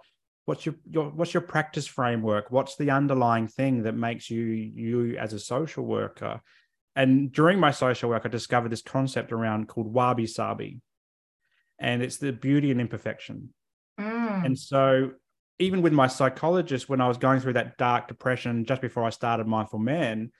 what's 0.46 0.66
your, 0.66 0.74
your 0.90 1.10
what's 1.10 1.32
your 1.32 1.40
practice 1.42 1.86
framework? 1.86 2.50
What's 2.50 2.74
the 2.74 2.90
underlying 2.90 3.46
thing 3.46 3.84
that 3.84 3.94
makes 3.94 4.28
you 4.28 4.42
you 4.42 5.16
as 5.16 5.32
a 5.32 5.38
social 5.38 5.84
worker?" 5.84 6.40
And 6.96 7.30
during 7.30 7.60
my 7.60 7.70
social 7.70 8.10
work, 8.10 8.22
I 8.24 8.28
discovered 8.28 8.70
this 8.70 8.82
concept 8.82 9.30
around 9.30 9.68
called 9.68 9.94
wabi 9.94 10.26
sabi, 10.26 10.80
and 11.78 12.02
it's 12.02 12.16
the 12.16 12.32
beauty 12.32 12.72
and 12.72 12.80
imperfection. 12.80 13.54
Mm. 14.00 14.44
And 14.44 14.58
so, 14.58 15.12
even 15.60 15.82
with 15.82 15.92
my 15.92 16.08
psychologist, 16.08 16.88
when 16.88 17.00
I 17.00 17.06
was 17.06 17.18
going 17.18 17.38
through 17.38 17.52
that 17.52 17.78
dark 17.78 18.08
depression 18.08 18.64
just 18.64 18.82
before 18.82 19.04
I 19.04 19.10
started 19.10 19.46
Mindful 19.46 19.78
Men, 19.78 20.32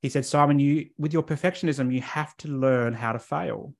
he 0.00 0.08
said, 0.08 0.24
Simon, 0.24 0.58
you 0.58 0.88
with 0.96 1.12
your 1.12 1.22
perfectionism, 1.22 1.92
you 1.92 2.00
have 2.00 2.34
to 2.38 2.48
learn 2.48 2.94
how 2.94 3.12
to 3.12 3.18
fail 3.18 3.74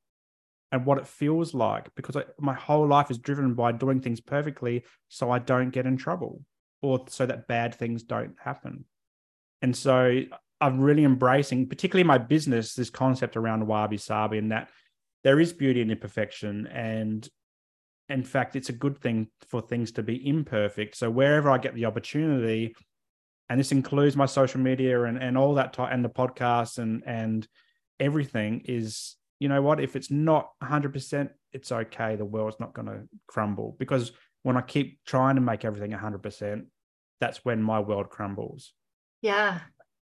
and 0.70 0.84
what 0.84 0.98
it 0.98 1.06
feels 1.06 1.54
like 1.54 1.94
because 1.94 2.16
I, 2.16 2.24
my 2.38 2.54
whole 2.54 2.86
life 2.86 3.10
is 3.10 3.18
driven 3.18 3.54
by 3.54 3.72
doing 3.72 4.00
things 4.00 4.20
perfectly 4.20 4.84
so 5.08 5.30
I 5.30 5.38
don't 5.38 5.70
get 5.70 5.86
in 5.86 5.96
trouble 5.96 6.42
or 6.82 7.04
so 7.08 7.26
that 7.26 7.48
bad 7.48 7.74
things 7.74 8.02
don't 8.02 8.34
happen. 8.38 8.84
And 9.62 9.74
so 9.76 10.22
I'm 10.60 10.80
really 10.80 11.04
embracing, 11.04 11.68
particularly 11.68 12.06
my 12.06 12.18
business, 12.18 12.74
this 12.74 12.90
concept 12.90 13.36
around 13.36 13.66
wabi 13.66 13.96
sabi 13.96 14.38
and 14.38 14.52
that 14.52 14.68
there 15.24 15.40
is 15.40 15.52
beauty 15.52 15.80
in 15.80 15.90
imperfection 15.90 16.66
and 16.68 17.28
in 18.08 18.24
fact, 18.24 18.56
it's 18.56 18.70
a 18.70 18.74
good 18.74 18.98
thing 18.98 19.28
for 19.48 19.60
things 19.60 19.92
to 19.92 20.02
be 20.02 20.26
imperfect. 20.26 20.96
So 20.96 21.10
wherever 21.10 21.50
I 21.50 21.58
get 21.58 21.74
the 21.74 21.84
opportunity, 21.84 22.74
and 23.50 23.60
this 23.60 23.72
includes 23.72 24.16
my 24.16 24.26
social 24.26 24.60
media 24.60 25.04
and, 25.04 25.18
and 25.18 25.36
all 25.36 25.54
that 25.54 25.76
and 25.78 26.04
the 26.04 26.08
podcast 26.08 26.78
and 26.78 27.02
and 27.06 27.46
everything 28.00 28.62
is 28.66 29.16
you 29.38 29.48
know 29.48 29.62
what 29.62 29.80
if 29.80 29.96
it's 29.96 30.10
not 30.10 30.50
100% 30.62 31.30
it's 31.52 31.72
okay 31.72 32.16
the 32.16 32.24
world's 32.24 32.60
not 32.60 32.74
going 32.74 32.86
to 32.86 33.00
crumble 33.26 33.76
because 33.78 34.12
when 34.42 34.56
i 34.56 34.60
keep 34.60 34.98
trying 35.04 35.34
to 35.34 35.40
make 35.40 35.64
everything 35.64 35.92
100% 35.92 36.66
that's 37.20 37.44
when 37.44 37.62
my 37.62 37.80
world 37.80 38.10
crumbles 38.10 38.72
yeah 39.22 39.60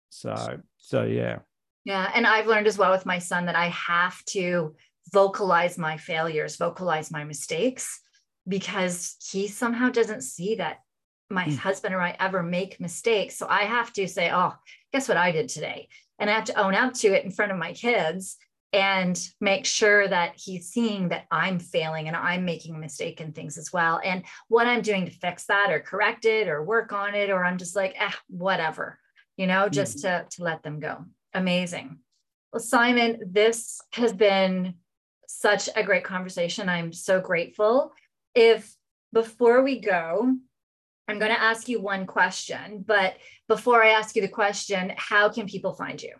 so 0.09 0.59
so 0.78 1.03
yeah 1.03 1.39
yeah 1.86 2.11
and 2.13 2.28
i've 2.28 2.47
learned 2.47 2.67
as 2.67 2.78
well 2.78 2.91
with 2.91 3.05
my 3.05 3.17
son 3.17 3.45
that 3.45 3.55
i 3.55 3.67
have 3.67 4.24
to 4.26 4.76
vocalize 5.11 5.78
my 5.78 5.97
failures, 5.97 6.55
vocalize 6.55 7.11
my 7.11 7.24
mistakes, 7.24 7.99
because 8.47 9.15
he 9.32 9.47
somehow 9.47 9.89
doesn't 9.89 10.22
see 10.22 10.55
that 10.55 10.80
my 11.30 11.45
mm. 11.45 11.57
husband 11.57 11.95
or 11.95 12.01
I 12.01 12.15
ever 12.19 12.43
make 12.43 12.80
mistakes. 12.80 13.38
So 13.38 13.47
I 13.49 13.61
have 13.61 13.93
to 13.93 14.07
say, 14.07 14.32
oh, 14.32 14.53
guess 14.91 15.07
what 15.07 15.17
I 15.17 15.32
did 15.32 15.49
today? 15.49 15.88
And 16.19 16.30
I 16.30 16.34
have 16.34 16.45
to 16.45 16.59
own 16.59 16.76
up 16.76 16.93
to 16.95 17.13
it 17.13 17.24
in 17.24 17.32
front 17.32 17.51
of 17.51 17.57
my 17.57 17.74
kids 17.74 18.38
and 18.74 19.19
make 19.41 19.65
sure 19.65 20.07
that 20.07 20.34
he's 20.36 20.69
seeing 20.69 21.09
that 21.09 21.26
I'm 21.30 21.59
failing 21.59 22.07
and 22.07 22.15
I'm 22.15 22.45
making 22.45 22.76
a 22.76 22.80
mistake 22.80 23.19
in 23.19 23.34
things 23.34 23.57
as 23.57 23.74
well. 23.74 23.99
And 24.03 24.24
what 24.47 24.67
I'm 24.67 24.82
doing 24.82 25.05
to 25.05 25.11
fix 25.11 25.45
that 25.45 25.72
or 25.72 25.80
correct 25.80 26.26
it 26.26 26.47
or 26.47 26.63
work 26.63 26.93
on 26.93 27.13
it, 27.13 27.30
or 27.30 27.43
I'm 27.43 27.57
just 27.57 27.76
like, 27.76 27.95
eh, 27.99 28.11
whatever, 28.30 28.97
you 29.36 29.45
know, 29.45 29.67
just 29.67 29.97
mm. 29.97 30.01
to, 30.03 30.26
to 30.38 30.43
let 30.43 30.63
them 30.63 30.80
go. 30.80 31.05
Amazing. 31.34 31.99
Well, 32.53 32.61
Simon, 32.61 33.19
this 33.26 33.82
has 33.93 34.13
been 34.13 34.76
such 35.28 35.69
a 35.76 35.84
great 35.84 36.03
conversation. 36.03 36.69
I'm 36.69 36.93
so 36.93 37.19
grateful. 37.19 37.93
If 38.36 38.74
before 39.13 39.63
we 39.63 39.80
go, 39.80 40.34
I'm 41.07 41.19
going 41.19 41.32
to 41.32 41.41
ask 41.41 41.67
you 41.67 41.82
one 41.82 42.05
question, 42.05 42.86
but 42.88 43.15
before 43.49 43.84
I 43.84 43.89
ask 43.89 44.15
you 44.15 44.22
the 44.22 44.30
question, 44.30 44.93
how 44.95 45.28
can 45.28 45.45
people 45.45 45.74
find 45.74 46.01
you? 46.01 46.13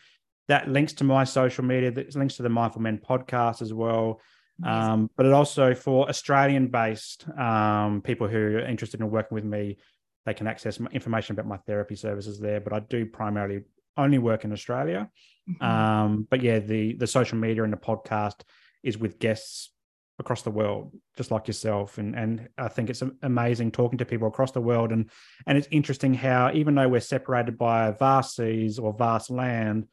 That 0.48 0.68
links 0.68 0.94
to 0.94 1.04
my 1.04 1.24
social 1.24 1.64
media. 1.64 1.92
That 1.92 2.16
links 2.16 2.36
to 2.36 2.44
the 2.44 2.50
Mindful 2.50 2.82
Men 2.82 2.98
podcast 3.00 3.62
as 3.62 3.72
well. 3.74 4.20
Um, 4.64 5.10
but 5.16 5.26
it 5.26 5.34
also 5.34 5.74
for 5.74 6.08
Australian 6.08 6.68
based 6.68 7.28
um, 7.38 8.02
people 8.02 8.28
who 8.28 8.38
are 8.38 8.60
interested 8.66 9.00
in 9.00 9.10
working 9.10 9.36
with 9.36 9.46
me, 9.46 9.78
they 10.26 10.34
can 10.34 10.48
access 10.48 10.80
information 10.92 11.34
about 11.34 11.48
my 11.48 11.58
therapy 11.58 11.96
services 11.96 12.40
there. 12.40 12.62
But 12.62 12.74
I 12.74 12.80
do 12.80 13.06
primarily 13.06 13.64
only 13.98 14.20
work 14.20 14.44
in 14.44 14.52
Australia. 14.54 15.10
Mm-hmm. 15.50 15.64
Um, 15.64 16.28
but 16.30 16.42
yeah, 16.42 16.60
the 16.60 16.94
the 16.94 17.08
social 17.08 17.38
media 17.38 17.64
and 17.64 17.74
the 17.74 17.78
podcast 17.78 18.42
is 18.84 18.98
with 18.98 19.20
guests 19.20 19.72
across 20.20 20.44
the 20.44 20.52
world, 20.52 20.96
just 21.18 21.32
like 21.32 21.48
yourself. 21.48 21.98
And 21.98 22.16
and 22.16 22.50
I 22.58 22.68
think 22.70 22.90
it's 22.90 23.04
amazing 23.22 23.72
talking 23.72 23.98
to 24.00 24.06
people 24.06 24.28
across 24.28 24.52
the 24.52 24.62
world. 24.62 24.92
And 24.92 25.10
and 25.48 25.58
it's 25.58 25.68
interesting 25.72 26.14
how 26.14 26.52
even 26.54 26.76
though 26.76 26.88
we're 26.88 27.02
separated 27.02 27.58
by 27.58 27.92
vast 27.92 28.36
seas 28.36 28.80
or 28.80 28.94
vast 28.94 29.30
land, 29.30 29.88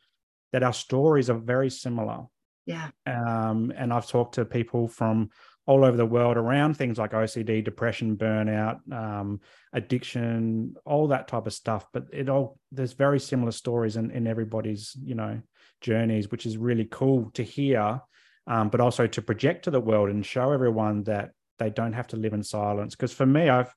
that 0.52 0.62
our 0.62 0.72
stories 0.72 1.30
are 1.30 1.38
very 1.38 1.70
similar. 1.70 2.26
Yeah. 2.68 2.90
Um, 3.06 3.72
and 3.74 3.92
I've 3.94 4.06
talked 4.06 4.34
to 4.34 4.44
people 4.44 4.88
from 4.88 5.30
all 5.66 5.84
over 5.84 5.96
the 5.96 6.06
world 6.06 6.36
around 6.36 6.74
things 6.74 6.98
like 6.98 7.12
OCD, 7.12 7.64
depression, 7.64 8.16
burnout, 8.16 8.80
um, 8.92 9.40
addiction, 9.72 10.74
all 10.84 11.08
that 11.08 11.28
type 11.28 11.46
of 11.46 11.54
stuff. 11.54 11.86
But 11.94 12.04
it 12.12 12.28
all 12.28 12.58
there's 12.70 12.92
very 12.92 13.20
similar 13.20 13.52
stories 13.52 13.96
in, 13.96 14.10
in 14.10 14.26
everybody's 14.26 14.94
you 15.02 15.14
know 15.14 15.40
journeys, 15.80 16.30
which 16.30 16.44
is 16.44 16.58
really 16.58 16.86
cool 16.90 17.30
to 17.34 17.42
hear, 17.42 18.00
um, 18.46 18.68
but 18.68 18.82
also 18.82 19.06
to 19.06 19.22
project 19.22 19.64
to 19.64 19.70
the 19.70 19.80
world 19.80 20.10
and 20.10 20.24
show 20.24 20.52
everyone 20.52 21.04
that 21.04 21.30
they 21.58 21.70
don't 21.70 21.94
have 21.94 22.08
to 22.08 22.16
live 22.16 22.34
in 22.34 22.42
silence. 22.42 22.94
Because 22.94 23.12
for 23.14 23.26
me, 23.26 23.48
I've 23.48 23.74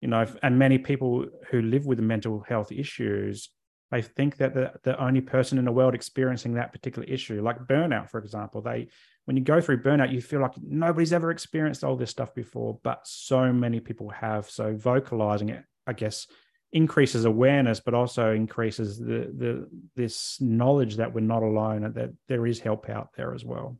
you 0.00 0.08
know, 0.08 0.26
and 0.42 0.58
many 0.58 0.78
people 0.78 1.26
who 1.50 1.62
live 1.62 1.86
with 1.86 2.00
mental 2.00 2.44
health 2.46 2.72
issues 2.72 3.50
they 3.90 4.02
think 4.02 4.36
that 4.38 4.54
the, 4.54 4.72
the 4.82 5.00
only 5.02 5.20
person 5.20 5.58
in 5.58 5.64
the 5.64 5.72
world 5.72 5.94
experiencing 5.94 6.54
that 6.54 6.72
particular 6.72 7.06
issue, 7.06 7.40
like 7.42 7.58
burnout, 7.66 8.10
for 8.10 8.18
example, 8.18 8.60
they 8.60 8.88
when 9.26 9.36
you 9.36 9.42
go 9.42 9.60
through 9.60 9.82
burnout, 9.82 10.12
you 10.12 10.22
feel 10.22 10.40
like 10.40 10.52
nobody's 10.62 11.12
ever 11.12 11.30
experienced 11.30 11.82
all 11.82 11.96
this 11.96 12.10
stuff 12.10 12.32
before, 12.34 12.78
but 12.84 13.00
so 13.04 13.52
many 13.52 13.80
people 13.80 14.08
have. 14.10 14.48
So 14.48 14.76
vocalizing 14.76 15.48
it, 15.48 15.64
I 15.86 15.94
guess, 15.94 16.28
increases 16.72 17.24
awareness, 17.24 17.80
but 17.80 17.94
also 17.94 18.32
increases 18.32 18.98
the 18.98 19.32
the 19.36 19.68
this 19.96 20.40
knowledge 20.40 20.96
that 20.96 21.12
we're 21.12 21.20
not 21.20 21.42
alone 21.42 21.84
and 21.84 21.94
that 21.94 22.10
there 22.28 22.46
is 22.46 22.60
help 22.60 22.88
out 22.88 23.10
there 23.16 23.34
as 23.34 23.44
well. 23.44 23.78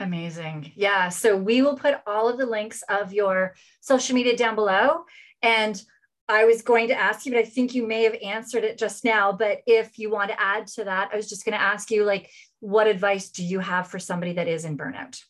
Amazing. 0.00 0.72
Yeah. 0.74 1.08
So 1.08 1.36
we 1.36 1.62
will 1.62 1.76
put 1.76 2.00
all 2.06 2.28
of 2.28 2.36
the 2.36 2.46
links 2.46 2.82
of 2.88 3.12
your 3.12 3.54
social 3.80 4.14
media 4.14 4.36
down 4.36 4.54
below. 4.54 5.04
And 5.40 5.80
I 6.28 6.44
was 6.44 6.62
going 6.62 6.88
to 6.88 6.98
ask 6.98 7.26
you, 7.26 7.32
but 7.32 7.40
I 7.40 7.44
think 7.44 7.74
you 7.74 7.86
may 7.86 8.04
have 8.04 8.16
answered 8.22 8.64
it 8.64 8.78
just 8.78 9.04
now. 9.04 9.32
But 9.32 9.58
if 9.66 9.98
you 9.98 10.10
want 10.10 10.30
to 10.30 10.40
add 10.40 10.66
to 10.68 10.84
that, 10.84 11.10
I 11.12 11.16
was 11.16 11.28
just 11.28 11.44
going 11.44 11.52
to 11.52 11.60
ask 11.60 11.90
you, 11.90 12.04
like, 12.04 12.30
what 12.60 12.86
advice 12.86 13.28
do 13.28 13.44
you 13.44 13.60
have 13.60 13.88
for 13.88 13.98
somebody 13.98 14.34
that 14.34 14.48
is 14.48 14.64
in 14.64 14.78
burnout? 14.78 15.20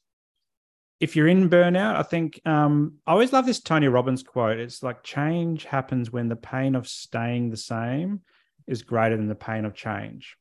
If 1.00 1.16
you're 1.16 1.26
in 1.26 1.50
burnout, 1.50 1.96
I 1.96 2.02
think 2.02 2.40
um, 2.46 2.98
I 3.06 3.12
always 3.12 3.32
love 3.32 3.44
this 3.44 3.60
Tony 3.60 3.88
Robbins 3.88 4.22
quote. 4.22 4.58
It's 4.58 4.82
like 4.82 5.02
change 5.02 5.64
happens 5.64 6.12
when 6.12 6.28
the 6.28 6.36
pain 6.36 6.76
of 6.76 6.86
staying 6.86 7.50
the 7.50 7.56
same 7.56 8.20
is 8.68 8.82
greater 8.82 9.16
than 9.16 9.28
the 9.28 9.34
pain 9.34 9.64
of 9.64 9.74
change. 9.74 10.36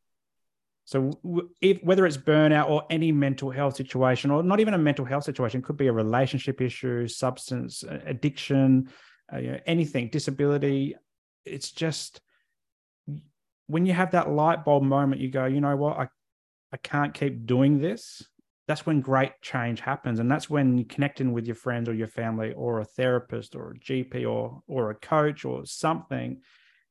So, 0.85 1.19
if, 1.61 1.81
whether 1.83 2.05
it's 2.05 2.17
burnout 2.17 2.69
or 2.69 2.83
any 2.89 3.11
mental 3.11 3.49
health 3.49 3.75
situation, 3.75 4.31
or 4.31 4.43
not 4.43 4.59
even 4.59 4.73
a 4.73 4.77
mental 4.77 5.05
health 5.05 5.23
situation, 5.23 5.61
could 5.61 5.77
be 5.77 5.87
a 5.87 5.93
relationship 5.93 6.61
issue, 6.61 7.07
substance 7.07 7.83
addiction, 8.05 8.89
uh, 9.33 9.39
you 9.39 9.51
know, 9.51 9.59
anything, 9.65 10.09
disability. 10.09 10.95
It's 11.45 11.71
just 11.71 12.21
when 13.67 13.85
you 13.85 13.93
have 13.93 14.11
that 14.11 14.29
light 14.29 14.65
bulb 14.65 14.83
moment, 14.83 15.21
you 15.21 15.29
go, 15.29 15.45
you 15.45 15.61
know 15.61 15.75
what, 15.75 15.97
I, 15.97 16.07
I 16.71 16.77
can't 16.77 17.13
keep 17.13 17.45
doing 17.45 17.79
this. 17.79 18.23
That's 18.67 18.85
when 18.85 19.01
great 19.01 19.33
change 19.41 19.81
happens. 19.81 20.19
And 20.19 20.31
that's 20.31 20.49
when 20.49 20.85
connecting 20.85 21.33
with 21.33 21.45
your 21.45 21.55
friends 21.55 21.89
or 21.89 21.93
your 21.93 22.07
family 22.07 22.53
or 22.53 22.79
a 22.79 22.85
therapist 22.85 23.55
or 23.55 23.71
a 23.71 23.79
GP 23.79 24.29
or 24.29 24.61
or 24.67 24.89
a 24.89 24.95
coach 24.95 25.43
or 25.43 25.65
something 25.65 26.41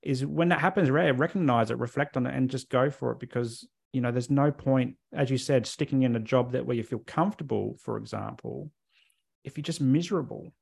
is 0.02 0.26
when 0.26 0.48
that 0.48 0.60
happens, 0.60 0.90
recognize 0.90 1.70
it, 1.70 1.78
reflect 1.78 2.16
on 2.16 2.26
it, 2.26 2.34
and 2.34 2.50
just 2.50 2.68
go 2.68 2.90
for 2.90 3.12
it 3.12 3.20
because 3.20 3.66
you 3.92 4.00
know 4.00 4.10
there's 4.10 4.30
no 4.30 4.50
point, 4.50 4.96
as 5.12 5.30
you 5.30 5.38
said, 5.38 5.66
sticking 5.66 6.02
in 6.02 6.16
a 6.16 6.20
job 6.20 6.52
that 6.52 6.66
where 6.66 6.76
you 6.76 6.82
feel 6.82 6.98
comfortable, 7.06 7.76
for 7.80 7.96
example, 7.96 8.70
if 9.44 9.56
you're 9.56 9.62
just 9.62 9.80
miserable 9.80 10.52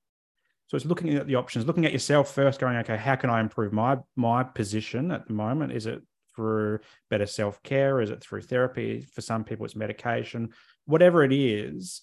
so 0.71 0.77
it's 0.77 0.87
looking 0.87 1.16
at 1.16 1.27
the 1.27 1.35
options, 1.35 1.66
looking 1.66 1.85
at 1.85 1.93
yourself 1.93 2.33
first, 2.33 2.61
going, 2.61 2.77
okay, 2.77 2.97
how 2.97 3.16
can 3.16 3.29
I 3.29 3.41
improve 3.41 3.73
my 3.73 3.99
my 4.14 4.45
position 4.45 5.11
at 5.11 5.27
the 5.27 5.33
moment? 5.33 5.73
Is 5.73 5.87
it 5.87 6.01
through 6.37 6.79
better 7.11 7.27
self 7.27 7.61
care? 7.64 8.01
Is 8.01 8.11
it 8.11 8.23
through 8.23 8.43
therapy? 8.43 9.01
For 9.01 9.21
some 9.21 9.43
people, 9.43 9.66
it's 9.66 9.75
medication. 9.75 10.51
Whatever 10.85 11.25
it 11.25 11.33
is, 11.33 12.03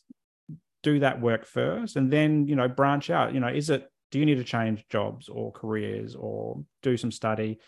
do 0.83 0.99
that 0.99 1.21
work 1.21 1.45
first, 1.45 1.95
and 1.95 2.11
then 2.11 2.45
you 2.45 2.57
know 2.57 2.67
branch 2.67 3.09
out. 3.09 3.33
You 3.33 3.39
know, 3.39 3.47
is 3.47 3.69
it? 3.69 3.89
Do 4.11 4.19
you 4.19 4.25
need 4.25 4.35
to 4.35 4.43
change 4.43 4.85
jobs 4.89 5.29
or 5.29 5.53
careers 5.53 6.13
or 6.13 6.61
do 6.83 6.97
some 6.97 7.11
study? 7.11 7.59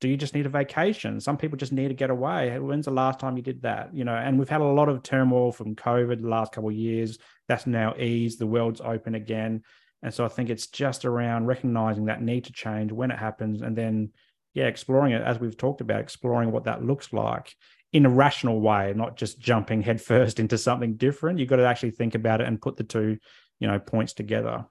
do 0.00 0.08
you 0.08 0.16
just 0.18 0.34
need 0.34 0.44
a 0.44 0.50
vacation? 0.50 1.18
Some 1.18 1.38
people 1.38 1.56
just 1.56 1.72
need 1.72 1.88
to 1.88 1.94
get 1.94 2.10
away. 2.10 2.58
When's 2.58 2.84
the 2.84 2.90
last 2.90 3.18
time 3.18 3.38
you 3.38 3.42
did 3.42 3.62
that? 3.62 3.94
You 3.94 4.04
know, 4.04 4.14
and 4.14 4.38
we've 4.38 4.50
had 4.50 4.60
a 4.60 4.64
lot 4.64 4.90
of 4.90 5.02
turmoil 5.02 5.50
from 5.50 5.74
COVID 5.76 6.20
the 6.20 6.28
last 6.28 6.52
couple 6.52 6.68
of 6.68 6.76
years. 6.76 7.16
That's 7.48 7.66
now 7.66 7.94
eased. 7.96 8.38
The 8.38 8.46
world's 8.46 8.82
open 8.82 9.14
again. 9.14 9.62
And 10.04 10.12
so 10.12 10.22
I 10.24 10.28
think 10.28 10.50
it's 10.50 10.66
just 10.66 11.06
around 11.06 11.46
recognizing 11.46 12.04
that 12.04 12.22
need 12.22 12.44
to 12.44 12.52
change 12.52 12.92
when 12.92 13.10
it 13.10 13.18
happens 13.18 13.62
and 13.62 13.74
then, 13.74 14.10
yeah, 14.52 14.66
exploring 14.66 15.12
it 15.12 15.22
as 15.22 15.40
we've 15.40 15.56
talked 15.56 15.80
about, 15.80 16.00
exploring 16.00 16.52
what 16.52 16.64
that 16.64 16.84
looks 16.84 17.10
like 17.12 17.54
in 17.94 18.04
a 18.04 18.10
rational 18.10 18.60
way, 18.60 18.92
not 18.94 19.16
just 19.16 19.40
jumping 19.40 19.80
headfirst 19.80 20.38
into 20.40 20.58
something 20.58 20.96
different. 20.96 21.38
You've 21.38 21.48
got 21.48 21.56
to 21.56 21.66
actually 21.66 21.92
think 21.92 22.14
about 22.14 22.42
it 22.42 22.46
and 22.46 22.60
put 22.60 22.76
the 22.76 22.84
two, 22.84 23.16
you 23.58 23.66
know, 23.66 23.78
points 23.78 24.12
together. 24.12 24.66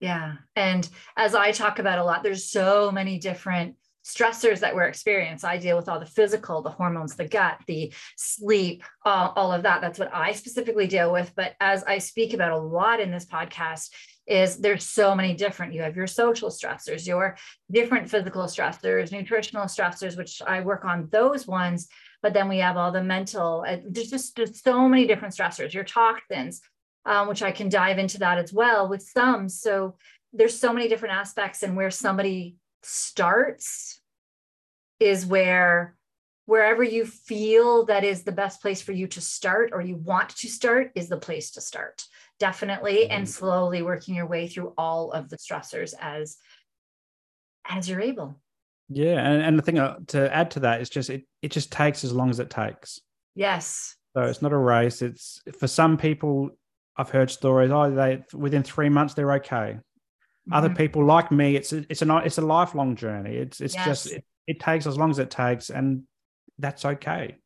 Yeah. 0.00 0.34
And 0.54 0.86
as 1.16 1.34
I 1.34 1.52
talk 1.52 1.78
about 1.78 1.98
a 1.98 2.04
lot, 2.04 2.22
there's 2.22 2.50
so 2.50 2.90
many 2.92 3.18
different 3.18 3.76
stressors 4.04 4.60
that 4.60 4.74
we're 4.74 4.82
experiencing. 4.82 5.48
I 5.48 5.56
deal 5.56 5.78
with 5.78 5.88
all 5.88 5.98
the 5.98 6.04
physical, 6.04 6.60
the 6.60 6.68
hormones, 6.68 7.16
the 7.16 7.26
gut, 7.26 7.58
the 7.66 7.90
sleep, 8.16 8.84
uh, 9.06 9.30
all 9.34 9.50
of 9.50 9.62
that. 9.62 9.80
That's 9.80 9.98
what 9.98 10.14
I 10.14 10.32
specifically 10.32 10.86
deal 10.86 11.10
with. 11.10 11.32
But 11.34 11.54
as 11.58 11.84
I 11.84 11.98
speak 11.98 12.34
about 12.34 12.52
a 12.52 12.58
lot 12.58 13.00
in 13.00 13.10
this 13.10 13.24
podcast, 13.24 13.88
is 14.26 14.56
there's 14.56 14.84
so 14.84 15.14
many 15.14 15.34
different 15.34 15.74
you 15.74 15.82
have 15.82 15.96
your 15.96 16.06
social 16.06 16.48
stressors 16.48 17.06
your 17.06 17.36
different 17.70 18.08
physical 18.08 18.44
stressors 18.44 19.12
nutritional 19.12 19.66
stressors 19.66 20.16
which 20.16 20.40
i 20.46 20.60
work 20.60 20.84
on 20.84 21.08
those 21.10 21.46
ones 21.46 21.88
but 22.22 22.32
then 22.32 22.48
we 22.48 22.58
have 22.58 22.78
all 22.78 22.90
the 22.90 23.02
mental 23.02 23.64
uh, 23.68 23.76
there's 23.86 24.10
just 24.10 24.34
there's 24.36 24.62
so 24.62 24.88
many 24.88 25.06
different 25.06 25.34
stressors 25.34 25.74
your 25.74 25.84
toxins 25.84 26.62
um, 27.04 27.28
which 27.28 27.42
i 27.42 27.52
can 27.52 27.68
dive 27.68 27.98
into 27.98 28.18
that 28.18 28.38
as 28.38 28.52
well 28.52 28.88
with 28.88 29.02
some. 29.02 29.48
So 29.48 29.96
there's 30.32 30.58
so 30.58 30.72
many 30.72 30.88
different 30.88 31.14
aspects 31.14 31.62
and 31.62 31.76
where 31.76 31.90
somebody 31.90 32.56
starts 32.82 34.00
is 35.00 35.24
where 35.24 35.96
wherever 36.46 36.82
you 36.82 37.06
feel 37.06 37.86
that 37.86 38.04
is 38.04 38.22
the 38.22 38.32
best 38.32 38.60
place 38.60 38.82
for 38.82 38.92
you 38.92 39.06
to 39.06 39.20
start 39.20 39.70
or 39.72 39.80
you 39.80 39.96
want 39.96 40.30
to 40.30 40.48
start 40.48 40.90
is 40.94 41.08
the 41.08 41.16
place 41.16 41.52
to 41.52 41.60
start 41.60 42.04
definitely 42.40 42.98
mm-hmm. 43.04 43.12
and 43.12 43.28
slowly 43.28 43.82
working 43.82 44.14
your 44.14 44.26
way 44.26 44.48
through 44.48 44.72
all 44.76 45.12
of 45.12 45.28
the 45.28 45.36
stressors 45.36 45.94
as 46.00 46.36
as 47.68 47.88
you're 47.88 48.00
able. 48.00 48.40
Yeah 48.88 49.26
and, 49.26 49.42
and 49.42 49.58
the 49.58 49.62
thing 49.62 49.78
uh, 49.78 49.98
to 50.08 50.34
add 50.34 50.50
to 50.52 50.60
that 50.60 50.80
is 50.80 50.90
just 50.90 51.10
it 51.10 51.24
it 51.42 51.50
just 51.50 51.72
takes 51.72 52.04
as 52.04 52.12
long 52.12 52.30
as 52.30 52.40
it 52.40 52.50
takes. 52.50 53.00
Yes. 53.34 53.96
So 54.14 54.22
it's 54.22 54.42
not 54.42 54.52
a 54.52 54.56
race. 54.56 55.02
It's 55.02 55.40
for 55.58 55.66
some 55.66 55.96
people 55.96 56.50
i've 56.96 57.10
heard 57.10 57.28
stories 57.28 57.72
oh 57.72 57.90
they 57.90 58.22
within 58.32 58.62
three 58.62 58.88
months 58.88 59.14
they're 59.14 59.32
okay. 59.32 59.76
Mm-hmm. 59.76 60.52
other 60.52 60.70
people 60.70 61.04
like 61.04 61.32
me 61.32 61.56
it's 61.56 61.72
a, 61.72 61.84
it's 61.88 62.02
a 62.02 62.16
it's 62.18 62.38
a 62.38 62.42
lifelong 62.42 62.96
journey. 62.96 63.36
It's 63.36 63.60
it's 63.60 63.74
yes. 63.74 63.86
just 63.86 64.12
it, 64.12 64.24
it 64.46 64.60
takes 64.60 64.86
as 64.86 64.96
long 64.96 65.10
as 65.10 65.18
it 65.18 65.30
takes 65.30 65.70
and 65.70 66.02
that's 66.58 66.84
okay 66.84 67.36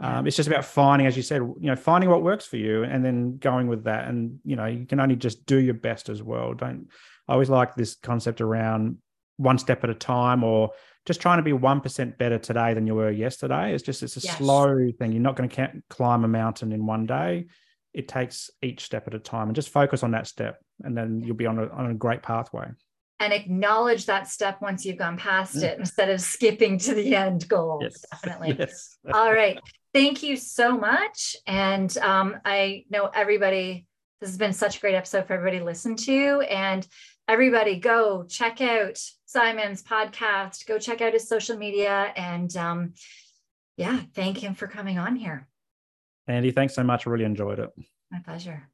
um, 0.00 0.26
it's 0.26 0.36
just 0.36 0.48
about 0.48 0.64
finding, 0.64 1.06
as 1.06 1.16
you 1.16 1.22
said, 1.22 1.38
you 1.38 1.70
know, 1.70 1.76
finding 1.76 2.10
what 2.10 2.22
works 2.22 2.44
for 2.44 2.56
you 2.56 2.82
and 2.82 3.04
then 3.04 3.38
going 3.38 3.68
with 3.68 3.84
that. 3.84 4.08
And, 4.08 4.40
you 4.44 4.56
know, 4.56 4.66
you 4.66 4.86
can 4.86 5.00
only 5.00 5.16
just 5.16 5.46
do 5.46 5.56
your 5.56 5.74
best 5.74 6.08
as 6.08 6.22
well. 6.22 6.52
Don't, 6.52 6.88
I 7.28 7.32
always 7.32 7.48
like 7.48 7.74
this 7.74 7.94
concept 7.94 8.40
around 8.40 8.98
one 9.36 9.56
step 9.58 9.84
at 9.84 9.90
a 9.90 9.94
time 9.94 10.42
or 10.42 10.72
just 11.06 11.20
trying 11.20 11.38
to 11.38 11.42
be 11.42 11.52
1% 11.52 12.18
better 12.18 12.38
today 12.38 12.74
than 12.74 12.86
you 12.86 12.94
were 12.94 13.10
yesterday. 13.10 13.72
It's 13.72 13.84
just, 13.84 14.02
it's 14.02 14.16
a 14.16 14.20
yes. 14.20 14.38
slow 14.38 14.90
thing. 14.98 15.12
You're 15.12 15.22
not 15.22 15.36
going 15.36 15.48
to 15.48 15.72
climb 15.88 16.24
a 16.24 16.28
mountain 16.28 16.72
in 16.72 16.86
one 16.86 17.06
day. 17.06 17.46
It 17.92 18.08
takes 18.08 18.50
each 18.62 18.82
step 18.84 19.06
at 19.06 19.14
a 19.14 19.20
time 19.20 19.48
and 19.48 19.54
just 19.54 19.68
focus 19.68 20.02
on 20.02 20.10
that 20.10 20.26
step. 20.26 20.58
And 20.82 20.96
then 20.96 21.22
you'll 21.22 21.36
be 21.36 21.46
on 21.46 21.58
a, 21.58 21.68
on 21.68 21.90
a 21.90 21.94
great 21.94 22.22
pathway. 22.22 22.66
and 23.20 23.32
acknowledge 23.32 24.06
that 24.06 24.26
step 24.26 24.60
once 24.60 24.84
you've 24.84 24.98
gone 24.98 25.16
past 25.16 25.62
it 25.62 25.78
instead 25.78 26.10
of 26.10 26.20
skipping 26.20 26.78
to 26.78 26.94
the 26.94 27.14
end 27.14 27.48
goal. 27.48 27.78
Yes. 27.80 28.04
Definitely. 28.10 28.56
Yes. 28.58 28.98
All 29.12 29.32
right. 29.32 29.58
Thank 29.94 30.24
you 30.24 30.36
so 30.36 30.76
much. 30.76 31.36
And 31.46 31.96
um, 31.98 32.36
I 32.44 32.84
know 32.90 33.06
everybody, 33.14 33.86
this 34.20 34.28
has 34.28 34.36
been 34.36 34.52
such 34.52 34.78
a 34.78 34.80
great 34.80 34.96
episode 34.96 35.28
for 35.28 35.34
everybody 35.34 35.60
to 35.60 35.64
listen 35.64 35.94
to. 35.94 36.40
And 36.50 36.86
everybody 37.28 37.78
go 37.78 38.24
check 38.28 38.60
out 38.60 38.98
Simon's 39.24 39.84
podcast, 39.84 40.66
go 40.66 40.80
check 40.80 41.00
out 41.00 41.12
his 41.12 41.28
social 41.28 41.56
media. 41.56 42.12
And 42.16 42.54
um, 42.56 42.94
yeah, 43.76 44.00
thank 44.14 44.38
him 44.38 44.54
for 44.54 44.66
coming 44.66 44.98
on 44.98 45.14
here. 45.14 45.46
Andi, 46.28 46.52
thanks 46.52 46.74
so 46.74 46.82
much. 46.82 47.06
I 47.06 47.10
really 47.10 47.24
enjoyed 47.24 47.60
it. 47.60 47.70
My 48.10 48.18
pleasure. 48.18 48.68